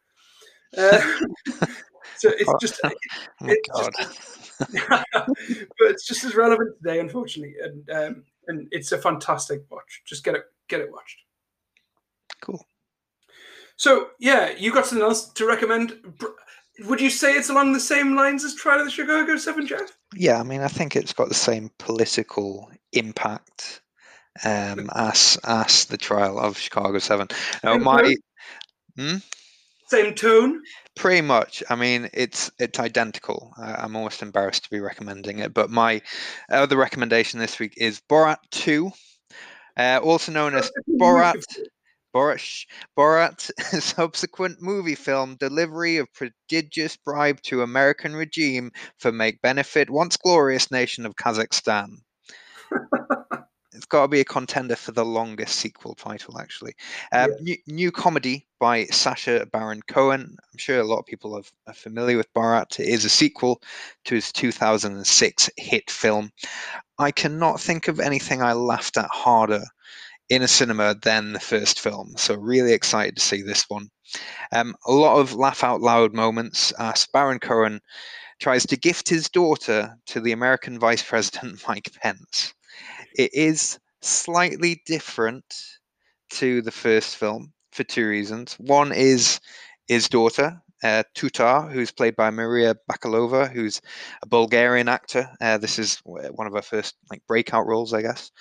uh, 0.77 0.99
so 2.17 2.29
it's 2.37 2.53
just 2.61 2.79
oh, 2.83 2.91
it's 3.41 3.69
just 3.79 4.19
but 4.77 5.87
it's 5.87 6.05
just 6.05 6.23
as 6.25 6.35
relevant 6.35 6.75
today 6.77 6.99
unfortunately 6.99 7.55
and 7.63 7.89
um, 7.91 8.23
and 8.47 8.67
it's 8.71 8.91
a 8.91 8.97
fantastic 8.97 9.63
watch 9.71 10.01
just 10.05 10.23
get 10.23 10.35
it 10.35 10.43
get 10.69 10.79
it 10.79 10.91
watched. 10.91 11.17
Cool. 12.41 12.65
So 13.75 14.09
yeah, 14.19 14.51
you 14.57 14.73
got 14.73 14.85
something 14.85 15.05
else 15.05 15.29
to 15.33 15.45
recommend? 15.45 15.97
Would 16.81 17.01
you 17.01 17.09
say 17.09 17.33
it's 17.33 17.49
along 17.49 17.73
the 17.73 17.79
same 17.79 18.15
lines 18.15 18.43
as 18.43 18.55
Trial 18.55 18.79
of 18.79 18.85
the 18.85 18.91
Chicago 18.91 19.35
Seven, 19.37 19.67
Jeff? 19.67 19.97
Yeah, 20.15 20.39
I 20.39 20.43
mean, 20.43 20.61
I 20.61 20.67
think 20.67 20.95
it's 20.95 21.13
got 21.13 21.27
the 21.27 21.35
same 21.35 21.71
political 21.77 22.71
impact 22.93 23.81
um, 24.45 24.89
as 24.95 25.37
as 25.43 25.85
the 25.85 25.97
Trial 25.97 26.39
of 26.39 26.57
Chicago 26.57 26.99
Seven. 26.99 27.27
Now, 27.63 27.77
my 27.77 28.15
hmm? 28.97 29.17
same 29.87 30.13
tone. 30.13 30.61
Pretty 30.95 31.21
much. 31.21 31.63
I 31.69 31.75
mean, 31.75 32.09
it's 32.13 32.51
it's 32.59 32.79
identical. 32.79 33.53
I, 33.57 33.85
am 33.85 33.95
almost 33.95 34.21
embarrassed 34.21 34.65
to 34.65 34.69
be 34.69 34.79
recommending 34.79 35.39
it, 35.39 35.53
but 35.53 35.69
my 35.69 36.01
other 36.51 36.77
recommendation 36.77 37.39
this 37.39 37.59
week 37.59 37.73
is 37.77 38.01
Borat 38.09 38.39
Two 38.51 38.91
uh, 39.79 39.99
also 40.03 40.31
known 40.31 40.55
as 40.55 40.71
Borat. 40.89 41.41
Borat, 42.13 42.65
Borat 42.97 43.49
subsequent 43.81 44.61
movie 44.61 44.95
film 44.95 45.37
delivery 45.39 45.97
of 45.97 46.07
prodigious 46.13 46.97
bribe 46.97 47.39
to 47.43 47.61
American 47.61 48.15
regime 48.15 48.71
for 48.97 49.11
make 49.11 49.41
benefit 49.41 49.89
once 49.89 50.17
glorious 50.17 50.71
nation 50.71 51.05
of 51.05 51.15
Kazakhstan. 51.15 51.97
it's 53.73 53.85
got 53.85 54.03
to 54.03 54.07
be 54.07 54.19
a 54.19 54.25
contender 54.25 54.75
for 54.75 54.91
the 54.91 55.05
longest 55.05 55.55
sequel 55.57 55.93
title, 55.93 56.39
actually. 56.39 56.73
Um, 57.11 57.31
yeah. 57.31 57.37
new, 57.41 57.57
new, 57.67 57.91
comedy 57.91 58.47
by 58.59 58.85
Sacha 58.85 59.47
Baron 59.51 59.81
Cohen. 59.87 60.35
I'm 60.51 60.57
sure 60.57 60.79
a 60.79 60.83
lot 60.83 60.99
of 60.99 61.05
people 61.05 61.35
have, 61.35 61.51
are 61.67 61.73
familiar 61.73 62.17
with 62.17 62.33
Borat. 62.33 62.79
It 62.79 62.87
is 62.87 63.05
a 63.05 63.09
sequel 63.09 63.61
to 64.05 64.15
his 64.15 64.31
2006 64.31 65.49
hit 65.57 65.89
film. 65.91 66.31
I 66.97 67.11
cannot 67.11 67.61
think 67.61 67.87
of 67.87 67.99
anything 67.99 68.41
I 68.41 68.53
laughed 68.53 68.97
at 68.97 69.09
harder 69.11 69.63
in 70.29 70.41
a 70.41 70.47
cinema 70.47 70.95
than 71.01 71.33
the 71.33 71.39
first 71.39 71.79
film. 71.79 72.13
So 72.17 72.35
really 72.35 72.73
excited 72.73 73.15
to 73.15 73.21
see 73.21 73.41
this 73.41 73.65
one. 73.67 73.89
Um, 74.51 74.75
a 74.85 74.91
lot 74.91 75.19
of 75.19 75.33
laugh 75.33 75.63
out 75.63 75.81
loud 75.81 76.13
moments. 76.13 76.73
Uh, 76.77 76.93
Baron 77.13 77.39
Cohen 77.39 77.81
tries 78.39 78.65
to 78.67 78.77
gift 78.77 79.09
his 79.09 79.29
daughter 79.29 79.95
to 80.07 80.19
the 80.19 80.31
American 80.31 80.79
Vice 80.79 81.03
President 81.03 81.61
Mike 81.67 81.91
Pence. 82.01 82.53
It 83.19 83.33
is 83.33 83.77
slightly 84.01 84.81
different 84.85 85.43
to 86.35 86.61
the 86.61 86.71
first 86.71 87.17
film 87.17 87.51
for 87.73 87.83
two 87.83 88.07
reasons. 88.07 88.53
One 88.59 88.93
is 88.93 89.41
his 89.89 90.07
daughter, 90.07 90.61
uh, 90.85 91.03
Tutar, 91.17 91.69
who's 91.69 91.91
played 91.91 92.15
by 92.15 92.29
Maria 92.29 92.75
Bakalova, 92.89 93.51
who's 93.51 93.81
a 94.23 94.27
Bulgarian 94.27 94.87
actor. 94.87 95.27
Uh, 95.41 95.57
this 95.57 95.77
is 95.79 95.99
one 96.05 96.47
of 96.47 96.53
her 96.53 96.61
first 96.61 96.95
like 97.11 97.21
breakout 97.27 97.67
roles, 97.67 97.93
I 97.93 98.03
guess, 98.03 98.31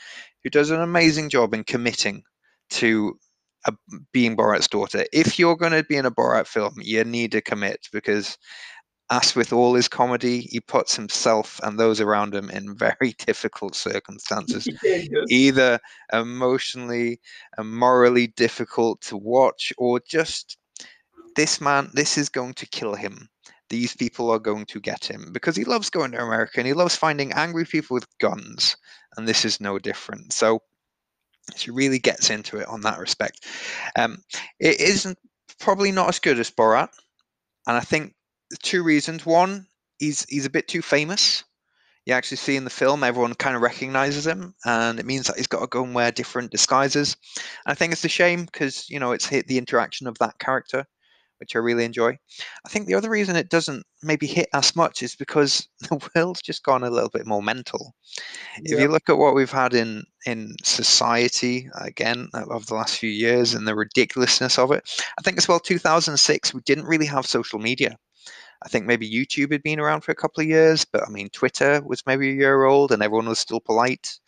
who 0.45 0.51
does 0.51 0.71
an 0.71 0.81
amazing 0.81 1.29
job 1.29 1.55
in 1.55 1.65
committing 1.65 2.23
to 2.71 3.19
a, 3.67 3.73
being 4.13 4.37
Borat's 4.37 4.69
daughter. 4.69 5.05
If 5.13 5.41
you're 5.41 5.57
going 5.57 5.73
to 5.73 5.83
be 5.83 5.97
in 5.97 6.07
a 6.07 6.13
Borat 6.13 6.47
film, 6.47 6.75
you 6.81 7.03
need 7.03 7.33
to 7.33 7.43
commit 7.43 7.89
because, 7.93 8.39
as 9.11 9.35
with 9.35 9.53
all 9.53 9.75
his 9.75 9.89
comedy, 9.89 10.43
he 10.43 10.61
puts 10.61 10.95
himself 10.95 11.61
and 11.63 11.79
those 11.79 12.01
around 12.01 12.35
him 12.35 12.51
in 12.51 12.77
very 12.77 13.15
difficult 13.27 13.75
circumstances, 13.75 14.69
either 15.29 15.79
emotionally 16.13 17.21
and 17.57 17.75
morally 17.75 18.27
difficult 18.29 19.01
to 19.03 19.17
watch 19.17 19.73
or 19.79 20.01
just 20.07 20.59
this 21.37 21.61
man, 21.61 21.91
this 21.95 22.19
is 22.19 22.29
going 22.29 22.55
to 22.55 22.67
kill 22.67 22.95
him. 22.95 23.29
These 23.71 23.95
people 23.95 24.31
are 24.31 24.39
going 24.39 24.65
to 24.67 24.81
get 24.81 25.05
him 25.05 25.29
because 25.33 25.55
he 25.55 25.65
loves 25.65 25.91
going 25.91 26.13
to 26.13 26.23
America 26.23 26.55
and 26.57 26.67
he 26.67 26.73
loves 26.73 26.97
finding 26.97 27.33
angry 27.33 27.65
people 27.65 27.95
with 27.95 28.07
guns. 28.19 28.77
And 29.17 29.29
this 29.29 29.45
is 29.45 29.61
no 29.61 29.79
different. 29.79 30.33
So 30.33 30.63
she 31.57 31.71
really 31.71 31.99
gets 31.99 32.31
into 32.31 32.59
it 32.59 32.69
on 32.69 32.81
that 32.83 32.99
respect. 32.99 33.47
Um, 33.97 34.19
it 34.59 34.81
isn't 34.81 35.19
probably 35.61 35.93
not 35.93 36.09
as 36.09 36.19
good 36.19 36.39
as 36.39 36.51
Borat. 36.51 36.89
And 37.67 37.77
I 37.77 37.81
think 37.81 38.15
two 38.63 38.83
reasons. 38.83 39.27
One, 39.27 39.67
he's 39.99 40.25
he's 40.29 40.47
a 40.47 40.51
bit 40.51 40.69
too 40.69 40.83
famous 40.83 41.45
you 42.07 42.15
actually 42.15 42.39
see 42.39 42.57
in 42.57 42.65
the 42.65 42.71
film 42.71 43.05
everyone 43.05 43.35
kind 43.35 43.55
of 43.55 43.61
recognizes 43.61 44.27
him 44.27 44.55
and 44.65 44.99
it 44.99 45.05
means 45.05 45.27
that 45.27 45.37
he's 45.37 45.47
got 45.47 45.61
to 45.61 45.67
go 45.67 45.85
and 45.85 45.95
wear 45.95 46.11
different 46.11 46.51
disguises 46.51 47.17
and 47.37 47.73
i 47.73 47.75
think 47.75 47.93
it's 47.93 48.05
a 48.05 48.09
shame 48.09 48.47
because 48.47 48.89
you 48.89 48.99
know 48.99 49.13
it's 49.13 49.27
hit 49.27 49.47
the 49.47 49.59
interaction 49.59 50.07
of 50.07 50.17
that 50.19 50.39
character 50.39 50.87
which 51.39 51.55
I 51.55 51.61
really 51.61 51.85
enjoy. 51.85 52.19
I 52.67 52.69
think 52.69 52.87
the 52.87 52.95
other 52.95 53.11
reason 53.11 53.37
it 53.37 53.49
doesn't 53.49 53.85
maybe 54.03 54.27
hit 54.27 54.49
as 54.55 54.75
much 54.75 55.03
is 55.03 55.15
because 55.15 55.69
the 55.81 56.11
world's 56.15 56.43
just 56.43 56.65
gone 56.65 56.83
a 56.83 56.91
little 56.91 57.11
bit 57.11 57.27
more 57.27 57.43
mental. 57.43 57.95
Yeah. 58.63 58.75
If 58.75 58.81
you 58.81 58.89
look 58.89 59.09
at 59.09 59.19
what 59.19 59.35
we've 59.35 59.51
had 59.51 59.75
in 59.75 60.05
in 60.27 60.57
society 60.65 61.71
again 61.81 62.29
over 62.35 62.65
the 62.65 62.75
last 62.75 62.99
few 62.99 63.11
years 63.11 63.55
and 63.55 63.67
the 63.67 63.75
ridiculousness 63.75 64.59
of 64.59 64.73
it, 64.73 64.91
I 65.19 65.23
think 65.23 65.39
as 65.39 65.49
well 65.49 65.61
2006 65.61 66.55
we 66.55 66.61
didn't 66.63 66.87
really 66.87 67.07
have 67.07 67.27
social 67.27 67.59
media. 67.59 67.97
I 68.63 68.69
think 68.69 68.87
maybe 68.87 69.11
YouTube 69.11 69.53
had 69.53 69.63
been 69.63 69.81
around 69.81 70.01
for 70.03 70.13
a 70.13 70.17
couple 70.17 70.41
of 70.41 70.49
years, 70.49 70.85
but 70.85 71.07
I 71.07 71.11
mean 71.11 71.29
Twitter 71.31 71.81
was 71.85 72.07
maybe 72.07 72.31
a 72.31 72.35
year 72.35 72.65
old 72.65 72.93
and 72.93 73.03
everyone 73.03 73.29
was 73.29 73.39
still 73.39 73.61
polite. 73.61 74.19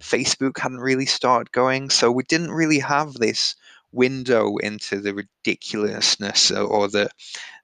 Facebook 0.00 0.58
hadn't 0.58 0.80
really 0.80 1.06
started 1.06 1.52
going, 1.52 1.90
so 1.90 2.10
we 2.10 2.24
didn't 2.24 2.50
really 2.50 2.78
have 2.78 3.14
this 3.14 3.54
window 3.92 4.56
into 4.58 5.00
the 5.00 5.14
ridiculousness 5.14 6.50
or 6.50 6.88
the 6.88 7.08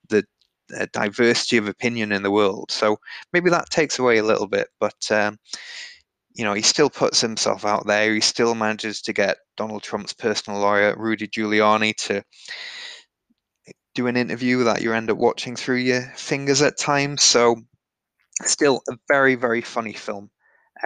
the 0.08 0.24
uh, 0.78 0.86
diversity 0.92 1.56
of 1.56 1.66
opinion 1.68 2.12
in 2.12 2.22
the 2.22 2.30
world. 2.30 2.70
So 2.70 2.98
maybe 3.32 3.50
that 3.50 3.70
takes 3.70 3.98
away 3.98 4.18
a 4.18 4.24
little 4.24 4.46
bit, 4.46 4.68
but 4.78 5.10
um, 5.10 5.38
you 6.34 6.44
know 6.44 6.54
he 6.54 6.62
still 6.62 6.90
puts 6.90 7.20
himself 7.20 7.64
out 7.64 7.86
there. 7.86 8.14
He 8.14 8.20
still 8.20 8.54
manages 8.54 9.02
to 9.02 9.12
get 9.12 9.38
Donald 9.56 9.82
Trump's 9.82 10.12
personal 10.12 10.60
lawyer 10.60 10.94
Rudy 10.96 11.26
Giuliani 11.26 11.94
to 12.06 12.22
do 13.94 14.06
an 14.06 14.16
interview 14.16 14.64
that 14.64 14.82
you 14.82 14.92
end 14.92 15.10
up 15.10 15.18
watching 15.18 15.56
through 15.56 15.76
your 15.76 16.02
fingers 16.16 16.62
at 16.62 16.78
times. 16.78 17.22
So 17.22 17.56
still 18.42 18.82
a 18.88 18.96
very 19.08 19.34
very 19.34 19.60
funny 19.60 19.92
film. 19.92 20.30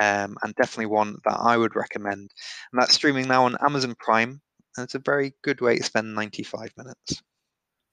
Um, 0.01 0.37
and 0.43 0.53
definitely 0.57 0.87
one 0.87 1.19
that 1.25 1.39
I 1.39 1.57
would 1.57 1.77
recommend. 1.77 2.31
And 2.73 2.83
that's 2.83 2.95
streaming 2.95 3.29
now 3.29 3.45
on 3.45 3.57
Amazon 3.61 3.95
Prime 3.97 4.41
and 4.77 4.85
it's 4.85 4.95
a 4.95 5.01
very 5.01 5.35
good 5.43 5.61
way 5.61 5.77
to 5.77 5.83
spend 5.83 6.15
95 6.15 6.73
minutes. 6.77 7.23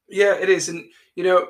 Yeah, 0.10 0.34
it 0.34 0.50
is. 0.50 0.70
And, 0.70 0.86
you 1.16 1.24
know, 1.24 1.50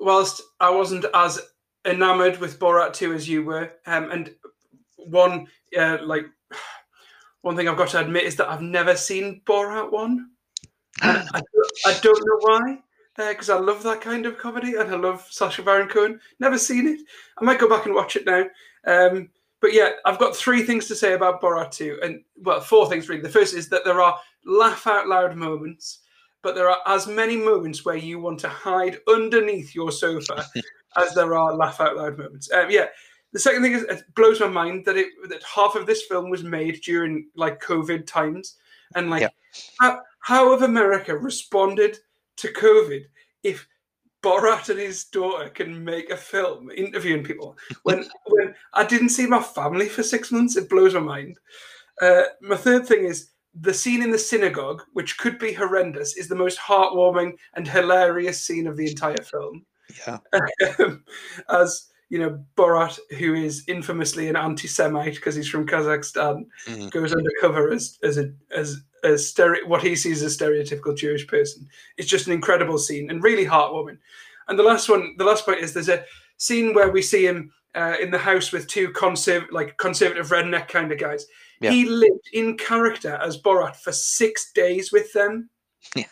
whilst 0.00 0.40
I 0.60 0.70
wasn't 0.70 1.04
as 1.14 1.40
enamored 1.84 2.38
with 2.38 2.58
Borat 2.58 2.94
2 2.94 3.12
as 3.12 3.28
you 3.28 3.44
were, 3.44 3.72
um, 3.86 4.10
and 4.10 4.34
one, 4.96 5.48
uh, 5.76 5.98
like, 6.02 6.26
one 7.42 7.56
thing 7.56 7.68
I've 7.68 7.76
got 7.76 7.88
to 7.90 8.00
admit 8.00 8.24
is 8.24 8.36
that 8.36 8.48
I've 8.48 8.62
never 8.62 8.96
seen 8.96 9.42
Borat 9.44 9.90
1. 9.90 10.30
I, 11.00 11.42
I, 11.86 11.98
don't 12.02 12.26
know 12.26 12.38
why, 12.40 12.78
because 13.18 13.50
uh, 13.50 13.56
I 13.56 13.60
love 13.60 13.82
that 13.82 14.00
kind 14.00 14.26
of 14.26 14.38
comedy 14.38 14.76
and 14.76 14.88
I 14.90 14.96
love 14.96 15.26
Sacha 15.28 15.62
Baron 15.62 15.88
Cohen. 15.88 16.20
Never 16.38 16.56
seen 16.56 16.86
it. 16.86 17.00
I 17.38 17.44
might 17.44 17.58
go 17.58 17.68
back 17.68 17.84
and 17.84 17.94
watch 17.94 18.14
it 18.14 18.24
now. 18.24 18.46
Um, 18.86 19.28
but 19.60 19.72
yeah, 19.72 19.90
I've 20.04 20.20
got 20.20 20.36
three 20.36 20.62
things 20.62 20.86
to 20.86 20.94
say 20.94 21.14
about 21.14 21.42
Borat 21.42 21.72
2. 21.72 21.98
And, 22.02 22.22
well, 22.36 22.60
four 22.60 22.88
things 22.88 23.08
really. 23.08 23.20
The 23.20 23.28
first 23.28 23.54
is 23.54 23.68
that 23.70 23.84
there 23.84 24.00
are 24.00 24.16
laugh 24.44 24.86
out 24.86 25.08
loud 25.08 25.36
moments, 25.36 26.00
but 26.42 26.54
there 26.54 26.70
are 26.70 26.78
as 26.86 27.08
many 27.08 27.36
moments 27.36 27.84
where 27.84 27.96
you 27.96 28.20
want 28.20 28.38
to 28.40 28.48
hide 28.48 28.98
underneath 29.08 29.74
your 29.74 29.90
sofa 29.90 30.46
as 30.96 31.12
there 31.14 31.34
are 31.34 31.56
laugh 31.56 31.80
out 31.80 31.96
loud 31.96 32.18
moments. 32.18 32.50
Um, 32.52 32.70
yeah. 32.70 32.86
The 33.32 33.40
second 33.40 33.62
thing 33.62 33.72
is 33.72 33.82
it 33.82 34.04
blows 34.14 34.40
my 34.40 34.46
mind 34.46 34.84
that 34.86 34.96
it 34.96 35.08
that 35.28 35.42
half 35.42 35.74
of 35.74 35.86
this 35.86 36.04
film 36.04 36.30
was 36.30 36.42
made 36.42 36.80
during 36.80 37.28
like 37.34 37.60
COVID 37.60 38.06
times, 38.06 38.54
and 38.94 39.10
like 39.10 39.20
yeah. 39.20 39.28
how, 39.80 40.00
how 40.20 40.50
have 40.50 40.62
America 40.62 41.14
responded 41.14 41.98
to 42.38 42.52
COVID 42.52 43.02
if 43.42 43.66
Borat 44.22 44.68
and 44.68 44.78
his 44.78 45.04
daughter 45.04 45.48
can 45.48 45.84
make 45.84 46.10
a 46.10 46.16
film 46.16 46.70
interviewing 46.70 47.22
people 47.22 47.56
when 47.84 48.04
when 48.26 48.54
I 48.74 48.84
didn't 48.84 49.10
see 49.10 49.26
my 49.26 49.42
family 49.42 49.88
for 49.88 50.02
six 50.02 50.32
months? 50.32 50.56
It 50.56 50.68
blows 50.68 50.94
my 50.94 51.00
mind. 51.00 51.38
Uh, 52.00 52.24
my 52.40 52.56
third 52.56 52.86
thing 52.86 53.04
is 53.04 53.30
the 53.54 53.74
scene 53.74 54.02
in 54.02 54.10
the 54.10 54.18
synagogue, 54.18 54.82
which 54.92 55.18
could 55.18 55.38
be 55.38 55.52
horrendous, 55.52 56.16
is 56.16 56.28
the 56.28 56.34
most 56.34 56.58
heartwarming 56.58 57.32
and 57.54 57.66
hilarious 57.66 58.44
scene 58.44 58.66
of 58.66 58.76
the 58.76 58.88
entire 58.88 59.22
film. 59.22 59.64
Yeah. 60.06 60.18
As 61.48 61.87
you 62.08 62.18
know, 62.18 62.42
Borat, 62.56 62.98
who 63.18 63.34
is 63.34 63.64
infamously 63.68 64.28
an 64.28 64.36
anti-Semite 64.36 65.16
because 65.16 65.34
he's 65.34 65.48
from 65.48 65.66
Kazakhstan, 65.66 66.46
mm. 66.66 66.90
goes 66.90 67.12
undercover 67.12 67.70
as 67.72 67.98
as 68.02 68.18
a 68.18 68.32
as 68.54 68.80
a 69.04 69.10
stere- 69.10 69.66
what 69.66 69.82
he 69.82 69.94
sees 69.94 70.22
as 70.22 70.34
a 70.34 70.44
stereotypical 70.44 70.96
Jewish 70.96 71.26
person. 71.26 71.68
It's 71.96 72.08
just 72.08 72.26
an 72.26 72.32
incredible 72.32 72.78
scene 72.78 73.10
and 73.10 73.22
really 73.22 73.44
heartwarming. 73.44 73.98
And 74.48 74.58
the 74.58 74.62
last 74.62 74.88
one, 74.88 75.14
the 75.18 75.24
last 75.24 75.44
point 75.44 75.60
is 75.60 75.74
there's 75.74 75.88
a 75.88 76.04
scene 76.38 76.74
where 76.74 76.90
we 76.90 77.02
see 77.02 77.26
him 77.26 77.52
uh, 77.74 77.96
in 78.00 78.10
the 78.10 78.18
house 78.18 78.52
with 78.52 78.66
two 78.66 78.88
conserv- 78.90 79.52
like 79.52 79.76
conservative 79.76 80.30
redneck 80.30 80.68
kind 80.68 80.90
of 80.90 80.98
guys. 80.98 81.26
Yeah. 81.60 81.70
He 81.70 81.84
lived 81.84 82.28
in 82.32 82.56
character 82.56 83.18
as 83.22 83.40
Borat 83.40 83.76
for 83.76 83.92
six 83.92 84.52
days 84.52 84.92
with 84.92 85.12
them. 85.12 85.50
Yeah. 85.94 86.04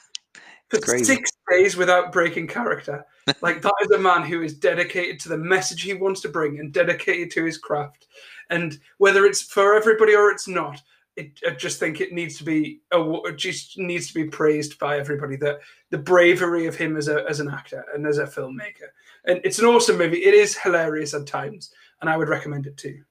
For 0.68 0.80
Crazy. 0.80 1.04
six 1.04 1.30
days 1.48 1.76
without 1.76 2.10
breaking 2.10 2.48
character. 2.48 3.04
Like 3.40 3.62
that 3.62 3.74
is 3.82 3.90
a 3.90 3.98
man 3.98 4.22
who 4.22 4.42
is 4.42 4.54
dedicated 4.54 5.20
to 5.20 5.28
the 5.28 5.38
message 5.38 5.82
he 5.82 5.94
wants 5.94 6.20
to 6.22 6.28
bring 6.28 6.58
and 6.58 6.72
dedicated 6.72 7.30
to 7.32 7.44
his 7.44 7.58
craft. 7.58 8.06
And 8.50 8.78
whether 8.98 9.26
it's 9.26 9.42
for 9.42 9.74
everybody 9.74 10.14
or 10.14 10.30
it's 10.30 10.46
not, 10.46 10.80
it, 11.16 11.40
I 11.46 11.50
just 11.50 11.80
think 11.80 12.00
it 12.00 12.12
needs 12.12 12.36
to 12.38 12.44
be 12.44 12.80
it 12.92 13.36
just 13.36 13.78
needs 13.78 14.08
to 14.08 14.14
be 14.14 14.24
praised 14.24 14.78
by 14.78 14.98
everybody 14.98 15.36
that 15.36 15.60
the 15.90 15.98
bravery 15.98 16.66
of 16.66 16.76
him 16.76 16.96
as 16.96 17.08
a 17.08 17.24
as 17.28 17.40
an 17.40 17.48
actor 17.48 17.84
and 17.94 18.06
as 18.06 18.18
a 18.18 18.26
filmmaker. 18.26 18.90
And 19.24 19.40
it's 19.42 19.58
an 19.58 19.64
awesome 19.64 19.98
movie. 19.98 20.24
It 20.24 20.34
is 20.34 20.56
hilarious 20.56 21.14
at 21.14 21.26
times, 21.26 21.72
and 22.00 22.10
I 22.10 22.16
would 22.16 22.28
recommend 22.28 22.66
it 22.66 22.76
too. 22.76 23.02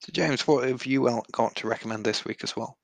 So, 0.00 0.10
James, 0.12 0.48
what 0.48 0.66
have 0.66 0.84
you 0.84 1.22
got 1.30 1.54
to 1.56 1.68
recommend 1.68 2.04
this 2.04 2.24
week 2.24 2.42
as 2.42 2.56
well? 2.56 2.76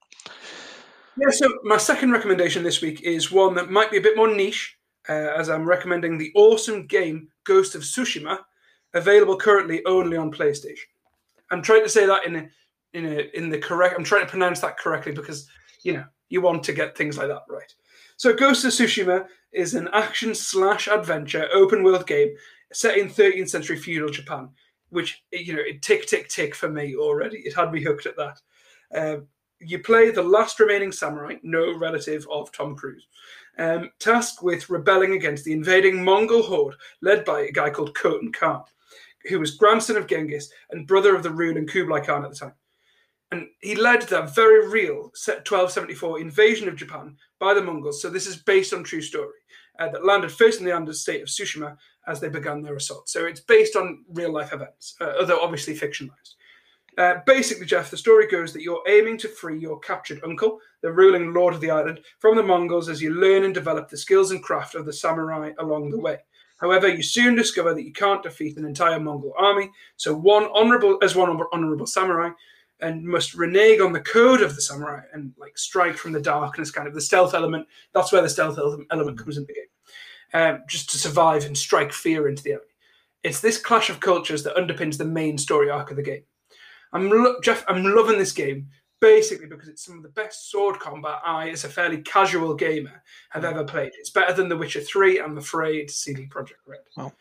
Yeah, 1.17 1.31
so 1.31 1.49
my 1.65 1.79
second 1.79 2.13
recommendation 2.13 2.63
this 2.63 2.81
week 2.81 3.03
is 3.03 3.33
one 3.33 3.57
that 3.57 3.71
might 3.71 3.91
be 3.91 3.97
a 3.97 4.01
bit 4.01 4.17
more 4.17 4.33
niche, 4.33 4.78
uh, 5.09 5.35
as 5.37 5.49
I'm 5.49 5.67
recommending 5.67 6.19
the 6.19 6.33
awesome 6.35 6.87
game 6.87 7.29
Ghost 7.45 7.75
of 7.75 7.83
Tsushima, 7.83 8.39
available 8.95 9.37
currently 9.37 9.85
only 9.85 10.17
on 10.17 10.33
PlayStation. 10.33 10.89
I'm 11.51 11.63
trying 11.63 11.83
to 11.83 11.89
say 11.89 12.07
that 12.07 12.27
in 12.27 12.37
a, 12.37 12.49
in 12.95 13.07
a, 13.07 13.37
in 13.37 13.49
the 13.49 13.59
correct. 13.59 13.95
I'm 13.97 14.05
trying 14.05 14.25
to 14.25 14.31
pronounce 14.31 14.61
that 14.61 14.79
correctly 14.79 15.13
because 15.13 15.49
you 15.83 15.95
know 15.95 16.05
you 16.29 16.41
want 16.41 16.63
to 16.65 16.73
get 16.73 16.97
things 16.97 17.17
like 17.17 17.29
that 17.29 17.43
right. 17.49 17.73
So 18.17 18.35
Ghost 18.35 18.65
of 18.65 18.73
Tsushima 18.73 19.27
is 19.53 19.75
an 19.75 19.89
action 19.93 20.35
slash 20.35 20.89
adventure 20.89 21.49
open 21.53 21.83
world 21.83 22.07
game 22.07 22.35
set 22.73 22.99
in 22.99 23.09
13th 23.09 23.49
century 23.49 23.79
feudal 23.79 24.11
Japan 24.11 24.51
which 24.91 25.23
you 25.33 25.55
know 25.55 25.63
it 25.63 25.83
tick 25.83 26.07
tick 26.07 26.29
tick 26.29 26.55
for 26.55 26.69
me 26.69 26.97
already. 26.97 27.39
It 27.39 27.55
had 27.55 27.73
me 27.73 27.83
hooked 27.83 28.07
at 28.07 28.17
that. 28.17 28.41
Uh, 28.95 29.17
you 29.61 29.79
play 29.81 30.11
the 30.11 30.23
last 30.23 30.61
remaining 30.61 30.93
samurai, 30.93 31.37
no 31.43 31.77
relative 31.77 32.27
of 32.31 32.53
Tom 32.53 32.77
Cruise, 32.77 33.07
um, 33.59 33.91
tasked 33.99 34.43
with 34.43 34.71
rebelling 34.71 35.13
against 35.13 35.45
the 35.45 35.53
invading 35.53 36.05
Mongol 36.05 36.43
horde 36.43 36.77
led 37.03 37.25
by 37.25 37.41
a 37.41 37.53
guy 37.53 37.71
called 37.71 37.95
Khotun 37.95 38.33
Khan, 38.33 38.63
who 39.29 39.41
was 39.41 39.57
grandson 39.57 39.97
of 39.97 40.07
Genghis 40.07 40.51
and 40.71 40.87
brother 40.87 41.15
of 41.15 41.23
the 41.23 41.31
ruling 41.31 41.67
Kublai 41.67 42.01
Khan 42.01 42.25
at 42.25 42.31
the 42.31 42.37
time. 42.37 42.55
And 43.31 43.49
he 43.61 43.75
led 43.75 44.03
that 44.03 44.35
very 44.35 44.69
real 44.69 45.11
1274 45.27 46.21
invasion 46.21 46.69
of 46.69 46.77
Japan 46.77 47.17
by 47.39 47.53
the 47.53 47.63
Mongols. 47.63 48.01
So 48.01 48.09
this 48.09 48.27
is 48.27 48.37
based 48.37 48.73
on 48.73 48.85
true 48.85 49.03
story 49.03 49.35
uh, 49.79 49.89
that 49.91 50.05
landed 50.05 50.33
first 50.33 50.61
in 50.61 50.65
the 50.65 50.75
under 50.75 50.95
state 50.95 51.23
of 51.23 51.29
Tsushima 51.29 51.77
as 52.07 52.21
they 52.21 52.31
began 52.31 52.63
their 52.63 52.77
assault. 52.77 53.09
So 53.09 53.27
it's 53.27 53.41
based 53.41 53.77
on 53.77 54.05
real 54.09 54.33
life 54.33 54.55
events, 54.55 54.95
uh, 55.01 55.13
although 55.21 55.41
obviously 55.41 55.75
fictionalized. 55.75 56.37
Uh, 56.99 57.21
basically, 57.27 57.65
Jeff, 57.65 57.93
the 57.93 57.97
story 57.97 58.27
goes 58.27 58.53
that 58.53 58.63
you're 58.63 58.83
aiming 58.89 59.17
to 59.19 59.29
free 59.29 59.57
your 59.57 59.79
captured 59.79 60.21
uncle, 60.25 60.59
the 60.83 60.91
ruling 60.91 61.33
lord 61.33 61.55
of 61.55 61.61
the 61.61 61.71
island, 61.71 62.01
from 62.19 62.35
the 62.35 62.43
Mongols 62.43 62.89
as 62.89 63.01
you 63.01 63.15
learn 63.15 63.45
and 63.45 63.55
develop 63.55 63.89
the 63.89 63.97
skills 63.97 64.33
and 64.33 64.43
craft 64.43 64.75
of 64.75 64.85
the 64.85 64.93
samurai 64.93 65.53
along 65.61 65.91
the 65.91 66.01
way. 66.01 66.19
However, 66.57 66.89
you 66.89 67.05
soon 67.05 67.37
discover 67.37 67.73
that 67.73 67.85
you 67.85 67.93
can't 67.93 68.21
defeat 68.21 68.57
an 68.57 68.65
entire 68.65 68.99
Mongol 68.99 69.33
army, 69.39 69.71
so 69.97 70.13
one 70.13 70.49
honorable 70.53 70.99
as 71.01 71.15
one 71.15 71.31
honorable 71.53 71.87
samurai, 71.87 72.31
and 72.81 73.05
must 73.05 73.35
renege 73.35 73.79
on 73.79 73.93
the 73.93 74.01
code 74.01 74.43
of 74.43 74.57
the 74.57 74.61
samurai 74.61 75.03
and 75.13 75.33
like 75.39 75.57
strike 75.57 75.97
from 75.97 76.11
the 76.11 76.21
darkness, 76.21 76.73
kind 76.73 76.89
of 76.89 76.95
the 76.95 77.01
stealth 77.01 77.33
element. 77.33 77.69
That's 77.95 78.11
where 78.11 78.23
the 78.23 78.29
stealth 78.29 78.59
element 78.91 79.19
comes 79.19 79.37
into 79.37 79.47
the 79.47 79.55
game, 79.55 80.43
um, 80.43 80.63
just 80.69 80.91
to 80.91 80.99
survive 80.99 81.45
and 81.45 81.57
strike 81.57 81.93
fear 81.93 82.29
into 82.29 82.43
the 82.43 82.55
enemy. 82.55 82.65
It's 83.23 83.39
this 83.39 83.59
clash 83.59 83.89
of 83.89 84.01
cultures 84.01 84.43
that 84.43 84.57
underpins 84.57 84.99
the 84.99 85.05
main 85.05 85.39
story 85.39 85.71
arc 85.71 85.93
of 85.93 85.97
the 85.97 86.03
game. 86.03 86.25
I'm 86.93 87.11
lo- 87.11 87.41
Jeff. 87.43 87.65
I'm 87.69 87.85
loving 87.85 88.19
this 88.19 88.33
game 88.33 88.69
basically 89.01 89.47
because 89.47 89.69
it's 89.69 89.85
some 89.85 89.97
of 89.97 90.03
the 90.03 90.09
best 90.11 90.51
sword 90.51 90.79
combat 90.79 91.21
I, 91.25 91.51
as 91.51 91.65
a 91.65 91.69
fairly 91.69 91.99
casual 92.03 92.55
gamer, 92.55 93.03
have 93.31 93.45
ever 93.45 93.65
played. 93.65 93.93
It's 93.99 94.11
better 94.11 94.33
than 94.33 94.49
The 94.49 94.57
Witcher 94.57 94.81
Three 94.81 95.19
and 95.21 95.37
The 95.37 95.41
Frayed 95.41 95.91
CD 95.91 96.27
Projekt 96.27 96.67
Red. 96.67 96.81
Wow. 96.97 97.13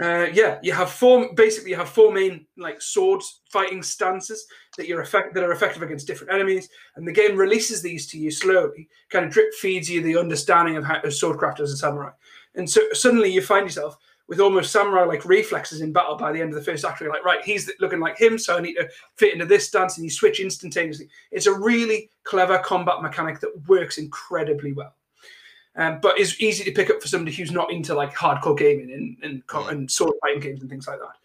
Uh, 0.00 0.26
yeah, 0.32 0.58
you 0.62 0.72
have 0.72 0.90
four. 0.90 1.32
Basically, 1.34 1.70
you 1.70 1.76
have 1.76 1.88
four 1.88 2.12
main 2.12 2.46
like 2.56 2.80
sword 2.80 3.22
fighting 3.50 3.82
stances 3.82 4.46
that 4.76 4.88
you're 4.88 5.02
effect 5.02 5.34
that 5.34 5.44
are 5.44 5.52
effective 5.52 5.82
against 5.82 6.06
different 6.06 6.32
enemies, 6.32 6.68
and 6.96 7.06
the 7.06 7.12
game 7.12 7.36
releases 7.36 7.82
these 7.82 8.08
to 8.08 8.18
you 8.18 8.30
slowly, 8.30 8.88
kind 9.10 9.26
of 9.26 9.30
drip 9.30 9.52
feeds 9.54 9.88
you 9.88 10.02
the 10.02 10.16
understanding 10.16 10.76
of 10.76 10.84
how 10.84 10.96
of 10.96 11.12
swordcraft 11.12 11.60
as 11.60 11.70
a 11.70 11.76
samurai, 11.76 12.10
and 12.56 12.68
so 12.68 12.80
suddenly 12.92 13.30
you 13.30 13.42
find 13.42 13.66
yourself 13.66 13.96
with 14.32 14.40
almost 14.40 14.72
samurai 14.72 15.04
like 15.04 15.26
reflexes 15.26 15.82
in 15.82 15.92
battle 15.92 16.16
by 16.16 16.32
the 16.32 16.40
end 16.40 16.48
of 16.48 16.54
the 16.54 16.64
first 16.64 16.86
act. 16.86 17.02
You're 17.02 17.12
like, 17.12 17.22
right, 17.22 17.44
he's 17.44 17.70
looking 17.80 18.00
like 18.00 18.16
him, 18.16 18.38
so 18.38 18.56
I 18.56 18.62
need 18.62 18.76
to 18.76 18.88
fit 19.14 19.34
into 19.34 19.44
this 19.44 19.68
stance, 19.68 19.98
and 19.98 20.04
you 20.04 20.10
switch 20.10 20.40
instantaneously. 20.40 21.10
It's 21.30 21.44
a 21.44 21.52
really 21.52 22.08
clever 22.24 22.56
combat 22.60 23.02
mechanic 23.02 23.40
that 23.40 23.68
works 23.68 23.98
incredibly 23.98 24.72
well. 24.72 24.94
Um, 25.76 25.98
but 26.00 26.18
is 26.18 26.40
easy 26.40 26.64
to 26.64 26.72
pick 26.72 26.88
up 26.88 27.02
for 27.02 27.08
somebody 27.08 27.36
who's 27.36 27.50
not 27.50 27.70
into 27.70 27.94
like 27.94 28.14
hardcore 28.14 28.56
gaming 28.56 28.90
and, 28.90 29.18
and, 29.22 29.46
co- 29.48 29.68
and 29.68 29.90
sword 29.90 30.14
fighting 30.22 30.40
games 30.40 30.62
and 30.62 30.70
things 30.70 30.88
like 30.88 30.98
that. 30.98 31.16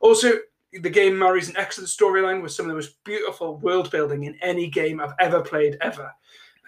Also, 0.00 0.32
the 0.74 0.90
game 0.90 1.18
marries 1.18 1.48
an 1.48 1.56
excellent 1.56 1.88
storyline 1.88 2.42
with 2.42 2.52
some 2.52 2.66
of 2.66 2.68
the 2.68 2.74
most 2.74 3.02
beautiful 3.04 3.56
world 3.56 3.90
building 3.90 4.24
in 4.24 4.36
any 4.42 4.68
game 4.68 5.00
I've 5.00 5.14
ever 5.18 5.40
played 5.40 5.78
ever. 5.80 6.12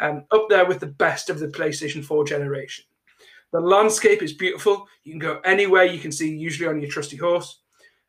Um, 0.00 0.24
up 0.30 0.48
there 0.48 0.64
with 0.64 0.80
the 0.80 0.86
best 0.86 1.28
of 1.28 1.38
the 1.38 1.48
PlayStation 1.48 2.02
4 2.02 2.24
generation. 2.24 2.86
The 3.52 3.60
landscape 3.60 4.22
is 4.22 4.32
beautiful. 4.32 4.88
You 5.04 5.12
can 5.12 5.18
go 5.18 5.40
anywhere 5.44 5.84
you 5.84 6.00
can 6.00 6.12
see, 6.12 6.34
usually 6.34 6.68
on 6.68 6.80
your 6.80 6.90
trusty 6.90 7.16
horse. 7.16 7.60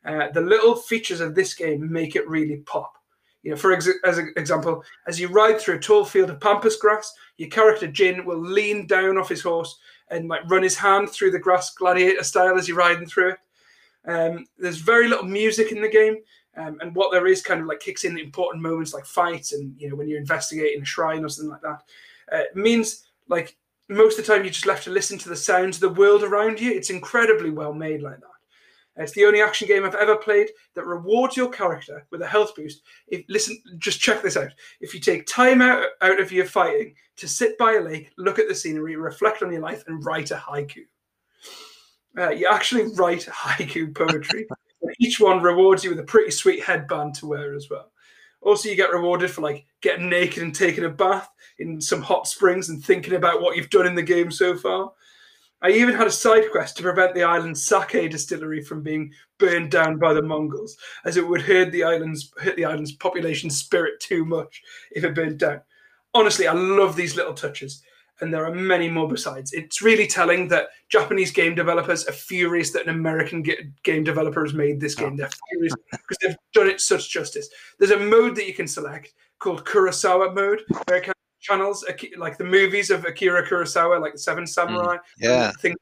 Uh, 0.06 0.30
the 0.30 0.41
little 0.41 0.76
features 0.76 1.22
of 1.22 1.36
this 1.36 1.54
game 1.54 1.91
make 1.91 2.16
it 2.16 2.28
really 2.28 2.58
pop. 2.66 2.98
You 3.44 3.52
know, 3.52 3.58
for 3.58 3.74
ex- 3.74 3.89
as 4.06 4.18
an 4.18 4.34
example, 4.38 4.84
as 5.06 5.20
you 5.20 5.28
ride 5.28 5.60
through 5.60 5.76
a 5.76 5.80
tall 5.80 6.06
field 6.06 6.30
of 6.30 6.39
pampas 6.39 6.78
grass, 6.78 7.14
your 7.38 7.50
character 7.50 7.88
Jin 7.88 8.26
will 8.26 8.39
lean 8.39 8.88
down 8.88 9.18
off 9.18 9.30
his 9.30 9.41
horse 9.41 9.78
and 10.10 10.30
like 10.30 10.50
run 10.50 10.64
his 10.64 10.78
hand 10.78 11.10
through 11.10 11.32
the 11.32 11.39
grass 11.39 11.74
gladiator 11.74 12.24
style 12.24 12.58
as 12.58 12.68
you're 12.68 12.78
riding 12.78 13.06
through 13.06 13.32
it. 13.32 13.38
Um, 14.06 14.46
there's 14.58 14.78
very 14.78 15.10
little 15.10 15.26
music 15.26 15.72
in 15.72 15.82
the 15.82 15.89
game, 15.89 16.18
um, 16.56 16.78
and 16.82 16.96
what 16.96 17.12
there 17.12 17.28
is 17.28 17.41
kind 17.41 17.62
of 17.62 17.68
like 17.68 17.80
kicks 17.80 18.06
in 18.06 18.18
important 18.18 18.64
moments 18.64 18.94
like 18.94 19.06
fights 19.06 19.54
and 19.54 19.74
you 19.78 19.89
know 19.89 19.96
when 19.96 20.08
you're 20.08 20.20
investigating 20.20 20.82
a 20.82 20.86
shrine 20.86 21.24
or 21.26 21.30
something 21.30 21.52
like 21.52 21.62
that. 21.62 21.82
Uh, 22.32 22.41
it 22.44 22.56
means 22.56 23.08
like 23.28 23.58
most 23.90 24.18
of 24.18 24.26
the 24.26 24.34
time 24.34 24.44
you're 24.44 24.54
just 24.54 24.66
left 24.66 24.86
to 24.86 24.92
listen 24.92 25.18
to 25.20 25.30
the 25.30 25.36
sounds 25.36 25.78
of 25.78 25.82
the 25.82 26.00
world 26.02 26.24
around 26.24 26.60
you. 26.60 26.72
It's 26.72 26.90
incredibly 26.90 27.50
well 27.50 27.74
made 27.74 28.02
like 28.02 28.20
that. 28.20 28.28
It's 28.96 29.14
the 29.14 29.26
only 29.26 29.42
action 29.42 29.68
game 29.68 29.84
I've 29.84 29.96
ever 29.96 30.16
played 30.16 30.50
that 30.76 30.86
rewards 30.86 31.36
your 31.36 31.50
character 31.50 32.06
with 32.12 32.22
a 32.22 32.28
health 32.28 32.56
boost. 32.56 32.84
If 33.08 33.24
listen, 33.28 33.58
just 33.80 34.00
check 34.00 34.22
this 34.22 34.38
out. 34.38 34.52
If 34.82 34.94
you 34.94 35.00
take 35.00 35.26
time 35.26 35.62
out 35.62 35.88
out 36.02 36.20
of 36.20 36.32
your 36.32 36.46
fighting 36.46 36.94
to 37.18 37.28
sit 37.28 37.58
by 37.58 37.74
a 37.74 37.82
lake, 37.82 38.12
look 38.18 38.38
at 38.38 38.48
the 38.48 38.56
scenery, 38.56 38.96
reflect 38.96 39.42
on 39.42 39.52
your 39.52 39.62
life, 39.62 39.84
and 39.88 40.06
write 40.06 40.30
a 40.30 40.36
haiku. 40.36 40.84
Uh, 42.18 42.30
you 42.30 42.48
actually 42.50 42.94
write 42.94 43.22
haiku 43.32 43.94
poetry. 43.96 44.46
each 45.00 45.20
one 45.20 45.42
rewards 45.42 45.84
you 45.84 45.90
with 45.90 46.00
a 46.00 46.04
pretty 46.04 46.30
sweet 46.30 46.64
headband 46.64 47.16
to 47.16 47.26
wear 47.26 47.56
as 47.56 47.70
well. 47.72 47.92
Also, 48.42 48.70
you 48.70 48.76
get 48.76 48.92
rewarded 48.92 49.32
for 49.32 49.42
like 49.42 49.66
getting 49.82 50.10
naked 50.10 50.44
and 50.44 50.54
taking 50.54 50.84
a 50.84 50.90
bath 50.90 51.30
in 51.60 51.80
some 51.82 52.01
hot 52.01 52.28
springs 52.28 52.70
and 52.70 52.84
thinking 52.84 53.14
about 53.14 53.41
what 53.41 53.56
you've 53.56 53.70
done 53.70 53.88
in 53.88 53.95
the 53.95 54.04
game 54.04 54.32
so 54.32 54.58
far. 54.58 54.91
I 55.64 55.70
even 55.70 55.95
had 55.95 56.08
a 56.08 56.12
side 56.12 56.51
quest 56.51 56.76
to 56.78 56.84
prevent 56.84 57.16
the 57.16 57.24
island's 57.24 57.66
sake 57.66 58.12
distillery 58.12 58.62
from 58.62 58.84
being 58.84 59.14
burned 59.39 59.72
down 59.72 59.97
by 59.97 60.14
the 60.14 60.22
Mongols, 60.22 60.76
as 61.06 61.16
it 61.16 61.26
would 61.26 61.41
hurt 61.41 61.72
the 61.72 61.86
island's 61.86 62.34
hurt 62.38 62.58
the 62.58 62.66
island's 62.66 62.91
population 62.91 63.49
spirit 63.49 63.99
too 64.01 64.26
much 64.26 64.62
if 64.91 65.06
it 65.06 65.16
burned 65.16 65.39
down. 65.39 65.62
Honestly, 66.14 66.47
I 66.47 66.54
love 66.54 66.97
these 66.97 67.16
little 67.16 67.34
touches, 67.34 67.82
and 68.20 68.34
there 68.34 68.45
are 68.45 68.54
many 68.54 68.89
more 68.89 69.08
besides. 69.08 69.54
It's 69.54 69.82
really 69.82 70.06
telling 70.06 70.49
that 70.49 70.68
Japanese 70.89 71.32
game 71.32 71.56
developers 71.56 72.06
are 72.08 72.14
furious 72.14 72.72
that 72.72 72.84
an 72.84 72.93
American 72.93 73.45
game 73.84 74.04
developer 74.04 74.43
has 74.43 74.54
made 74.54 74.82
this 74.82 74.95
game. 74.95 75.16
They're 75.16 75.30
furious 75.49 75.74
because 75.91 76.18
they've 76.22 76.36
done 76.54 76.68
it 76.68 76.82
such 76.82 77.10
justice. 77.10 77.47
There's 77.80 77.91
a 77.91 77.99
mode 77.99 78.36
that 78.36 78.47
you 78.47 78.54
can 78.54 78.68
select 78.68 79.14
called 79.39 79.64
Kurosawa 79.64 80.36
mode, 80.36 80.62
where 80.88 80.97
it 80.97 81.14
channels 81.44 81.86
like 82.18 82.38
the 82.38 82.44
movies 82.44 82.89
of 82.89 83.06
Akira 83.06 83.48
Kurosawa, 83.48 84.02
like 84.02 84.14
the 84.14 84.20
Seven 84.20 84.48
Samurai. 84.48 84.96
Mm, 84.96 85.00
yeah. 85.20 85.52
Things 85.60 85.78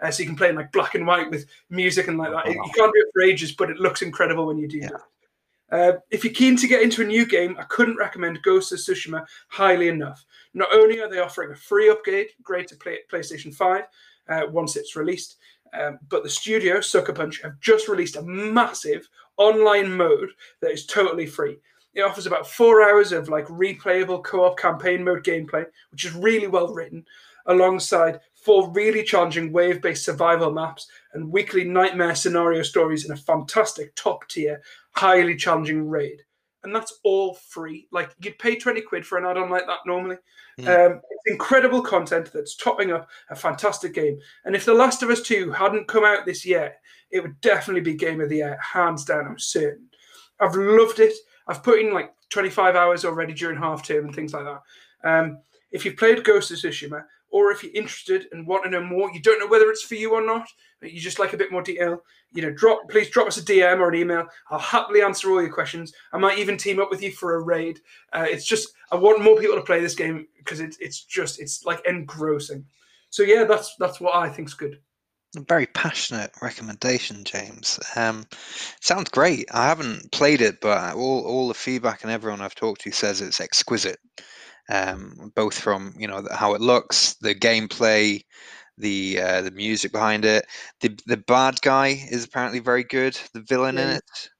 uh, 0.00 0.10
so 0.10 0.22
you 0.22 0.28
can 0.28 0.36
play 0.36 0.48
in 0.48 0.56
like 0.56 0.72
black 0.72 0.94
and 0.94 1.06
white 1.06 1.30
with 1.30 1.46
music 1.70 2.08
and 2.08 2.18
like 2.18 2.32
that. 2.32 2.46
You 2.46 2.60
can't 2.76 2.92
do 2.92 3.00
it 3.00 3.10
for 3.12 3.22
ages, 3.22 3.52
but 3.52 3.70
it 3.70 3.78
looks 3.78 4.02
incredible 4.02 4.46
when 4.46 4.58
you 4.58 4.68
do 4.68 4.78
yeah. 4.78 4.88
that. 4.88 5.02
Uh, 5.70 5.98
if 6.10 6.22
you're 6.22 6.32
keen 6.34 6.56
to 6.56 6.66
get 6.66 6.82
into 6.82 7.02
a 7.02 7.06
new 7.06 7.24
game, 7.24 7.56
I 7.58 7.62
couldn't 7.64 7.96
recommend 7.96 8.42
Ghost 8.42 8.72
of 8.72 8.78
Tsushima 8.78 9.24
highly 9.48 9.88
enough. 9.88 10.24
Not 10.52 10.68
only 10.74 11.00
are 11.00 11.08
they 11.08 11.20
offering 11.20 11.52
a 11.52 11.56
free 11.56 11.88
upgrade, 11.88 12.26
great 12.42 12.68
to 12.68 12.76
play 12.76 12.98
PlayStation 13.10 13.54
5 13.54 13.84
uh, 14.28 14.42
once 14.50 14.76
it's 14.76 14.96
released, 14.96 15.36
um, 15.72 15.98
but 16.08 16.24
the 16.24 16.28
studio, 16.28 16.80
Sucker 16.80 17.14
Punch, 17.14 17.40
have 17.42 17.58
just 17.60 17.88
released 17.88 18.16
a 18.16 18.22
massive 18.22 19.08
online 19.38 19.96
mode 19.96 20.30
that 20.60 20.72
is 20.72 20.84
totally 20.84 21.26
free. 21.26 21.56
It 21.94 22.02
offers 22.02 22.26
about 22.26 22.48
four 22.48 22.82
hours 22.82 23.12
of 23.12 23.28
like 23.28 23.46
replayable 23.46 24.24
co-op 24.24 24.58
campaign 24.58 25.04
mode 25.04 25.24
gameplay, 25.24 25.66
which 25.90 26.04
is 26.04 26.14
really 26.14 26.46
well 26.46 26.72
written, 26.72 27.04
alongside 27.46 28.20
four 28.34 28.70
really 28.70 29.02
challenging 29.02 29.52
wave-based 29.52 30.04
survival 30.04 30.50
maps 30.50 30.88
and 31.12 31.30
weekly 31.30 31.64
nightmare 31.64 32.14
scenario 32.14 32.62
stories 32.62 33.04
in 33.04 33.12
a 33.12 33.16
fantastic 33.16 33.94
top-tier, 33.94 34.60
highly 34.92 35.36
challenging 35.36 35.88
raid. 35.88 36.22
And 36.64 36.74
that's 36.74 37.00
all 37.02 37.34
free. 37.34 37.88
Like 37.90 38.14
you'd 38.20 38.38
pay 38.38 38.56
20 38.56 38.80
quid 38.82 39.06
for 39.06 39.18
an 39.18 39.24
add-on 39.24 39.50
like 39.50 39.66
that 39.66 39.80
normally. 39.84 40.16
Mm. 40.60 40.68
Um, 40.68 41.00
it's 41.10 41.32
incredible 41.32 41.82
content 41.82 42.30
that's 42.32 42.56
topping 42.56 42.92
up 42.92 43.08
a 43.30 43.36
fantastic 43.36 43.94
game. 43.94 44.18
And 44.44 44.54
if 44.54 44.64
The 44.64 44.74
Last 44.74 45.02
of 45.02 45.10
Us 45.10 45.22
2 45.22 45.50
hadn't 45.50 45.88
come 45.88 46.04
out 46.04 46.24
this 46.24 46.46
year, 46.46 46.74
it 47.10 47.20
would 47.20 47.40
definitely 47.40 47.80
be 47.80 47.94
game 47.94 48.20
of 48.20 48.28
the 48.28 48.36
year, 48.36 48.58
hands 48.60 49.04
down, 49.04 49.26
I'm 49.26 49.38
certain. 49.38 49.88
I've 50.40 50.54
loved 50.54 51.00
it. 51.00 51.14
I've 51.48 51.62
put 51.62 51.80
in 51.80 51.92
like 51.92 52.12
25 52.30 52.76
hours 52.76 53.04
already 53.04 53.34
during 53.34 53.58
half 53.58 53.86
term 53.86 54.06
and 54.06 54.14
things 54.14 54.32
like 54.32 54.44
that. 54.44 54.60
Um, 55.04 55.38
if 55.70 55.84
you've 55.84 55.96
played 55.96 56.24
Ghost 56.24 56.50
of 56.50 56.58
Tsushima, 56.58 57.04
or 57.32 57.50
if 57.50 57.64
you're 57.64 57.72
interested 57.72 58.26
and 58.30 58.46
want 58.46 58.62
to 58.64 58.70
know 58.70 58.84
more, 58.84 59.10
you 59.12 59.20
don't 59.20 59.40
know 59.40 59.46
whether 59.46 59.70
it's 59.70 59.82
for 59.82 59.94
you 59.94 60.12
or 60.12 60.24
not, 60.24 60.46
but 60.80 60.92
you 60.92 61.00
just 61.00 61.18
like 61.18 61.32
a 61.32 61.36
bit 61.36 61.50
more 61.50 61.62
detail, 61.62 62.02
you 62.32 62.42
know, 62.42 62.52
drop 62.52 62.88
please 62.90 63.08
drop 63.08 63.26
us 63.26 63.38
a 63.38 63.42
DM 63.42 63.80
or 63.80 63.88
an 63.88 63.94
email. 63.94 64.26
I'll 64.50 64.58
happily 64.58 65.02
answer 65.02 65.30
all 65.30 65.40
your 65.40 65.52
questions. 65.52 65.94
I 66.12 66.18
might 66.18 66.38
even 66.38 66.58
team 66.58 66.78
up 66.78 66.90
with 66.90 67.02
you 67.02 67.10
for 67.10 67.34
a 67.34 67.42
raid. 67.42 67.80
Uh, 68.12 68.26
it's 68.28 68.46
just 68.46 68.68
I 68.92 68.96
want 68.96 69.22
more 69.22 69.38
people 69.38 69.56
to 69.56 69.62
play 69.62 69.80
this 69.80 69.94
game 69.94 70.26
because 70.36 70.60
it's 70.60 70.76
it's 70.78 71.04
just 71.04 71.40
it's 71.40 71.64
like 71.64 71.80
engrossing. 71.86 72.66
So 73.08 73.22
yeah, 73.22 73.44
that's 73.44 73.76
that's 73.78 74.00
what 74.00 74.14
I 74.14 74.28
think's 74.28 74.54
good. 74.54 74.78
Very 75.34 75.66
passionate 75.66 76.30
recommendation, 76.42 77.24
James. 77.24 77.80
Um, 77.96 78.26
sounds 78.80 79.08
great. 79.08 79.46
I 79.50 79.66
haven't 79.66 80.12
played 80.12 80.42
it, 80.42 80.60
but 80.60 80.94
all, 80.94 81.24
all 81.24 81.48
the 81.48 81.54
feedback 81.54 82.02
and 82.02 82.12
everyone 82.12 82.42
I've 82.42 82.54
talked 82.54 82.82
to 82.82 82.92
says 82.92 83.22
it's 83.22 83.40
exquisite. 83.40 83.98
Um, 84.68 85.32
both 85.34 85.58
from 85.58 85.94
you 85.98 86.06
know 86.06 86.26
how 86.32 86.54
it 86.54 86.60
looks, 86.60 87.14
the 87.14 87.34
gameplay, 87.34 88.24
the 88.76 89.20
uh, 89.20 89.42
the 89.42 89.50
music 89.50 89.90
behind 89.90 90.26
it. 90.26 90.44
The 90.80 90.98
the 91.06 91.16
bad 91.16 91.60
guy 91.62 91.98
is 92.10 92.24
apparently 92.24 92.60
very 92.60 92.84
good. 92.84 93.18
The 93.32 93.40
villain 93.40 93.78
in 93.78 93.88
it. 93.88 94.30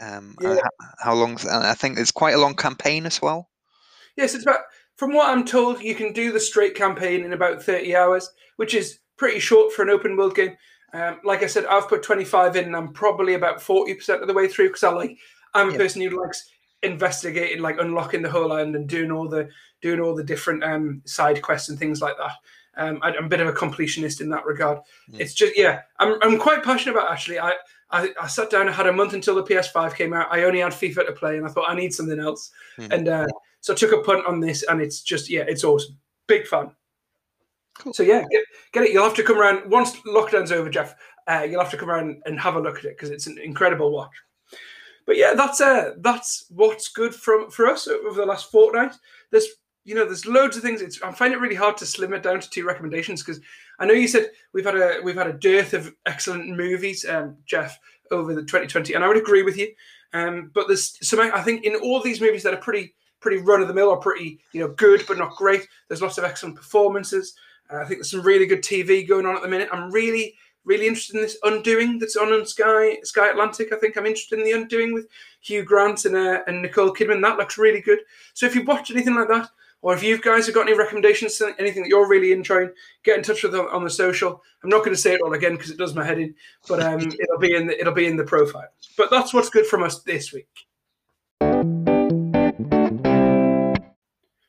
Um, 0.00 0.36
Yeah. 0.40 0.60
how 1.00 1.14
long? 1.14 1.36
I 1.50 1.74
think 1.74 1.98
it's 1.98 2.12
quite 2.12 2.34
a 2.34 2.40
long 2.40 2.54
campaign 2.54 3.06
as 3.06 3.20
well. 3.20 3.48
Yes, 4.16 4.34
it's 4.34 4.44
about 4.44 4.60
from 4.96 5.12
what 5.12 5.30
I'm 5.30 5.44
told, 5.44 5.82
you 5.82 5.94
can 5.94 6.12
do 6.12 6.32
the 6.32 6.40
straight 6.40 6.74
campaign 6.76 7.24
in 7.24 7.32
about 7.32 7.62
30 7.62 7.96
hours, 7.96 8.30
which 8.56 8.74
is 8.74 8.98
pretty 9.22 9.38
short 9.38 9.72
for 9.72 9.82
an 9.82 9.88
open 9.88 10.16
world 10.16 10.34
game. 10.34 10.56
Um, 10.92 11.20
like 11.22 11.44
I 11.44 11.46
said, 11.46 11.64
I've 11.66 11.88
put 11.88 12.02
25 12.02 12.56
in, 12.56 12.64
and 12.64 12.74
I'm 12.76 12.92
probably 12.92 13.34
about 13.34 13.58
40% 13.60 14.20
of 14.20 14.26
the 14.26 14.34
way 14.34 14.48
through 14.48 14.66
because 14.66 14.82
I 14.82 14.90
like 14.90 15.16
I'm 15.54 15.68
a 15.68 15.72
Yeah. 15.72 15.78
person 15.78 16.02
who 16.02 16.20
likes 16.20 16.50
investigating, 16.82 17.62
like 17.62 17.78
unlocking 17.78 18.20
the 18.20 18.28
whole 18.28 18.50
island 18.52 18.74
and 18.74 18.88
doing 18.88 19.12
all 19.12 19.28
the 19.28 19.48
doing 19.80 20.00
all 20.00 20.16
the 20.16 20.24
different 20.24 20.64
um, 20.64 21.02
side 21.04 21.40
quests 21.40 21.68
and 21.68 21.78
things 21.78 22.02
like 22.02 22.16
that. 22.18 22.32
Um, 22.76 22.98
I, 23.00 23.12
am 23.12 23.26
a 23.26 23.28
bit 23.28 23.38
of 23.38 23.46
a 23.46 23.52
completionist 23.52 24.20
in 24.20 24.28
that 24.30 24.44
regard. 24.44 24.78
Mm. 25.08 25.20
It's 25.20 25.34
just 25.34 25.56
yeah, 25.56 25.82
I'm 26.00 26.16
I'm 26.20 26.36
quite 26.36 26.64
passionate 26.64 26.96
about. 26.96 27.10
It, 27.10 27.12
actually, 27.12 27.38
I, 27.38 27.52
I 27.92 28.10
I 28.20 28.26
sat 28.26 28.50
down. 28.50 28.68
I 28.68 28.72
had 28.72 28.88
a 28.88 28.92
month 28.92 29.12
until 29.12 29.36
the 29.36 29.44
PS5 29.44 29.94
came 29.94 30.12
out. 30.12 30.32
I 30.32 30.42
only 30.42 30.58
had 30.58 30.72
FIFA 30.72 31.06
to 31.06 31.12
play, 31.12 31.36
and 31.36 31.46
I 31.46 31.50
thought 31.50 31.70
I 31.70 31.76
need 31.76 31.94
something 31.94 32.18
else. 32.18 32.50
Mm. 32.76 32.92
And 32.92 33.08
uh, 33.08 33.26
so 33.60 33.72
I 33.72 33.76
took 33.76 33.92
a 33.92 34.02
punt 34.02 34.26
on 34.26 34.40
this, 34.40 34.64
and 34.64 34.80
it's 34.80 35.00
just 35.00 35.30
yeah, 35.30 35.44
it's 35.46 35.62
awesome. 35.62 35.96
Big 36.26 36.48
fan. 36.48 36.72
Cool. 37.78 37.92
So 37.92 38.02
yeah, 38.02 38.24
get, 38.30 38.44
get, 38.72 38.84
it. 38.84 38.92
You'll 38.92 39.04
have 39.04 39.14
to 39.14 39.22
come 39.22 39.38
around 39.38 39.70
once 39.70 39.96
lockdown's 40.02 40.52
over, 40.52 40.68
Jeff. 40.68 40.94
Uh, 41.26 41.46
you'll 41.48 41.62
have 41.62 41.70
to 41.70 41.76
come 41.76 41.90
around 41.90 42.22
and 42.26 42.38
have 42.38 42.56
a 42.56 42.60
look 42.60 42.78
at 42.78 42.84
it 42.84 42.96
because 42.96 43.10
it's 43.10 43.26
an 43.26 43.38
incredible 43.38 43.90
watch. 43.90 44.12
But 45.06 45.16
yeah, 45.16 45.34
that's 45.34 45.60
uh, 45.60 45.94
that's 45.98 46.46
what's 46.50 46.88
good 46.88 47.14
from 47.14 47.50
for 47.50 47.66
us 47.66 47.88
over 47.88 48.20
the 48.20 48.26
last 48.26 48.50
fortnight. 48.50 48.94
There's 49.30 49.46
you 49.84 49.94
know 49.94 50.04
there's 50.04 50.26
loads 50.26 50.56
of 50.56 50.62
things. 50.62 50.80
It's, 50.80 51.02
I 51.02 51.12
find 51.12 51.32
it 51.32 51.40
really 51.40 51.54
hard 51.54 51.76
to 51.78 51.86
slim 51.86 52.12
it 52.12 52.22
down 52.22 52.40
to 52.40 52.50
two 52.50 52.64
recommendations 52.64 53.22
because 53.22 53.40
I 53.78 53.86
know 53.86 53.94
you 53.94 54.08
said 54.08 54.30
we've 54.52 54.64
had 54.64 54.76
a 54.76 55.00
we've 55.02 55.16
had 55.16 55.26
a 55.26 55.32
dearth 55.32 55.74
of 55.74 55.92
excellent 56.06 56.48
movies, 56.48 57.04
um, 57.08 57.36
Jeff, 57.46 57.78
over 58.10 58.34
the 58.34 58.42
2020, 58.42 58.94
and 58.94 59.02
I 59.02 59.08
would 59.08 59.16
agree 59.16 59.42
with 59.42 59.56
you. 59.56 59.72
Um, 60.12 60.50
but 60.54 60.68
there's 60.68 60.98
some 61.06 61.20
I 61.20 61.42
think 61.42 61.64
in 61.64 61.74
all 61.76 62.00
these 62.00 62.20
movies 62.20 62.42
that 62.44 62.54
are 62.54 62.58
pretty 62.58 62.94
pretty 63.20 63.38
run 63.38 63.62
of 63.62 63.68
the 63.68 63.74
mill 63.74 63.88
or 63.88 63.96
pretty 63.96 64.40
you 64.52 64.60
know 64.60 64.68
good 64.74 65.04
but 65.08 65.18
not 65.18 65.36
great. 65.36 65.66
There's 65.88 66.02
lots 66.02 66.18
of 66.18 66.24
excellent 66.24 66.56
performances. 66.56 67.34
Uh, 67.72 67.78
I 67.78 67.84
think 67.84 67.98
there's 67.98 68.10
some 68.10 68.22
really 68.22 68.46
good 68.46 68.62
TV 68.62 69.06
going 69.06 69.26
on 69.26 69.36
at 69.36 69.42
the 69.42 69.48
minute. 69.48 69.68
I'm 69.72 69.90
really 69.90 70.34
really 70.64 70.86
interested 70.86 71.16
in 71.16 71.22
this 71.22 71.38
Undoing 71.42 71.98
that's 71.98 72.16
on 72.16 72.32
on 72.32 72.46
Sky 72.46 72.98
Sky 73.02 73.30
Atlantic. 73.30 73.72
I 73.72 73.76
think 73.76 73.96
I'm 73.96 74.06
interested 74.06 74.38
in 74.38 74.44
the 74.44 74.52
Undoing 74.52 74.92
with 74.92 75.08
Hugh 75.40 75.64
Grant 75.64 76.04
and 76.04 76.16
uh, 76.16 76.42
and 76.46 76.62
Nicole 76.62 76.94
Kidman. 76.94 77.22
That 77.22 77.38
looks 77.38 77.58
really 77.58 77.80
good. 77.80 78.00
So 78.34 78.46
if 78.46 78.54
you 78.54 78.64
watch 78.64 78.90
anything 78.90 79.14
like 79.14 79.28
that, 79.28 79.50
or 79.80 79.94
if 79.94 80.02
you 80.02 80.20
guys 80.20 80.46
have 80.46 80.54
got 80.54 80.68
any 80.68 80.76
recommendations, 80.76 81.40
anything 81.58 81.82
that 81.82 81.88
you're 81.88 82.08
really 82.08 82.32
enjoying, 82.32 82.70
get 83.02 83.18
in 83.18 83.24
touch 83.24 83.42
with 83.42 83.52
them 83.52 83.66
on 83.72 83.84
the 83.84 83.90
social. 83.90 84.42
I'm 84.62 84.70
not 84.70 84.78
going 84.78 84.94
to 84.94 85.00
say 85.00 85.14
it 85.14 85.20
all 85.22 85.34
again 85.34 85.56
because 85.56 85.70
it 85.70 85.78
does 85.78 85.94
my 85.94 86.04
head 86.04 86.18
in, 86.18 86.34
but 86.68 86.80
um, 86.82 87.00
it'll 87.20 87.38
be 87.40 87.54
in 87.54 87.66
the, 87.66 87.80
it'll 87.80 87.92
be 87.92 88.06
in 88.06 88.16
the 88.16 88.24
profile. 88.24 88.68
But 88.96 89.10
that's 89.10 89.34
what's 89.34 89.50
good 89.50 89.66
from 89.66 89.82
us 89.82 90.02
this 90.02 90.32
week. 90.32 90.48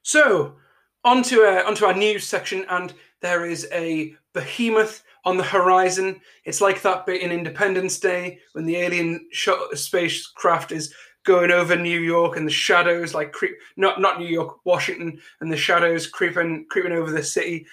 So 0.04 0.56
onto 1.04 1.42
uh, 1.42 1.64
onto 1.66 1.86
our 1.86 1.94
news 1.94 2.28
section, 2.28 2.66
and 2.70 2.94
there 3.24 3.46
is 3.46 3.68
a 3.72 4.14
behemoth 4.34 5.04
on 5.26 5.38
the 5.38 5.44
horizon. 5.44 6.20
It's 6.44 6.62
like 6.62 6.82
that 6.82 7.06
bit 7.06 7.22
in 7.22 7.32
Independence 7.32 7.98
Day 7.98 8.40
when 8.52 8.66
the 8.66 8.76
alien 8.76 9.28
spacecraft 9.32 10.74
is 10.74 10.94
going 11.24 11.50
over 11.50 11.78
New 11.78 12.02
York 12.02 12.36
and 12.36 12.46
the 12.46 12.52
shadows 12.52 13.14
like 13.14 13.32
creep 13.32 13.56
not 13.78 14.02
not 14.02 14.20
New 14.20 14.28
York, 14.28 14.60
Washington, 14.66 15.20
and 15.40 15.50
the 15.50 15.58
shadows 15.58 16.06
creeping 16.06 16.66
creeping 16.70 16.92
over 16.92 17.12
the 17.12 17.24
city. 17.24 17.66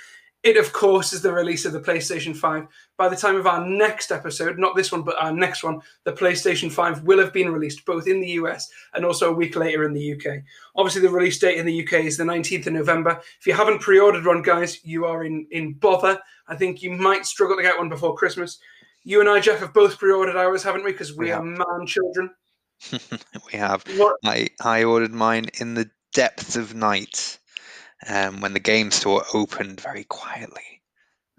It, 0.42 0.56
of 0.56 0.72
course, 0.72 1.12
is 1.12 1.20
the 1.20 1.32
release 1.32 1.66
of 1.66 1.74
the 1.74 1.80
PlayStation 1.80 2.34
5. 2.34 2.66
By 2.96 3.10
the 3.10 3.16
time 3.16 3.36
of 3.36 3.46
our 3.46 3.66
next 3.66 4.10
episode, 4.10 4.58
not 4.58 4.74
this 4.74 4.90
one, 4.90 5.02
but 5.02 5.20
our 5.20 5.32
next 5.32 5.62
one, 5.62 5.80
the 6.04 6.14
PlayStation 6.14 6.72
5 6.72 7.02
will 7.02 7.18
have 7.18 7.32
been 7.32 7.52
released 7.52 7.84
both 7.84 8.06
in 8.06 8.20
the 8.20 8.30
US 8.30 8.70
and 8.94 9.04
also 9.04 9.30
a 9.30 9.36
week 9.36 9.54
later 9.54 9.84
in 9.84 9.92
the 9.92 10.14
UK. 10.14 10.38
Obviously, 10.76 11.02
the 11.02 11.10
release 11.10 11.38
date 11.38 11.58
in 11.58 11.66
the 11.66 11.84
UK 11.84 12.04
is 12.04 12.16
the 12.16 12.24
19th 12.24 12.66
of 12.68 12.72
November. 12.72 13.20
If 13.38 13.46
you 13.46 13.52
haven't 13.52 13.80
pre 13.80 14.00
ordered 14.00 14.24
one, 14.24 14.40
guys, 14.40 14.82
you 14.82 15.04
are 15.04 15.24
in, 15.24 15.46
in 15.50 15.74
bother. 15.74 16.18
I 16.48 16.56
think 16.56 16.82
you 16.82 16.90
might 16.90 17.26
struggle 17.26 17.56
to 17.56 17.62
get 17.62 17.76
one 17.76 17.90
before 17.90 18.16
Christmas. 18.16 18.58
You 19.04 19.20
and 19.20 19.28
I, 19.28 19.40
Jeff, 19.40 19.60
have 19.60 19.74
both 19.74 19.98
pre 19.98 20.10
ordered 20.10 20.36
ours, 20.36 20.62
haven't 20.62 20.84
we? 20.84 20.92
Because 20.92 21.14
we, 21.14 21.26
we 21.26 21.32
are 21.32 21.42
man 21.42 21.86
children. 21.86 22.30
we 22.92 23.58
have. 23.58 23.84
What? 23.96 24.16
I, 24.24 24.48
I 24.64 24.84
ordered 24.84 25.12
mine 25.12 25.48
in 25.60 25.74
the 25.74 25.90
depths 26.14 26.56
of 26.56 26.74
night 26.74 27.38
um, 28.08 28.40
when 28.40 28.52
the 28.52 28.60
game 28.60 28.90
store 28.90 29.24
opened 29.34 29.80
very 29.80 30.04
quietly. 30.04 30.82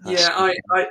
That's 0.00 0.20
yeah, 0.20 0.30
I, 0.32 0.54
I 0.72 0.86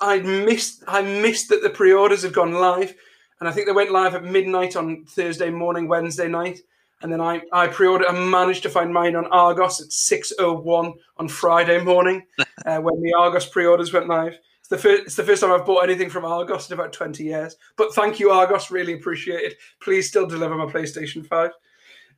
I 0.00 0.18
missed 0.20 0.82
I 0.86 1.02
missed 1.02 1.48
that 1.48 1.62
the 1.62 1.70
pre-orders 1.70 2.22
have 2.22 2.32
gone 2.32 2.52
live, 2.52 2.94
and 3.40 3.48
I 3.48 3.52
think 3.52 3.66
they 3.66 3.72
went 3.72 3.92
live 3.92 4.14
at 4.14 4.24
midnight 4.24 4.76
on 4.76 5.04
Thursday 5.04 5.50
morning, 5.50 5.88
Wednesday 5.88 6.28
night, 6.28 6.60
and 7.02 7.12
then 7.12 7.20
I 7.20 7.42
I 7.52 7.68
pre-ordered 7.68 8.08
and 8.08 8.30
managed 8.30 8.62
to 8.64 8.70
find 8.70 8.92
mine 8.92 9.16
on 9.16 9.26
Argos 9.26 9.80
at 9.80 9.92
six 9.92 10.32
oh 10.38 10.54
one 10.54 10.94
on 11.16 11.28
Friday 11.28 11.82
morning 11.82 12.24
uh, 12.66 12.78
when 12.78 13.00
the 13.02 13.14
Argos 13.14 13.46
pre-orders 13.46 13.92
went 13.92 14.08
live. 14.08 14.36
It's 14.60 14.68
the 14.68 14.78
first 14.78 15.02
it's 15.04 15.16
the 15.16 15.22
first 15.22 15.42
time 15.42 15.52
I've 15.52 15.66
bought 15.66 15.84
anything 15.84 16.10
from 16.10 16.24
Argos 16.24 16.68
in 16.68 16.74
about 16.74 16.92
twenty 16.92 17.24
years. 17.24 17.56
But 17.76 17.94
thank 17.94 18.18
you, 18.20 18.30
Argos, 18.30 18.70
really 18.70 18.94
appreciate 18.94 19.52
it. 19.52 19.58
Please 19.80 20.08
still 20.08 20.26
deliver 20.26 20.56
my 20.56 20.66
PlayStation 20.66 21.26
Five. 21.26 21.52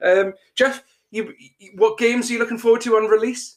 Um, 0.03 0.33
Jeff, 0.55 0.83
you, 1.11 1.35
what 1.75 1.99
games 1.99 2.29
are 2.29 2.35
you 2.35 2.39
looking 2.39 2.59
forward 2.59 2.81
to 2.83 2.97
on 2.97 3.07
release? 3.07 3.57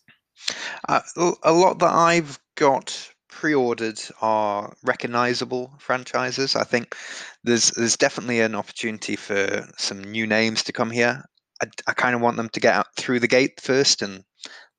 Uh, 0.88 1.02
a 1.44 1.52
lot 1.52 1.80
that 1.80 1.94
I've 1.94 2.40
got 2.56 3.12
pre-ordered 3.30 4.00
are 4.22 4.74
recognizable 4.84 5.74
franchises. 5.80 6.56
I 6.56 6.64
think 6.64 6.96
there's 7.44 7.72
there's 7.72 7.98
definitely 7.98 8.42
an 8.42 8.56
opportunity 8.56 9.16
for 9.16 9.68
some 9.78 10.04
new 10.04 10.28
names 10.28 10.64
to 10.64 10.74
come 10.74 10.92
here. 10.92 11.24
I, 11.62 11.68
I 11.88 11.94
kind 11.94 12.16
of 12.16 12.22
want 12.22 12.38
them 12.38 12.50
to 12.50 12.60
get 12.60 12.74
out 12.74 12.88
through 12.98 13.20
the 13.20 13.28
gate 13.28 13.62
first 13.62 14.02
and 14.02 14.24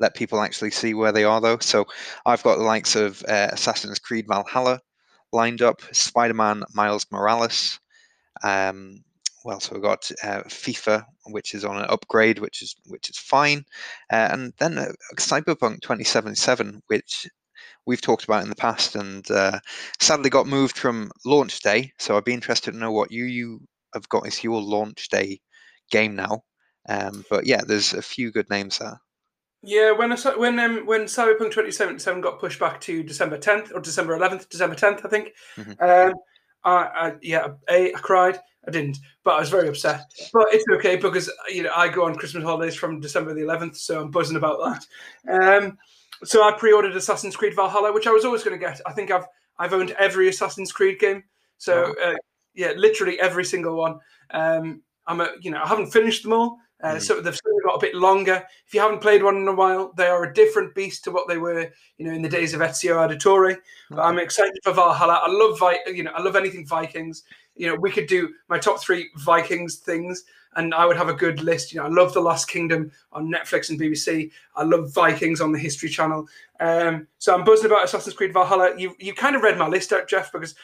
let 0.01 0.15
people 0.15 0.41
actually 0.41 0.71
see 0.71 0.95
where 0.95 1.13
they 1.13 1.25
are, 1.25 1.41
though. 1.41 1.59
So 1.59 1.87
I've 2.27 2.43
got 2.43 2.57
the 2.57 2.65
likes 2.65 2.97
of 2.97 3.23
uh, 3.29 3.49
Assassin's 3.53 3.99
Creed 3.99 4.27
Valhalla 4.29 4.81
lined 5.33 5.63
up, 5.63 5.81
Spider-Man 5.93 6.65
Miles 6.75 7.07
Morales. 7.11 7.79
Um, 8.43 9.05
well, 9.45 9.61
so 9.61 9.75
we've 9.75 9.83
got 9.83 10.11
uh, 10.23 10.43
FIFA, 10.45 11.05
which 11.27 11.55
is 11.55 11.65
on 11.65 11.77
an 11.77 11.87
upgrade, 11.89 12.39
which 12.39 12.63
is 12.63 12.75
which 12.87 13.11
is 13.11 13.19
fine, 13.19 13.65
uh, 14.13 14.29
and 14.31 14.53
then 14.59 14.79
uh, 14.79 14.93
Cyberpunk 15.17 15.81
2077, 15.83 16.83
which 16.87 17.27
we've 17.87 18.01
talked 18.01 18.25
about 18.25 18.43
in 18.43 18.49
the 18.49 18.57
past, 18.57 18.95
and 18.95 19.29
uh, 19.31 19.59
sadly 20.01 20.31
got 20.31 20.47
moved 20.47 20.77
from 20.77 21.11
launch 21.25 21.61
day. 21.61 21.93
So 21.99 22.17
I'd 22.17 22.25
be 22.25 22.35
interested 22.35 22.73
to 22.73 22.79
know 22.79 22.93
what 22.93 23.11
you 23.11 23.25
you 23.25 23.61
have 23.95 24.09
got 24.09 24.27
as 24.27 24.43
your 24.43 24.61
launch 24.61 25.09
day 25.09 25.41
game 25.91 26.15
now. 26.15 26.43
Um, 26.89 27.25
but 27.31 27.47
yeah, 27.47 27.63
there's 27.67 27.93
a 27.93 28.03
few 28.03 28.33
good 28.33 28.51
names 28.51 28.79
there. 28.79 29.01
Yeah, 29.65 29.93
when 29.93 30.11
when 30.37 30.59
um, 30.59 30.87
when 30.87 31.03
Cyberpunk 31.03 31.53
2077 31.53 32.21
got 32.21 32.41
pushed 32.41 32.59
back 32.59 32.81
to 32.83 33.05
December 33.05 33.39
10th 33.39 33.73
or 33.73 33.81
December 33.81 34.19
11th, 34.19 34.49
December 34.49 34.75
10th, 34.75 35.07
I 35.07 35.09
think. 35.09 35.29
Mm-hmm. 35.57 35.83
Um, 35.83 36.15
I, 36.65 36.71
I, 36.71 37.15
yeah, 37.23 37.49
a 37.69 37.95
I 37.95 37.99
cried. 37.99 38.39
I 38.67 38.71
didn't, 38.71 38.99
but 39.25 39.33
I 39.33 39.41
was 39.41 39.49
very 39.49 39.69
upset. 39.69 40.13
But 40.33 40.47
it's 40.53 40.65
okay 40.75 40.97
because 40.97 41.31
you 41.49 41.65
know 41.65 41.73
I 41.77 41.89
go 41.89 42.05
on 42.05 42.15
Christmas 42.15 42.45
holidays 42.45 42.77
from 42.77 43.01
December 43.01 43.35
the 43.35 43.41
11th, 43.41 43.77
so 43.77 44.01
I'm 44.01 44.11
buzzing 44.11 44.37
about 44.37 44.59
that. 45.29 45.65
Um, 45.65 45.79
so 46.25 46.45
I 46.45 46.53
pre-ordered 46.53 46.95
Assassin's 46.97 47.37
Creed 47.37 47.57
Valhalla, 47.57 47.93
which 47.93 48.07
I 48.07 48.13
was 48.13 48.25
always 48.25 48.45
going 48.45 48.59
to 48.59 48.65
get. 48.65 48.81
I 48.87 48.93
think 48.93 49.11
I've 49.11 49.27
I've 49.59 49.73
owned 49.73 49.91
every 49.93 50.29
Assassin's 50.29 50.73
Creed 50.73 51.01
game, 51.01 51.25
so 51.59 51.95
uh, 52.03 52.15
yeah, 52.55 52.73
literally 52.77 53.19
every 53.21 53.45
single 53.45 53.77
one. 53.77 53.99
Um, 54.31 54.83
I'm 55.07 55.21
a, 55.21 55.31
you 55.41 55.51
know 55.51 55.61
I 55.63 55.67
haven't 55.67 55.91
finished 55.91 56.23
them 56.23 56.33
all, 56.33 56.59
uh, 56.83 56.95
mm. 56.95 57.03
So 57.03 57.21
they've 57.21 57.39
got 57.65 57.77
a 57.77 57.81
bit 57.81 57.95
longer. 57.95 58.43
If 58.67 58.75
you 58.75 58.81
haven't 58.81 59.01
played 59.01 59.23
one 59.23 59.37
in 59.37 59.47
a 59.47 59.55
while, 59.55 59.93
they 59.97 60.07
are 60.07 60.25
a 60.25 60.35
different 60.35 60.75
beast 60.75 61.05
to 61.05 61.11
what 61.11 61.29
they 61.29 61.39
were, 61.39 61.71
you 61.99 62.07
know, 62.07 62.13
in 62.13 62.23
the 62.23 62.29
days 62.29 62.55
of 62.55 62.61
Ezio 62.61 62.97
Auditore. 62.97 63.57
But 63.91 64.01
I'm 64.01 64.19
excited 64.19 64.59
for 64.65 64.73
Valhalla. 64.73 65.23
I 65.25 65.31
love, 65.31 65.59
Vi- 65.59 65.93
you 65.95 66.03
know, 66.03 66.13
I 66.13 66.23
love 66.23 66.35
anything 66.35 66.67
Vikings. 66.67 67.23
You 67.55 67.69
know, 67.69 67.77
we 67.77 67.91
could 67.91 68.07
do 68.07 68.31
my 68.49 68.59
top 68.59 68.81
three 68.81 69.11
Vikings 69.19 69.77
things, 69.77 70.25
and 70.57 70.75
I 70.75 70.85
would 70.85 70.97
have 70.97 71.09
a 71.09 71.15
good 71.15 71.41
list. 71.41 71.73
You 71.73 71.81
know, 71.81 71.87
I 71.87 71.91
love 71.91 72.15
The 72.15 72.21
Last 72.21 72.49
Kingdom 72.49 72.91
on 73.13 73.31
Netflix 73.31 73.71
and 73.71 73.79
BBC. 73.79 74.31
I 74.57 74.65
love 74.65 74.93
Vikings 74.93 75.41
on 75.41 75.53
the 75.53 75.59
History 75.59 75.89
Channel. 75.89 76.27
Um, 76.59 77.07
so 77.19 77.35
I'm 77.35 77.45
buzzing 77.45 77.67
about 77.67 77.85
Assassin's 77.85 78.17
Creed 78.17 78.33
Valhalla. 78.33 78.75
You 78.77 78.97
you 78.99 79.15
kind 79.15 79.37
of 79.37 79.43
read 79.43 79.59
my 79.59 79.69
list 79.69 79.93
out, 79.93 80.09
Jeff, 80.09 80.33
because 80.33 80.55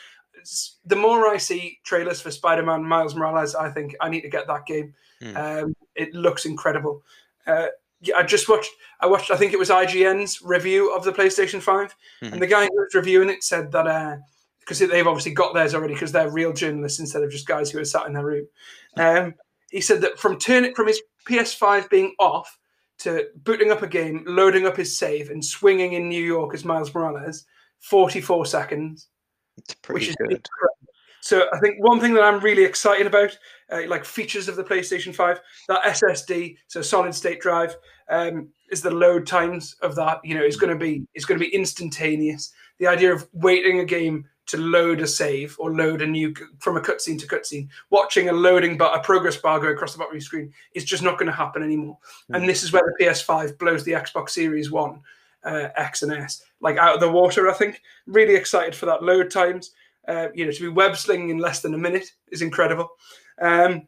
the 0.84 0.96
more 0.96 1.26
I 1.28 1.36
see 1.36 1.78
trailers 1.84 2.20
for 2.20 2.30
Spider-Man 2.30 2.84
Miles 2.84 3.14
Morales, 3.14 3.54
I 3.54 3.70
think 3.70 3.94
I 4.00 4.08
need 4.08 4.22
to 4.22 4.28
get 4.28 4.46
that 4.46 4.66
game. 4.66 4.94
Mm. 5.22 5.62
Um, 5.62 5.76
it 5.98 6.14
looks 6.14 6.46
incredible. 6.46 7.02
Uh, 7.46 7.66
I 8.14 8.22
just 8.22 8.48
watched. 8.48 8.70
I 9.00 9.06
watched. 9.06 9.30
I 9.30 9.36
think 9.36 9.52
it 9.52 9.58
was 9.58 9.70
IGN's 9.70 10.40
review 10.42 10.94
of 10.94 11.04
the 11.04 11.12
PlayStation 11.12 11.60
5 11.60 11.94
mm-hmm. 12.22 12.32
and 12.32 12.42
the 12.42 12.46
guy 12.46 12.62
who 12.62 12.74
was 12.74 12.94
reviewing 12.94 13.28
it 13.28 13.42
said 13.42 13.72
that 13.72 14.20
because 14.60 14.80
uh, 14.80 14.86
they've 14.86 15.06
obviously 15.06 15.32
got 15.32 15.52
theirs 15.54 15.74
already 15.74 15.94
because 15.94 16.12
they're 16.12 16.30
real 16.30 16.52
journalists 16.52 17.00
instead 17.00 17.22
of 17.22 17.30
just 17.30 17.46
guys 17.46 17.70
who 17.70 17.80
are 17.80 17.84
sat 17.84 18.06
in 18.06 18.12
their 18.12 18.24
room. 18.24 18.46
Um, 18.96 19.34
he 19.70 19.80
said 19.80 20.00
that 20.02 20.18
from 20.18 20.38
turning 20.38 20.74
from 20.74 20.86
his 20.86 21.02
PS5 21.28 21.90
being 21.90 22.14
off 22.18 22.58
to 22.98 23.26
booting 23.44 23.70
up 23.70 23.82
a 23.82 23.88
game, 23.88 24.24
loading 24.26 24.66
up 24.66 24.76
his 24.76 24.96
save, 24.96 25.30
and 25.30 25.44
swinging 25.44 25.92
in 25.92 26.08
New 26.08 26.22
York 26.22 26.54
as 26.54 26.64
Miles 26.64 26.94
Morales, 26.94 27.44
44 27.80 28.46
seconds. 28.46 29.08
It's 29.56 29.74
pretty 29.74 30.08
which 30.08 30.16
good. 30.16 30.32
Is 30.32 30.40
so 31.28 31.46
I 31.52 31.58
think 31.58 31.76
one 31.80 32.00
thing 32.00 32.14
that 32.14 32.22
I'm 32.22 32.40
really 32.40 32.64
excited 32.64 33.06
about, 33.06 33.36
uh, 33.70 33.82
like 33.86 34.06
features 34.06 34.48
of 34.48 34.56
the 34.56 34.64
PlayStation 34.64 35.14
5, 35.14 35.38
that 35.68 35.82
SSD, 35.82 36.56
so 36.68 36.80
solid 36.80 37.14
state 37.14 37.38
drive, 37.38 37.76
um, 38.08 38.48
is 38.70 38.80
the 38.80 38.90
load 38.90 39.26
times 39.26 39.76
of 39.82 39.94
that. 39.96 40.24
You 40.24 40.36
know, 40.36 40.42
is 40.42 40.56
going 40.56 40.72
to 40.72 40.82
be 40.82 41.06
it's 41.12 41.26
going 41.26 41.38
to 41.38 41.44
be 41.44 41.54
instantaneous. 41.54 42.54
The 42.78 42.86
idea 42.86 43.12
of 43.12 43.28
waiting 43.34 43.80
a 43.80 43.84
game 43.84 44.24
to 44.46 44.56
load 44.56 45.02
a 45.02 45.06
save 45.06 45.54
or 45.58 45.70
load 45.74 46.00
a 46.00 46.06
new 46.06 46.32
from 46.60 46.78
a 46.78 46.80
cutscene 46.80 47.18
to 47.18 47.26
cutscene, 47.26 47.68
watching 47.90 48.30
a 48.30 48.32
loading 48.32 48.78
but 48.78 48.98
a 48.98 49.02
progress 49.02 49.36
bar 49.36 49.60
go 49.60 49.68
across 49.68 49.92
the 49.92 49.98
bottom 49.98 50.12
of 50.12 50.14
your 50.14 50.22
screen 50.22 50.50
is 50.72 50.84
just 50.86 51.02
not 51.02 51.18
going 51.18 51.30
to 51.30 51.36
happen 51.36 51.62
anymore. 51.62 51.98
Mm-hmm. 52.22 52.36
And 52.36 52.48
this 52.48 52.62
is 52.62 52.72
where 52.72 52.82
the 52.86 53.04
PS5 53.04 53.58
blows 53.58 53.84
the 53.84 53.92
Xbox 53.92 54.30
Series 54.30 54.70
One 54.70 55.02
uh, 55.44 55.68
X 55.76 56.02
and 56.02 56.10
S, 56.10 56.42
like 56.62 56.78
out 56.78 56.94
of 56.94 57.00
the 57.00 57.12
water. 57.12 57.50
I 57.50 57.52
think 57.52 57.82
really 58.06 58.34
excited 58.34 58.74
for 58.74 58.86
that 58.86 59.02
load 59.02 59.30
times. 59.30 59.72
Uh, 60.08 60.28
you 60.34 60.46
know, 60.46 60.50
to 60.50 60.60
be 60.60 60.68
web 60.68 60.96
slinging 60.96 61.28
in 61.28 61.38
less 61.38 61.60
than 61.60 61.74
a 61.74 61.78
minute 61.78 62.10
is 62.32 62.42
incredible. 62.42 62.88
Um, 63.40 63.86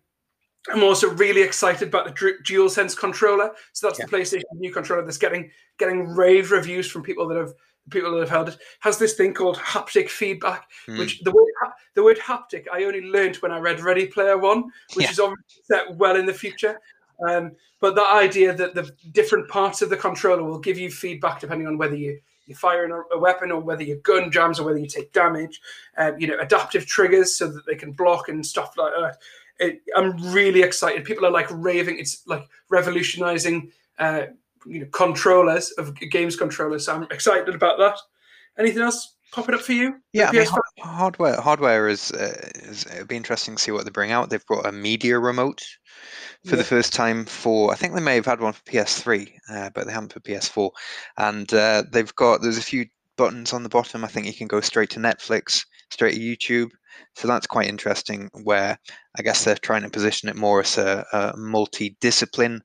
I'm 0.69 0.83
also 0.83 1.09
really 1.11 1.41
excited 1.41 1.89
about 1.89 2.05
the 2.05 2.37
DualSense 2.45 2.97
controller. 2.97 3.51
So 3.73 3.87
that's 3.87 3.99
yeah. 3.99 4.07
the 4.07 4.17
PlayStation 4.17 4.43
new 4.55 4.73
controller 4.73 5.03
that's 5.03 5.17
getting 5.17 5.51
getting 5.79 6.07
rave 6.07 6.51
reviews 6.51 6.91
from 6.91 7.03
people 7.03 7.27
that 7.29 7.39
have 7.39 7.55
people 7.91 8.13
that 8.13 8.21
have 8.21 8.29
held 8.29 8.49
it. 8.51 8.59
Has 8.81 8.99
this 8.99 9.15
thing 9.15 9.33
called 9.33 9.57
haptic 9.57 10.11
feedback, 10.11 10.69
mm. 10.87 10.99
which 10.99 11.21
the 11.21 11.31
word 11.31 11.47
the 11.95 12.03
word 12.03 12.19
haptic 12.19 12.67
I 12.73 12.85
only 12.85 13.03
learned 13.03 13.37
when 13.37 13.53
I 13.53 13.59
read 13.59 13.81
Ready 13.81 14.07
Player 14.07 14.39
One, 14.39 14.65
which 14.95 15.07
yeah. 15.07 15.11
is 15.11 15.21
obviously 15.21 15.63
set 15.65 15.97
well 15.97 16.17
in 16.17 16.27
the 16.27 16.35
future. 16.35 16.79
Um, 17.29 17.53
but 17.81 17.95
that 17.95 18.15
idea 18.15 18.55
that 18.55 18.75
the 18.75 18.91
different 19.13 19.49
parts 19.49 19.83
of 19.83 19.91
the 19.91 19.97
controller 19.97 20.45
will 20.45 20.59
give 20.59 20.79
you 20.79 20.91
feedback 20.91 21.41
depending 21.41 21.67
on 21.67 21.79
whether 21.79 21.97
you 21.97 22.19
you're 22.51 22.59
firing 22.59 22.93
a, 23.13 23.19
weapon 23.19 23.51
or 23.53 23.61
whether 23.61 23.83
your 23.83 23.99
gun 23.99 24.31
jams 24.31 24.59
or 24.59 24.67
whether 24.67 24.79
you 24.79 24.87
take 24.87 25.13
damage. 25.13 25.61
Um, 25.97 26.19
you 26.19 26.27
know, 26.27 26.39
adaptive 26.39 26.85
triggers 26.85 27.37
so 27.37 27.47
that 27.49 27.65
they 27.65 27.77
can 27.77 27.93
block 27.93 28.29
and 28.29 28.45
stuff 28.45 28.77
like 28.77 28.93
that. 28.93 29.19
It, 29.59 29.83
I'm 29.97 30.17
really 30.33 30.63
excited. 30.63 31.05
People 31.05 31.25
are 31.27 31.31
like 31.31 31.47
raving. 31.51 31.99
It's 31.99 32.27
like 32.27 32.49
revolutionizing, 32.69 33.71
uh, 33.99 34.27
you 34.67 34.81
know, 34.81 34.87
controllers 34.87 35.71
of 35.73 35.95
games 35.95 36.37
controllers. 36.37 36.87
So 36.87 36.97
I'm 36.97 37.05
excited 37.05 37.55
about 37.55 37.79
that. 37.79 37.99
Anything 38.59 38.83
else 38.83 39.15
popping 39.33 39.55
up 39.55 39.61
for 39.61 39.73
you? 39.73 39.97
Yeah, 40.13 40.29
I 40.29 40.33
mean, 40.33 40.47
hardware 40.81 41.41
hardware 41.41 41.89
is, 41.89 42.13
uh, 42.13 42.51
is 42.55 42.87
it'll 42.87 43.07
be 43.07 43.17
interesting 43.17 43.57
to 43.57 43.63
see 43.63 43.71
what 43.71 43.85
they 43.85 43.91
bring 43.91 44.13
out. 44.13 44.31
They've 44.31 44.47
brought 44.47 44.67
a 44.67 44.73
media 44.73 45.19
remote 45.19 45.63
for 46.45 46.57
yeah. 46.57 46.57
the 46.57 46.65
first 46.65 46.93
time 46.93 47.25
for 47.25 47.73
I 47.73 47.77
think 47.77 47.95
they 47.95 48.01
may 48.01 48.15
have 48.15 48.27
had 48.27 48.41
one 48.41 48.53
for 48.53 48.63
PS3, 48.63 49.31
uh, 49.51 49.71
but 49.75 49.87
they 49.87 49.93
haven't 49.93 50.13
for 50.13 50.21
PS4. 50.21 50.71
And 51.19 51.53
uh, 51.53 51.85
they've 51.91 52.15
got 52.15 52.43
there's 52.43 52.59
a 52.59 52.63
few 52.63 52.87
buttons 53.17 53.53
on 53.53 53.63
the 53.63 53.69
bottom. 53.69 54.05
I 54.05 54.09
think 54.09 54.27
you 54.27 54.35
can 54.35 54.49
go 54.49 54.61
straight 54.61 54.91
to 54.91 55.01
Netflix, 55.01 55.65
straight 55.91 56.15
to 56.15 56.21
YouTube. 56.21 56.71
So 57.15 57.29
that's 57.29 57.47
quite 57.47 57.69
interesting. 57.69 58.31
Where 58.45 58.79
I 59.19 59.23
guess 59.23 59.45
they're 59.45 59.57
trying 59.57 59.83
to 59.83 59.91
position 59.91 60.29
it 60.29 60.37
more 60.37 60.61
as 60.61 60.79
a, 60.79 61.05
a 61.13 61.37
multi-discipline 61.37 62.63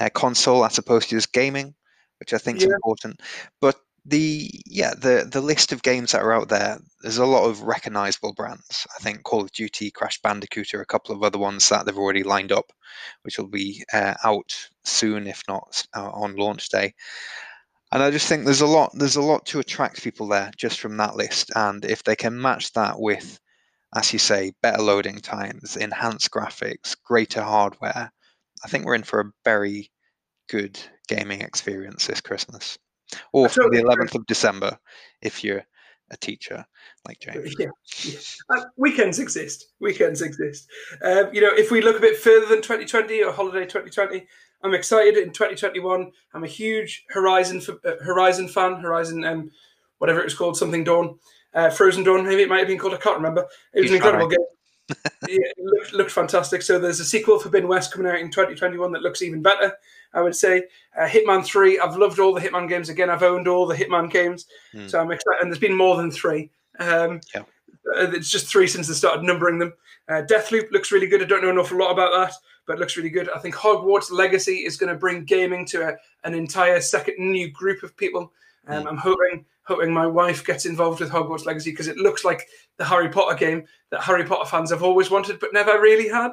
uh, 0.00 0.08
console 0.14 0.64
as 0.64 0.78
opposed 0.78 1.08
to 1.08 1.16
just 1.16 1.32
gaming, 1.32 1.74
which 2.20 2.32
I 2.32 2.38
think 2.38 2.58
is 2.58 2.64
yeah. 2.64 2.74
important. 2.74 3.20
But 3.60 3.76
the 4.08 4.50
yeah 4.66 4.94
the 4.94 5.28
the 5.30 5.40
list 5.40 5.72
of 5.72 5.82
games 5.82 6.12
that 6.12 6.22
are 6.22 6.32
out 6.32 6.48
there 6.48 6.78
there's 7.02 7.18
a 7.18 7.26
lot 7.26 7.44
of 7.48 7.62
recognizable 7.62 8.32
brands. 8.32 8.86
I 8.98 9.02
think 9.02 9.22
call 9.22 9.42
of 9.42 9.52
duty 9.52 9.90
crash 9.90 10.20
bandicoot 10.22 10.72
a 10.74 10.84
couple 10.84 11.14
of 11.14 11.22
other 11.22 11.38
ones 11.38 11.68
that 11.68 11.84
they've 11.84 11.96
already 11.98 12.22
lined 12.22 12.52
up 12.52 12.72
which 13.22 13.38
will 13.38 13.48
be 13.48 13.84
uh, 13.92 14.14
out 14.24 14.54
soon 14.84 15.26
if 15.26 15.42
not 15.48 15.84
uh, 15.94 16.10
on 16.10 16.36
launch 16.36 16.68
day. 16.70 16.94
And 17.92 18.02
i 18.02 18.10
just 18.10 18.28
think 18.28 18.44
there's 18.44 18.62
a 18.62 18.66
lot 18.66 18.92
there's 18.94 19.16
a 19.16 19.22
lot 19.22 19.44
to 19.46 19.60
attract 19.60 20.02
people 20.02 20.28
there 20.28 20.50
just 20.56 20.80
from 20.80 20.96
that 20.96 21.16
list. 21.16 21.50
And 21.54 21.84
if 21.84 22.02
they 22.04 22.16
can 22.16 22.40
match 22.40 22.72
that 22.72 22.98
with 22.98 23.38
as 23.94 24.12
you 24.12 24.18
say 24.18 24.52
better 24.62 24.82
loading 24.82 25.18
times 25.18 25.76
enhanced 25.76 26.30
graphics 26.30 26.96
greater 27.04 27.42
hardware 27.42 28.12
i 28.64 28.68
think 28.68 28.84
we're 28.84 28.94
in 28.94 29.02
for 29.02 29.20
a 29.20 29.32
very 29.44 29.90
good 30.48 30.78
gaming 31.08 31.40
experience 31.40 32.06
this 32.06 32.20
christmas 32.20 32.78
or 33.32 33.48
from 33.48 33.70
the 33.70 33.82
11th 33.82 34.14
of 34.14 34.26
December 34.26 34.78
if 35.22 35.42
you're 35.42 35.64
a 36.10 36.16
teacher 36.16 36.64
like 37.06 37.20
James. 37.20 37.54
Yeah, 37.58 37.66
yeah. 38.04 38.18
Uh, 38.50 38.64
weekends 38.76 39.18
exist. 39.18 39.66
Weekends 39.80 40.22
exist. 40.22 40.68
Um, 41.02 41.28
you 41.32 41.40
know, 41.40 41.52
if 41.52 41.70
we 41.70 41.80
look 41.80 41.96
a 41.96 42.00
bit 42.00 42.16
further 42.16 42.46
than 42.46 42.62
2020 42.62 43.22
or 43.22 43.32
holiday 43.32 43.64
2020, 43.64 44.26
I'm 44.62 44.74
excited 44.74 45.16
in 45.16 45.30
2021. 45.30 46.10
I'm 46.34 46.44
a 46.44 46.48
huge 46.48 47.04
Horizon 47.10 47.62
uh, 47.84 47.90
Horizon 48.02 48.48
fan. 48.48 48.76
Horizon, 48.76 49.24
um, 49.24 49.50
whatever 49.98 50.20
it 50.20 50.24
was 50.24 50.34
called, 50.34 50.56
something 50.56 50.84
Dawn, 50.84 51.18
uh, 51.54 51.70
Frozen 51.70 52.04
Dawn. 52.04 52.26
Maybe 52.26 52.42
it 52.42 52.48
might 52.48 52.58
have 52.58 52.68
been 52.68 52.78
called. 52.78 52.94
I 52.94 52.98
can't 52.98 53.16
remember. 53.16 53.46
It 53.72 53.82
was 53.82 53.90
He's 53.90 53.90
an 53.90 53.96
incredible 53.96 54.28
game. 54.28 54.38
yeah, 55.28 55.38
it 55.56 55.56
looked, 55.58 55.92
looked 55.92 56.10
fantastic. 56.10 56.62
So 56.62 56.78
there's 56.78 57.00
a 57.00 57.04
sequel, 57.04 57.38
Forbidden 57.38 57.68
West, 57.68 57.92
coming 57.92 58.10
out 58.10 58.18
in 58.18 58.30
2021 58.30 58.92
that 58.92 59.02
looks 59.02 59.22
even 59.22 59.42
better. 59.42 59.74
I 60.14 60.22
would 60.22 60.34
say 60.34 60.64
uh, 60.98 61.06
Hitman 61.06 61.44
Three. 61.44 61.78
I've 61.78 61.96
loved 61.96 62.18
all 62.18 62.34
the 62.34 62.40
Hitman 62.40 62.68
games. 62.68 62.88
Again, 62.88 63.10
I've 63.10 63.22
owned 63.22 63.48
all 63.48 63.66
the 63.66 63.74
Hitman 63.74 64.10
games, 64.10 64.46
mm. 64.74 64.88
so 64.88 65.00
I'm 65.00 65.10
excited. 65.10 65.42
And 65.42 65.50
there's 65.50 65.60
been 65.60 65.76
more 65.76 65.96
than 65.96 66.10
three. 66.10 66.50
Um, 66.78 67.20
yeah. 67.34 67.42
Uh, 67.96 68.10
it's 68.12 68.30
just 68.30 68.46
three 68.46 68.66
since 68.66 68.88
they 68.88 68.94
started 68.94 69.22
numbering 69.22 69.58
them. 69.58 69.72
Uh, 70.08 70.22
Deathloop 70.22 70.70
looks 70.70 70.92
really 70.92 71.06
good. 71.06 71.22
I 71.22 71.26
don't 71.26 71.42
know 71.42 71.50
an 71.50 71.58
awful 71.58 71.78
lot 71.78 71.90
about 71.90 72.12
that, 72.12 72.34
but 72.66 72.74
it 72.74 72.80
looks 72.80 72.96
really 72.96 73.10
good. 73.10 73.28
I 73.30 73.38
think 73.38 73.54
Hogwarts 73.54 74.10
Legacy 74.10 74.64
is 74.64 74.76
going 74.76 74.92
to 74.92 74.98
bring 74.98 75.24
gaming 75.24 75.66
to 75.66 75.88
a, 75.88 75.96
an 76.24 76.34
entire 76.34 76.80
second 76.80 77.16
new 77.18 77.50
group 77.50 77.82
of 77.82 77.96
people. 77.96 78.32
Um, 78.66 78.84
mm. 78.84 78.88
I'm 78.88 78.96
hoping 78.96 79.44
hoping 79.64 79.92
my 79.92 80.06
wife 80.06 80.44
gets 80.46 80.64
involved 80.64 81.00
with 81.00 81.10
Hogwarts 81.10 81.44
Legacy 81.44 81.70
because 81.70 81.88
it 81.88 81.98
looks 81.98 82.24
like 82.24 82.46
the 82.78 82.84
Harry 82.84 83.10
Potter 83.10 83.36
game 83.36 83.64
that 83.90 84.02
Harry 84.02 84.24
Potter 84.24 84.48
fans 84.48 84.70
have 84.70 84.82
always 84.82 85.10
wanted 85.10 85.38
but 85.40 85.52
never 85.52 85.78
really 85.78 86.08
had. 86.08 86.32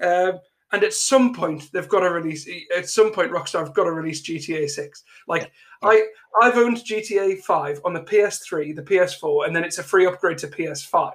Um, 0.00 0.40
and 0.72 0.82
at 0.82 0.94
some 0.94 1.34
point 1.34 1.70
they've 1.72 1.88
got 1.88 2.00
to 2.00 2.10
release. 2.10 2.48
At 2.76 2.88
some 2.88 3.12
point, 3.12 3.30
Rockstar 3.30 3.60
have 3.60 3.74
got 3.74 3.84
to 3.84 3.92
release 3.92 4.22
GTA 4.22 4.68
Six. 4.68 5.04
Like 5.28 5.52
I, 5.82 6.06
I've 6.40 6.56
owned 6.56 6.78
GTA 6.78 7.40
Five 7.40 7.80
on 7.84 7.92
the 7.92 8.00
PS3, 8.00 8.74
the 8.74 8.82
PS4, 8.82 9.46
and 9.46 9.54
then 9.54 9.64
it's 9.64 9.78
a 9.78 9.82
free 9.82 10.06
upgrade 10.06 10.38
to 10.38 10.48
PS5. 10.48 11.12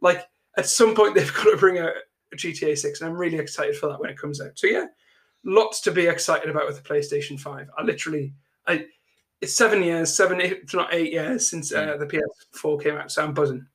Like 0.00 0.28
at 0.56 0.66
some 0.66 0.94
point 0.94 1.14
they've 1.14 1.34
got 1.34 1.44
to 1.44 1.56
bring 1.56 1.78
out 1.78 1.92
GTA 2.36 2.76
Six, 2.76 3.00
and 3.00 3.08
I'm 3.08 3.16
really 3.16 3.38
excited 3.38 3.76
for 3.76 3.88
that 3.88 4.00
when 4.00 4.10
it 4.10 4.18
comes 4.18 4.40
out. 4.40 4.58
So 4.58 4.66
yeah, 4.66 4.86
lots 5.44 5.80
to 5.82 5.92
be 5.92 6.06
excited 6.06 6.50
about 6.50 6.66
with 6.66 6.82
the 6.82 6.88
PlayStation 6.88 7.38
Five. 7.38 7.68
I 7.78 7.82
literally, 7.82 8.34
I, 8.66 8.86
it's 9.40 9.54
seven 9.54 9.82
years, 9.82 10.12
seven, 10.12 10.40
if 10.40 10.74
not 10.74 10.92
eight 10.92 11.12
years 11.12 11.48
since 11.48 11.72
uh, 11.72 11.96
the 11.98 12.06
PS4 12.06 12.82
came 12.82 12.96
out, 12.96 13.12
so 13.12 13.22
I'm 13.22 13.34
buzzing. 13.34 13.66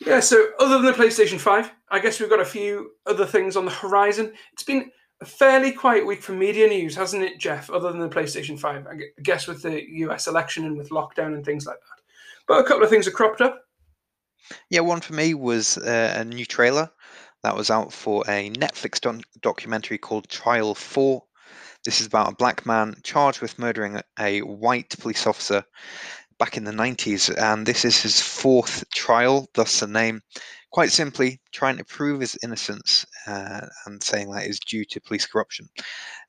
Yeah, 0.00 0.20
so 0.20 0.48
other 0.58 0.78
than 0.78 0.86
the 0.86 0.92
PlayStation 0.92 1.38
5, 1.38 1.70
I 1.90 1.98
guess 2.00 2.18
we've 2.18 2.30
got 2.30 2.40
a 2.40 2.44
few 2.44 2.92
other 3.06 3.26
things 3.26 3.56
on 3.56 3.64
the 3.64 3.70
horizon. 3.70 4.32
It's 4.52 4.64
been 4.64 4.90
a 5.20 5.24
fairly 5.24 5.70
quiet 5.70 6.04
week 6.04 6.22
for 6.22 6.32
media 6.32 6.66
news, 6.66 6.96
hasn't 6.96 7.22
it, 7.22 7.38
Jeff, 7.38 7.70
other 7.70 7.92
than 7.92 8.00
the 8.00 8.08
PlayStation 8.08 8.58
5? 8.58 8.86
I 8.86 8.98
guess 9.22 9.46
with 9.46 9.62
the 9.62 9.82
US 10.00 10.26
election 10.26 10.64
and 10.64 10.76
with 10.76 10.90
lockdown 10.90 11.34
and 11.34 11.44
things 11.44 11.66
like 11.66 11.76
that. 11.76 12.02
But 12.48 12.60
a 12.60 12.64
couple 12.64 12.82
of 12.82 12.90
things 12.90 13.04
have 13.04 13.14
cropped 13.14 13.40
up. 13.40 13.62
Yeah, 14.70 14.80
one 14.80 15.00
for 15.00 15.14
me 15.14 15.34
was 15.34 15.78
uh, 15.78 16.14
a 16.16 16.24
new 16.24 16.44
trailer 16.44 16.90
that 17.42 17.56
was 17.56 17.70
out 17.70 17.92
for 17.92 18.24
a 18.28 18.50
Netflix 18.50 19.00
documentary 19.40 19.98
called 19.98 20.28
Trial 20.28 20.74
4. 20.74 21.22
This 21.84 22.00
is 22.00 22.06
about 22.06 22.32
a 22.32 22.36
black 22.36 22.64
man 22.64 22.94
charged 23.02 23.40
with 23.40 23.58
murdering 23.58 24.00
a 24.18 24.40
white 24.40 24.90
police 25.00 25.26
officer 25.26 25.64
back 26.38 26.56
in 26.56 26.64
the 26.64 26.72
90s, 26.72 27.34
and 27.36 27.66
this 27.66 27.84
is 27.84 28.00
his 28.02 28.20
fourth 28.20 28.88
trial, 28.90 29.48
thus 29.54 29.80
the 29.80 29.86
name. 29.86 30.20
Quite 30.70 30.90
simply, 30.90 31.40
trying 31.52 31.76
to 31.76 31.84
prove 31.84 32.20
his 32.20 32.38
innocence 32.42 33.04
uh, 33.26 33.66
and 33.84 34.02
saying 34.02 34.30
that 34.30 34.46
is 34.46 34.58
due 34.58 34.84
to 34.86 35.00
police 35.02 35.26
corruption. 35.26 35.68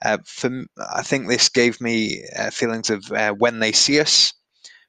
Uh, 0.04 0.18
for, 0.26 0.66
I 0.94 1.02
think 1.02 1.28
this 1.28 1.48
gave 1.48 1.80
me 1.80 2.24
uh, 2.38 2.50
feelings 2.50 2.90
of 2.90 3.10
uh, 3.12 3.34
When 3.34 3.60
They 3.60 3.72
See 3.72 4.02
Us, 4.02 4.34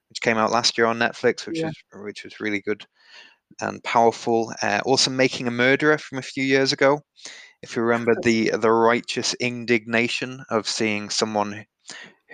which 0.08 0.20
came 0.20 0.38
out 0.38 0.50
last 0.50 0.76
year 0.76 0.88
on 0.88 0.98
Netflix, 0.98 1.46
which 1.46 1.60
yeah. 1.60 1.66
was 1.66 2.04
which 2.04 2.24
was 2.24 2.40
really 2.40 2.60
good 2.62 2.84
and 3.60 3.82
powerful. 3.84 4.52
Uh, 4.60 4.80
also, 4.84 5.10
Making 5.10 5.46
a 5.46 5.52
Murderer 5.52 5.98
from 5.98 6.18
a 6.18 6.22
few 6.22 6.44
years 6.44 6.72
ago. 6.72 7.00
If 7.62 7.76
you 7.76 7.82
remember 7.82 8.14
the 8.22 8.50
the 8.50 8.70
righteous 8.70 9.34
indignation 9.34 10.44
of 10.50 10.68
seeing 10.68 11.10
someone 11.10 11.64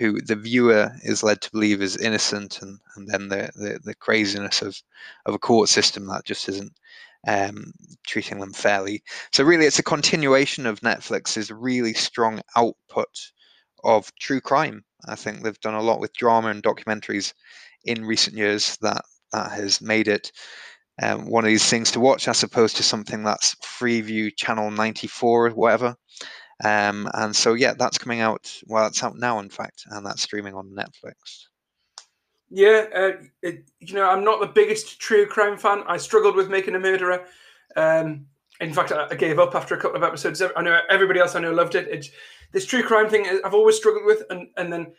who 0.01 0.20
the 0.20 0.34
viewer 0.34 0.90
is 1.03 1.22
led 1.22 1.42
to 1.42 1.51
believe 1.53 1.82
is 1.82 1.96
innocent, 1.96 2.62
and, 2.62 2.80
and 2.96 3.07
then 3.07 3.28
the, 3.28 3.51
the, 3.55 3.78
the 3.84 3.94
craziness 3.94 4.62
of, 4.62 4.80
of 5.26 5.34
a 5.34 5.38
court 5.38 5.68
system 5.68 6.07
that 6.07 6.24
just 6.24 6.48
isn't 6.48 6.72
um, 7.28 7.72
treating 8.07 8.40
them 8.40 8.55
fairly. 8.55 9.03
So 9.32 9.44
really, 9.44 9.66
it's 9.66 9.78
a 9.78 9.84
continuation 9.84 10.64
of 10.64 10.80
Netflix's 10.80 11.51
really 11.51 11.92
strong 11.92 12.40
output 12.57 13.30
of 13.84 14.12
true 14.16 14.40
crime. 14.40 14.84
I 15.07 15.16
think 15.16 15.42
they've 15.42 15.61
done 15.61 15.74
a 15.74 15.82
lot 15.82 16.01
with 16.01 16.14
drama 16.14 16.48
and 16.48 16.62
documentaries 16.62 17.34
in 17.84 18.05
recent 18.05 18.36
years 18.36 18.78
that 18.80 19.05
that 19.32 19.53
has 19.53 19.80
made 19.80 20.09
it 20.09 20.32
um, 21.03 21.26
one 21.26 21.44
of 21.44 21.48
these 21.48 21.68
things 21.68 21.90
to 21.92 22.01
watch 22.01 22.26
as 22.26 22.42
opposed 22.42 22.76
to 22.76 22.82
something 22.82 23.22
that's 23.22 23.55
Freeview 23.57 24.34
Channel 24.36 24.70
94 24.70 25.46
or 25.46 25.51
whatever. 25.51 25.96
Um, 26.62 27.08
and 27.14 27.34
so, 27.34 27.54
yeah, 27.54 27.74
that's 27.74 27.98
coming 27.98 28.20
out. 28.20 28.52
Well, 28.66 28.86
it's 28.86 29.02
out 29.02 29.16
now, 29.16 29.38
in 29.38 29.48
fact, 29.48 29.84
and 29.90 30.04
that's 30.04 30.22
streaming 30.22 30.54
on 30.54 30.70
Netflix. 30.70 31.46
Yeah, 32.50 32.86
uh, 32.94 33.12
it, 33.42 33.70
you 33.78 33.94
know, 33.94 34.08
I'm 34.08 34.24
not 34.24 34.40
the 34.40 34.46
biggest 34.46 35.00
true 35.00 35.26
crime 35.26 35.56
fan. 35.56 35.84
I 35.86 35.96
struggled 35.96 36.34
with 36.34 36.50
making 36.50 36.74
a 36.74 36.80
murderer. 36.80 37.24
Um, 37.76 38.26
in 38.61 38.74
fact, 38.74 38.92
I, 38.92 39.06
I 39.11 39.14
gave 39.14 39.38
up 39.38 39.54
after 39.54 39.74
a 39.74 39.80
couple 39.80 39.96
of 39.96 40.02
episodes. 40.02 40.42
I 40.56 40.62
know 40.62 40.80
everybody 40.90 41.20
else 41.20 41.34
I 41.34 41.40
know 41.40 41.52
loved 41.52 41.76
it. 41.76 41.88
It's 41.88 42.11
this 42.52 42.66
true 42.66 42.82
crime 42.82 43.08
thing 43.08 43.40
I've 43.44 43.54
always 43.54 43.76
struggled 43.76 44.04
with, 44.04 44.24
and 44.30 44.48
and 44.56 44.72
then 44.72 44.92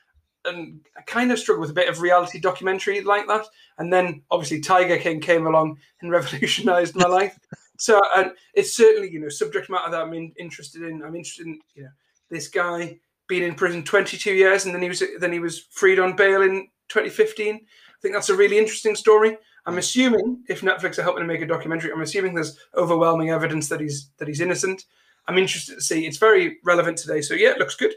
and 0.46 0.82
I 0.98 1.02
kind 1.02 1.32
of 1.32 1.40
struggled 1.40 1.62
with 1.62 1.72
a 1.72 1.76
bit 1.76 1.90
of 1.90 2.02
reality 2.02 2.40
documentary 2.40 3.02
like 3.02 3.28
that. 3.28 3.46
And 3.78 3.92
then 3.92 4.24
obviously 4.32 4.60
Tiger 4.60 4.98
King 4.98 5.20
came 5.20 5.46
along 5.46 5.78
and 6.02 6.12
revolutionized 6.12 6.96
my 6.96 7.08
life. 7.08 7.38
So 7.82 8.00
and 8.16 8.34
it's 8.54 8.76
certainly 8.76 9.10
you 9.10 9.20
know 9.20 9.28
subject 9.28 9.68
matter 9.68 9.90
that 9.90 10.02
I'm 10.02 10.14
in, 10.14 10.32
interested 10.38 10.84
in. 10.84 11.02
I'm 11.02 11.16
interested 11.16 11.48
in 11.48 11.60
you 11.74 11.84
know 11.84 11.90
this 12.30 12.48
guy 12.48 13.00
being 13.28 13.42
in 13.42 13.56
prison 13.56 13.82
22 13.82 14.34
years, 14.34 14.66
and 14.66 14.76
then 14.76 14.84
he 14.84 14.88
was 14.88 15.02
then 15.20 15.34
he 15.34 15.40
was 15.40 15.62
freed 15.72 15.98
on 15.98 16.16
bail 16.16 16.44
in 16.44 16.68
2015. 16.90 17.56
I 17.56 17.60
think 18.00 18.14
that's 18.14 18.30
a 18.30 18.36
really 18.36 18.60
interesting 18.60 18.96
story. 18.96 19.36
I'm 19.66 19.80
assuming 19.80 20.44
if 20.48 20.62
Netflix 20.62 21.00
are 21.00 21.04
helping 21.04 21.24
to 21.24 21.28
make 21.28 21.42
a 21.42 21.48
documentary, 21.48 21.92
I'm 21.92 22.02
assuming 22.02 22.36
there's 22.36 22.60
overwhelming 22.76 23.32
evidence 23.32 23.68
that 23.70 23.80
he's 23.80 24.12
that 24.20 24.28
he's 24.28 24.42
innocent. 24.42 24.86
I'm 25.28 25.40
interested 25.40 25.74
to 25.74 25.82
see. 25.82 26.06
It's 26.06 26.18
very 26.18 26.60
relevant 26.64 27.00
today, 27.00 27.22
so 27.22 27.34
yeah, 27.34 27.50
it 27.50 27.58
looks 27.58 27.76
good. 27.76 27.96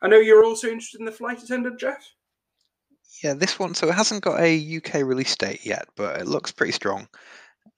I 0.00 0.08
know 0.08 0.18
you're 0.18 0.46
also 0.46 0.68
interested 0.68 1.00
in 1.00 1.04
the 1.04 1.12
flight 1.12 1.42
attendant, 1.42 1.78
Jeff. 1.78 2.10
Yeah, 3.22 3.34
this 3.34 3.58
one. 3.58 3.74
So 3.74 3.86
it 3.88 3.94
hasn't 3.94 4.24
got 4.24 4.40
a 4.40 4.76
UK 4.78 4.94
release 5.04 5.36
date 5.36 5.66
yet, 5.66 5.88
but 5.94 6.18
it 6.18 6.26
looks 6.26 6.52
pretty 6.52 6.72
strong. 6.72 7.06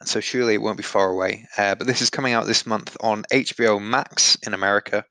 So 0.05 0.21
surely 0.21 0.55
it 0.55 0.63
won't 0.63 0.77
be 0.77 0.83
far 0.83 1.11
away. 1.11 1.47
Uh, 1.57 1.75
but 1.75 1.87
this 1.87 2.03
is 2.03 2.11
coming 2.11 2.33
out 2.33 2.47
this 2.47 2.67
month 2.67 2.97
on 3.01 3.25
HBO 3.33 3.81
Max 3.81 4.37
in 4.47 4.55
America. 4.55 5.05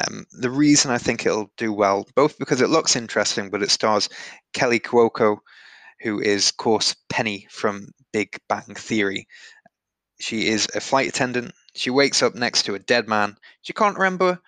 Um, 0.00 0.26
the 0.32 0.50
reason 0.50 0.90
I 0.90 0.98
think 0.98 1.24
it'll 1.24 1.50
do 1.56 1.72
well, 1.72 2.06
both 2.14 2.38
because 2.38 2.60
it 2.60 2.70
looks 2.70 2.96
interesting, 2.96 3.50
but 3.50 3.62
it 3.62 3.70
stars 3.70 4.08
Kaley 4.54 4.80
Cuoco, 4.80 5.38
who 6.00 6.20
is, 6.20 6.50
of 6.50 6.56
course, 6.56 6.94
Penny 7.08 7.46
from 7.50 7.88
Big 8.12 8.38
Bang 8.48 8.74
Theory. 8.74 9.26
She 10.20 10.48
is 10.48 10.68
a 10.74 10.80
flight 10.80 11.08
attendant. 11.08 11.52
She 11.74 11.90
wakes 11.90 12.22
up 12.22 12.34
next 12.34 12.64
to 12.64 12.74
a 12.74 12.78
dead 12.78 13.08
man. 13.08 13.36
She 13.62 13.72
can't 13.72 13.96
remember 13.96 14.40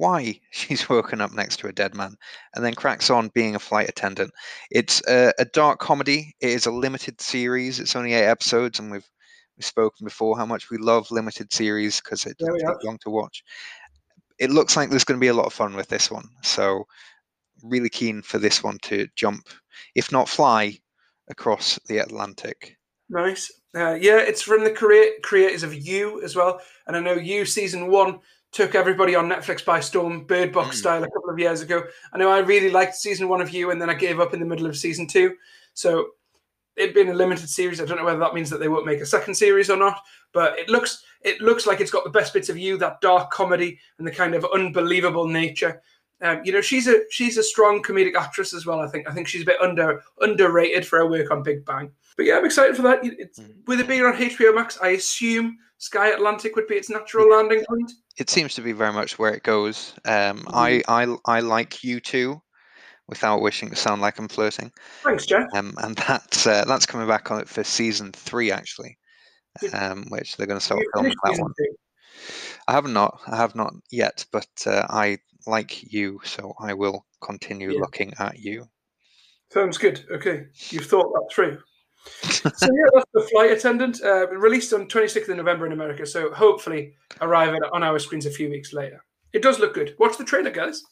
why 0.00 0.40
she's 0.50 0.88
woken 0.88 1.20
up 1.20 1.32
next 1.32 1.58
to 1.58 1.68
a 1.68 1.72
dead 1.72 1.94
man 1.94 2.16
and 2.54 2.64
then 2.64 2.74
cracks 2.74 3.10
on 3.10 3.28
being 3.28 3.54
a 3.54 3.60
flight 3.60 3.88
attendant. 3.88 4.32
It's 4.70 5.02
a, 5.06 5.32
a 5.38 5.44
dark 5.44 5.78
comedy. 5.78 6.34
It 6.40 6.50
is 6.50 6.66
a 6.66 6.72
limited 6.72 7.20
series. 7.20 7.78
It's 7.78 7.94
only 7.94 8.14
eight 8.14 8.26
episodes, 8.26 8.78
and 8.78 8.90
we've 8.90 9.08
we've 9.60 9.66
spoken 9.66 10.06
before 10.06 10.38
how 10.38 10.46
much 10.46 10.70
we 10.70 10.78
love 10.78 11.10
limited 11.10 11.52
series 11.52 12.00
because 12.00 12.24
it 12.24 12.38
doesn't 12.38 12.60
take 12.60 12.82
long 12.82 12.96
to 13.02 13.10
watch. 13.10 13.44
It 14.38 14.50
looks 14.50 14.74
like 14.74 14.88
there's 14.88 15.04
going 15.04 15.20
to 15.20 15.24
be 15.24 15.28
a 15.28 15.34
lot 15.34 15.44
of 15.44 15.52
fun 15.52 15.76
with 15.76 15.88
this 15.88 16.10
one. 16.10 16.26
So 16.42 16.86
really 17.62 17.90
keen 17.90 18.22
for 18.22 18.38
this 18.38 18.64
one 18.64 18.78
to 18.84 19.06
jump, 19.16 19.50
if 19.94 20.10
not 20.10 20.30
fly, 20.30 20.78
across 21.28 21.78
the 21.88 21.98
Atlantic. 21.98 22.78
Nice. 23.10 23.52
Uh, 23.76 23.92
yeah, 23.92 24.16
it's 24.16 24.40
from 24.40 24.64
the 24.64 24.70
create, 24.70 25.22
creators 25.22 25.62
of 25.62 25.74
You 25.74 26.22
as 26.22 26.34
well. 26.34 26.58
And 26.86 26.96
I 26.96 27.00
know 27.00 27.12
You 27.12 27.44
season 27.44 27.90
one 27.90 28.20
took 28.52 28.74
everybody 28.74 29.14
on 29.14 29.28
Netflix 29.28 29.62
by 29.62 29.80
storm, 29.80 30.24
Bird 30.24 30.52
Box 30.52 30.76
mm. 30.76 30.78
style, 30.78 31.04
a 31.04 31.10
couple 31.10 31.28
of 31.28 31.38
years 31.38 31.60
ago. 31.60 31.82
I 32.14 32.18
know 32.18 32.30
I 32.30 32.38
really 32.38 32.70
liked 32.70 32.94
season 32.94 33.28
one 33.28 33.42
of 33.42 33.50
You, 33.50 33.72
and 33.72 33.80
then 33.80 33.90
I 33.90 33.94
gave 33.94 34.20
up 34.20 34.32
in 34.32 34.40
the 34.40 34.46
middle 34.46 34.66
of 34.66 34.74
season 34.74 35.06
two. 35.06 35.34
So 35.74 36.12
it 36.76 36.94
being 36.94 37.10
a 37.10 37.14
limited 37.14 37.48
series, 37.48 37.80
I 37.80 37.84
don't 37.84 37.98
know 37.98 38.04
whether 38.04 38.18
that 38.20 38.34
means 38.34 38.50
that 38.50 38.60
they 38.60 38.68
won't 38.68 38.86
make 38.86 39.00
a 39.00 39.06
second 39.06 39.34
series 39.34 39.70
or 39.70 39.76
not. 39.76 40.00
But 40.32 40.58
it 40.58 40.68
looks 40.68 41.02
it 41.22 41.40
looks 41.40 41.66
like 41.66 41.80
it's 41.80 41.90
got 41.90 42.04
the 42.04 42.10
best 42.10 42.32
bits 42.32 42.48
of 42.48 42.56
You, 42.56 42.76
that 42.78 43.00
dark 43.00 43.30
comedy 43.30 43.78
and 43.98 44.06
the 44.06 44.12
kind 44.12 44.34
of 44.34 44.46
unbelievable 44.54 45.26
nature. 45.26 45.82
Um, 46.22 46.40
you 46.44 46.52
know, 46.52 46.60
she's 46.60 46.86
a 46.86 47.00
she's 47.10 47.38
a 47.38 47.42
strong 47.42 47.82
comedic 47.82 48.14
actress 48.14 48.52
as 48.52 48.66
well. 48.66 48.80
I 48.80 48.88
think 48.88 49.08
I 49.08 49.12
think 49.12 49.26
she's 49.26 49.42
a 49.42 49.46
bit 49.46 49.60
under 49.60 50.02
underrated 50.20 50.86
for 50.86 50.98
her 50.98 51.08
work 51.08 51.30
on 51.30 51.42
Big 51.42 51.64
Bang. 51.64 51.90
But 52.16 52.26
yeah, 52.26 52.36
I'm 52.36 52.44
excited 52.44 52.76
for 52.76 52.82
that. 52.82 53.00
It's, 53.02 53.38
mm. 53.38 53.54
With 53.66 53.80
it 53.80 53.88
being 53.88 54.02
on 54.02 54.14
HBO 54.14 54.54
Max, 54.54 54.78
I 54.82 54.88
assume 54.90 55.56
Sky 55.78 56.08
Atlantic 56.10 56.56
would 56.56 56.66
be 56.66 56.74
its 56.74 56.90
natural 56.90 57.30
landing 57.30 57.64
point. 57.66 57.92
It 58.18 58.28
seems 58.28 58.54
to 58.54 58.60
be 58.60 58.72
very 58.72 58.92
much 58.92 59.18
where 59.18 59.32
it 59.32 59.42
goes. 59.42 59.94
Um, 60.04 60.40
mm. 60.40 60.50
I, 60.52 60.82
I 60.88 61.16
I 61.24 61.40
like 61.40 61.82
you 61.82 62.00
too, 62.00 62.42
without 63.10 63.42
wishing 63.42 63.68
to 63.68 63.76
sound 63.76 64.00
like 64.00 64.18
I'm 64.18 64.28
flirting. 64.28 64.72
Thanks, 65.02 65.26
Jeff. 65.26 65.46
Um, 65.54 65.74
and 65.78 65.96
that's 65.96 66.46
uh, 66.46 66.64
that's 66.66 66.86
coming 66.86 67.06
back 67.06 67.30
on 67.30 67.40
it 67.40 67.48
for 67.48 67.62
season 67.62 68.12
three 68.12 68.50
actually, 68.50 68.96
um, 69.74 70.06
which 70.08 70.36
they're 70.36 70.46
going 70.46 70.58
to 70.58 70.64
start 70.64 70.80
filming 70.94 71.14
that 71.24 71.38
one. 71.38 71.52
Two? 71.58 71.74
I 72.68 72.72
have 72.72 72.86
not. 72.86 73.20
I 73.26 73.36
have 73.36 73.54
not 73.54 73.74
yet, 73.90 74.24
but 74.32 74.48
uh, 74.66 74.86
I 74.88 75.18
like 75.46 75.92
you, 75.92 76.20
so 76.24 76.54
I 76.58 76.72
will 76.72 77.04
continue 77.20 77.72
yeah. 77.72 77.80
looking 77.80 78.14
at 78.18 78.38
you. 78.38 78.64
Sounds 79.52 79.76
good. 79.76 80.04
Okay, 80.10 80.46
you've 80.70 80.86
thought 80.86 81.12
that 81.12 81.28
through. 81.34 81.58
so 82.22 82.48
yeah, 82.48 82.86
that's 82.94 83.10
the 83.12 83.28
flight 83.32 83.50
attendant. 83.50 84.00
Uh, 84.02 84.28
released 84.28 84.72
on 84.72 84.86
26th 84.86 85.28
of 85.28 85.36
November 85.36 85.66
in 85.66 85.72
America, 85.72 86.06
so 86.06 86.32
hopefully 86.32 86.94
arrive 87.20 87.54
on 87.72 87.82
our 87.82 87.98
screens 87.98 88.26
a 88.26 88.30
few 88.30 88.48
weeks 88.48 88.72
later. 88.72 89.04
It 89.32 89.42
does 89.42 89.58
look 89.58 89.74
good. 89.74 89.94
Watch 89.98 90.16
the 90.16 90.24
trailer, 90.24 90.50
guys. 90.50 90.82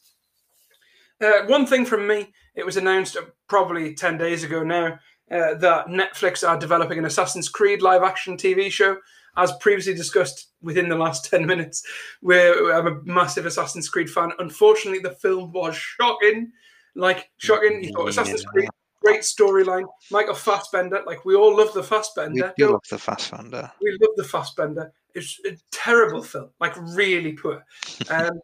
Uh, 1.21 1.45
one 1.47 1.65
thing 1.65 1.85
from 1.85 2.07
me, 2.07 2.33
it 2.55 2.65
was 2.65 2.77
announced 2.77 3.17
probably 3.47 3.93
10 3.93 4.17
days 4.17 4.43
ago 4.43 4.63
now 4.63 4.99
uh, 5.31 5.53
that 5.55 5.87
Netflix 5.87 6.47
are 6.47 6.57
developing 6.57 6.97
an 6.97 7.05
Assassin's 7.05 7.49
Creed 7.49 7.81
live 7.81 8.03
action 8.03 8.37
TV 8.37 8.71
show 8.71 8.97
as 9.37 9.51
previously 9.59 9.93
discussed 9.93 10.49
within 10.61 10.89
the 10.89 10.95
last 10.95 11.25
10 11.29 11.45
minutes, 11.45 11.83
where 12.21 12.73
I'm 12.73 12.87
a 12.87 13.01
massive 13.03 13.45
Assassin's 13.45 13.89
Creed 13.89 14.09
fan. 14.09 14.31
Unfortunately, 14.39 14.99
the 14.99 15.15
film 15.15 15.51
was 15.51 15.75
shocking. 15.75 16.51
Like, 16.95 17.29
shocking. 17.37 17.83
You 17.83 17.91
thought 17.93 18.09
Assassin's. 18.09 18.43
Creed, 18.45 18.69
great 19.01 19.21
storyline. 19.21 19.85
Michael 20.11 20.33
Fassbender, 20.33 21.03
like, 21.05 21.23
we 21.25 21.35
all 21.35 21.55
love 21.55 21.73
the 21.73 21.83
Fassbender. 21.83 22.53
We 22.57 22.65
love 22.65 22.81
the 22.89 22.97
Fassbender. 22.97 23.71
We 23.81 23.97
love 24.01 24.15
the 24.17 24.23
Fassbender. 24.23 24.91
It's 25.13 25.39
a 25.45 25.57
terrible 25.71 26.23
film, 26.23 26.49
like, 26.59 26.75
really 26.95 27.33
poor. 27.33 27.63
Um, 28.09 28.39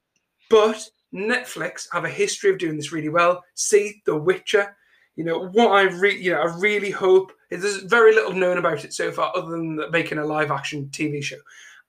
but 0.50 0.88
Netflix 1.14 1.88
have 1.92 2.06
a 2.06 2.10
history 2.10 2.52
of 2.52 2.58
doing 2.58 2.76
this 2.76 2.92
really 2.92 3.10
well. 3.10 3.44
See 3.54 4.02
The 4.06 4.16
Witcher. 4.16 4.76
You 5.16 5.24
know 5.24 5.48
what 5.48 5.72
I 5.72 5.84
re- 5.84 6.20
you 6.20 6.32
know 6.32 6.42
I 6.42 6.58
really 6.58 6.92
hope 6.92 7.32
is 7.50 7.62
there's 7.62 7.84
very 7.84 8.14
little 8.14 8.34
known 8.34 8.58
about 8.58 8.84
it 8.84 8.94
so 8.94 9.12
far, 9.12 9.32
other 9.36 9.52
than 9.52 9.80
making 9.92 10.18
a 10.18 10.26
live 10.26 10.52
action 10.52 10.90
TV 10.92 11.24
show. 11.24 11.38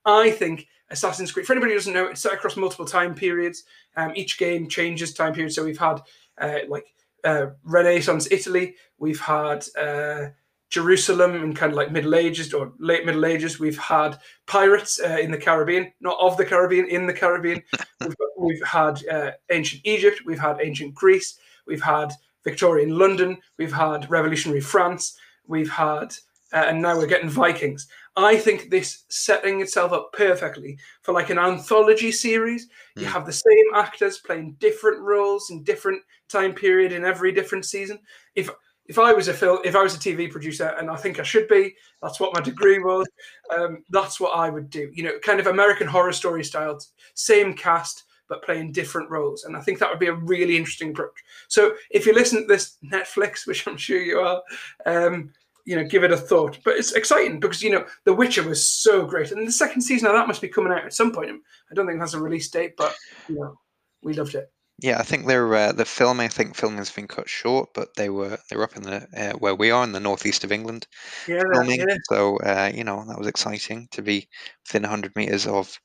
I 0.04 0.30
think 0.30 0.68
Assassin's 0.90 1.32
Creed, 1.32 1.46
for 1.46 1.52
anybody 1.52 1.72
who 1.72 1.78
doesn't 1.78 1.92
know, 1.92 2.06
it's 2.06 2.22
set 2.22 2.34
across 2.34 2.56
multiple 2.56 2.84
time 2.84 3.14
periods. 3.14 3.64
Um, 3.96 4.12
each 4.14 4.38
game 4.38 4.68
changes 4.68 5.12
time 5.12 5.32
periods. 5.32 5.56
So 5.56 5.64
we've 5.64 5.78
had 5.78 6.00
uh, 6.38 6.58
like 6.68 6.84
uh, 7.24 7.46
Renaissance 7.64 8.28
Italy, 8.30 8.76
we've 8.98 9.20
had 9.20 9.66
uh, 9.76 10.28
Jerusalem 10.70 11.34
in 11.34 11.54
kind 11.54 11.72
of 11.72 11.76
like 11.76 11.92
Middle 11.92 12.14
Ages 12.14 12.52
or 12.54 12.72
late 12.78 13.04
Middle 13.04 13.26
Ages. 13.26 13.58
We've 13.58 13.78
had 13.78 14.18
pirates 14.46 15.00
uh, 15.00 15.18
in 15.20 15.30
the 15.30 15.38
Caribbean, 15.38 15.92
not 16.00 16.18
of 16.20 16.36
the 16.36 16.44
Caribbean, 16.44 16.88
in 16.88 17.06
the 17.06 17.12
Caribbean. 17.12 17.62
we've, 18.00 18.14
we've, 18.38 18.62
had 18.62 19.06
uh, 19.08 19.32
ancient 19.50 19.82
Egypt, 19.84 20.22
we've 20.26 20.38
had 20.38 20.58
ancient 20.60 20.94
Greece, 20.94 21.38
we've 21.66 21.82
had 21.82 22.12
Victorian 22.44 22.96
London, 22.96 23.38
we've 23.58 23.72
had 23.72 24.10
revolutionary 24.10 24.60
France, 24.60 25.18
we've 25.46 25.70
had, 25.70 26.14
uh, 26.52 26.64
and 26.68 26.80
now 26.80 26.96
we're 26.96 27.06
getting 27.06 27.28
Vikings. 27.28 27.88
I 28.16 28.38
think 28.38 28.70
this 28.70 29.04
setting 29.08 29.60
itself 29.60 29.92
up 29.92 30.12
perfectly 30.12 30.78
for 31.02 31.12
like 31.12 31.28
an 31.28 31.38
anthology 31.38 32.10
series. 32.10 32.66
Mm. 32.66 33.02
You 33.02 33.06
hmm. 33.06 33.12
have 33.12 33.26
the 33.26 33.32
same 33.32 33.64
actors 33.74 34.18
playing 34.18 34.56
different 34.58 35.00
roles 35.00 35.50
in 35.50 35.64
different 35.64 36.02
time 36.28 36.54
period 36.54 36.92
in 36.92 37.04
every 37.04 37.30
different 37.32 37.66
season. 37.66 37.98
If 38.34 38.48
if 38.88 38.98
I 38.98 39.12
was 39.12 39.28
a 39.28 39.34
film, 39.34 39.58
if 39.64 39.74
I 39.74 39.82
was 39.82 39.94
a 39.94 39.98
TV 39.98 40.30
producer, 40.30 40.74
and 40.78 40.88
I 40.88 40.96
think 40.96 41.18
I 41.18 41.24
should 41.24 41.48
be, 41.48 41.74
that's 42.00 42.20
what 42.20 42.32
my 42.34 42.40
degree 42.40 42.78
was. 42.78 43.06
Um, 43.54 43.82
that's 43.90 44.20
what 44.20 44.36
I 44.36 44.48
would 44.48 44.70
do. 44.70 44.90
You 44.94 45.02
know, 45.02 45.18
kind 45.24 45.40
of 45.40 45.48
American 45.48 45.88
Horror 45.88 46.12
Story 46.12 46.44
style, 46.44 46.78
same 47.14 47.52
cast, 47.54 48.04
but 48.28 48.42
playing 48.42 48.72
different 48.72 49.10
roles. 49.10 49.44
And 49.44 49.56
I 49.56 49.60
think 49.60 49.78
that 49.78 49.90
would 49.90 49.98
be 49.98 50.08
a 50.08 50.14
really 50.14 50.56
interesting 50.56 50.90
approach. 50.90 51.14
So 51.48 51.74
if 51.90 52.06
you 52.06 52.14
listen 52.14 52.42
to 52.42 52.46
this 52.46 52.76
Netflix, 52.84 53.46
which 53.46 53.66
I'm 53.66 53.76
sure 53.76 54.00
you 54.00 54.20
are, 54.20 54.42
um, 54.84 55.32
you 55.64 55.74
know, 55.74 55.84
give 55.84 56.04
it 56.04 56.12
a 56.12 56.16
thought. 56.16 56.58
But 56.64 56.76
it's 56.76 56.92
exciting 56.92 57.40
because 57.40 57.62
you 57.62 57.70
know 57.70 57.86
The 58.04 58.14
Witcher 58.14 58.44
was 58.44 58.64
so 58.64 59.04
great, 59.04 59.32
and 59.32 59.46
the 59.46 59.52
second 59.52 59.82
season 59.82 60.06
of 60.06 60.14
that 60.14 60.28
must 60.28 60.40
be 60.40 60.48
coming 60.48 60.72
out 60.72 60.84
at 60.84 60.94
some 60.94 61.12
point. 61.12 61.30
I 61.30 61.74
don't 61.74 61.86
think 61.86 61.96
it 61.96 62.00
has 62.00 62.14
a 62.14 62.20
release 62.20 62.48
date, 62.48 62.74
but 62.78 62.94
you 63.28 63.34
know, 63.34 63.58
we 64.02 64.14
loved 64.14 64.36
it. 64.36 64.50
Yeah, 64.78 64.98
I 64.98 65.04
think 65.04 65.26
they're 65.26 65.54
uh, 65.54 65.72
the 65.72 65.86
film. 65.86 66.20
I 66.20 66.28
think 66.28 66.54
filming 66.54 66.78
has 66.78 66.90
been 66.90 67.08
cut 67.08 67.28
short, 67.28 67.70
but 67.74 67.94
they 67.96 68.10
were 68.10 68.38
they're 68.48 68.62
up 68.62 68.76
in 68.76 68.82
the 68.82 69.06
uh, 69.16 69.32
where 69.38 69.54
we 69.54 69.70
are 69.70 69.82
in 69.82 69.92
the 69.92 70.00
northeast 70.00 70.44
of 70.44 70.52
England 70.52 70.86
yeah, 71.26 71.42
filming. 71.52 71.80
Yeah. 71.80 71.96
So 72.10 72.36
uh, 72.38 72.70
you 72.74 72.84
know 72.84 73.02
that 73.08 73.18
was 73.18 73.26
exciting 73.26 73.88
to 73.92 74.02
be 74.02 74.28
within 74.66 74.82
100 74.82 75.16
meters 75.16 75.46
of 75.46 75.80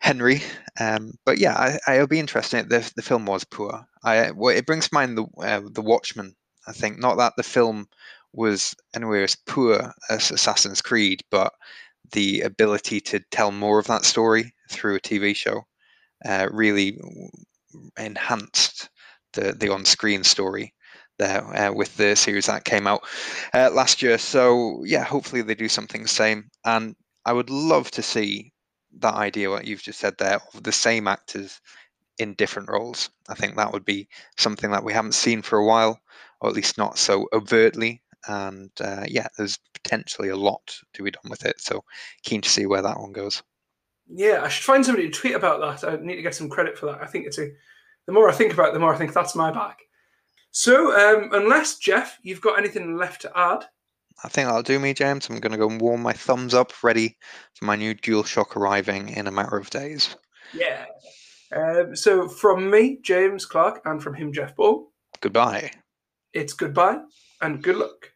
Henry. 0.00 0.42
Um, 0.80 1.12
but 1.24 1.38
yeah, 1.38 1.54
I, 1.54 1.78
I'll 1.86 2.06
be 2.06 2.20
interested. 2.20 2.68
The 2.68 2.90
the 2.96 3.02
film 3.02 3.26
was 3.26 3.44
poor. 3.44 3.86
I 4.04 4.30
well, 4.32 4.56
it 4.56 4.66
brings 4.66 4.88
to 4.88 4.94
mind 4.94 5.18
the 5.18 5.26
uh, 5.38 5.62
the 5.72 5.82
Watchmen. 5.82 6.34
I 6.66 6.72
think 6.72 6.98
not 6.98 7.16
that 7.18 7.34
the 7.36 7.42
film 7.42 7.88
was 8.32 8.74
anywhere 8.94 9.24
as 9.24 9.36
poor 9.46 9.92
as 10.10 10.30
Assassin's 10.30 10.82
Creed, 10.82 11.22
but 11.30 11.52
the 12.12 12.42
ability 12.42 13.00
to 13.00 13.20
tell 13.30 13.50
more 13.50 13.78
of 13.78 13.86
that 13.86 14.04
story 14.04 14.52
through 14.70 14.96
a 14.96 15.00
TV 15.00 15.34
show 15.34 15.62
uh, 16.24 16.48
really 16.50 16.98
enhanced 17.98 18.88
the 19.32 19.52
the 19.52 19.72
on 19.72 19.84
screen 19.84 20.24
story 20.24 20.74
there 21.18 21.42
uh, 21.56 21.72
with 21.72 21.96
the 21.96 22.14
series 22.14 22.46
that 22.46 22.64
came 22.64 22.86
out 22.86 23.02
uh, 23.54 23.70
last 23.72 24.02
year. 24.02 24.18
So 24.18 24.82
yeah, 24.84 25.04
hopefully 25.04 25.42
they 25.42 25.54
do 25.54 25.68
something 25.68 26.02
the 26.02 26.08
same. 26.08 26.50
And 26.64 26.94
I 27.24 27.32
would 27.32 27.50
love 27.50 27.90
to 27.92 28.02
see 28.02 28.52
that 29.00 29.14
idea 29.14 29.50
what 29.50 29.66
you've 29.66 29.82
just 29.82 29.98
said 29.98 30.14
there 30.18 30.40
of 30.54 30.62
the 30.62 30.72
same 30.72 31.08
actors 31.08 31.60
in 32.18 32.34
different 32.34 32.70
roles. 32.70 33.10
I 33.28 33.34
think 33.34 33.56
that 33.56 33.72
would 33.72 33.84
be 33.84 34.08
something 34.38 34.70
that 34.70 34.84
we 34.84 34.92
haven't 34.92 35.14
seen 35.14 35.42
for 35.42 35.58
a 35.58 35.66
while, 35.66 36.00
or 36.40 36.48
at 36.48 36.56
least 36.56 36.78
not 36.78 36.98
so 36.98 37.28
overtly. 37.32 38.02
And 38.28 38.70
uh, 38.80 39.04
yeah, 39.06 39.28
there's 39.36 39.58
potentially 39.74 40.30
a 40.30 40.36
lot 40.36 40.62
to 40.94 41.02
be 41.02 41.10
done 41.10 41.30
with 41.30 41.44
it. 41.44 41.60
So 41.60 41.84
keen 42.24 42.40
to 42.40 42.48
see 42.48 42.66
where 42.66 42.82
that 42.82 42.98
one 42.98 43.12
goes. 43.12 43.42
Yeah, 44.08 44.42
I 44.42 44.48
should 44.48 44.64
find 44.64 44.84
somebody 44.84 45.08
to 45.10 45.18
tweet 45.18 45.34
about 45.34 45.60
that. 45.60 45.88
I 45.88 45.96
need 45.96 46.16
to 46.16 46.22
get 46.22 46.34
some 46.34 46.48
credit 46.48 46.78
for 46.78 46.86
that. 46.86 47.02
I 47.02 47.06
think 47.06 47.26
it's 47.26 47.38
a 47.38 47.50
the 48.06 48.12
more 48.12 48.28
I 48.28 48.32
think 48.32 48.52
about 48.52 48.68
it, 48.68 48.74
the 48.74 48.80
more 48.80 48.94
I 48.94 48.98
think 48.98 49.12
that's 49.12 49.34
my 49.34 49.50
bag. 49.50 49.74
So, 50.52 50.96
um, 50.96 51.30
unless 51.32 51.76
Jeff, 51.76 52.18
you've 52.22 52.40
got 52.40 52.58
anything 52.58 52.96
left 52.96 53.22
to 53.22 53.32
add, 53.36 53.64
I 54.24 54.28
think 54.28 54.46
that'll 54.48 54.62
do 54.62 54.78
me, 54.78 54.94
James. 54.94 55.28
I'm 55.28 55.38
going 55.40 55.52
to 55.52 55.58
go 55.58 55.68
and 55.68 55.80
warm 55.80 56.02
my 56.02 56.12
thumbs 56.12 56.54
up, 56.54 56.72
ready 56.82 57.16
for 57.54 57.66
my 57.66 57.76
new 57.76 57.94
DualShock 57.94 58.56
arriving 58.56 59.10
in 59.10 59.26
a 59.26 59.32
matter 59.32 59.56
of 59.56 59.70
days. 59.70 60.16
yeah. 60.54 60.86
Um, 61.54 61.94
so, 61.94 62.28
from 62.28 62.70
me, 62.70 62.98
James 63.02 63.46
Clark, 63.46 63.80
and 63.84 64.02
from 64.02 64.14
him, 64.14 64.32
Jeff 64.32 64.56
Ball, 64.56 64.90
Goodbye. 65.20 65.70
it's 66.32 66.52
goodbye 66.52 66.98
and 67.40 67.62
good 67.62 67.76
luck. 67.76 68.10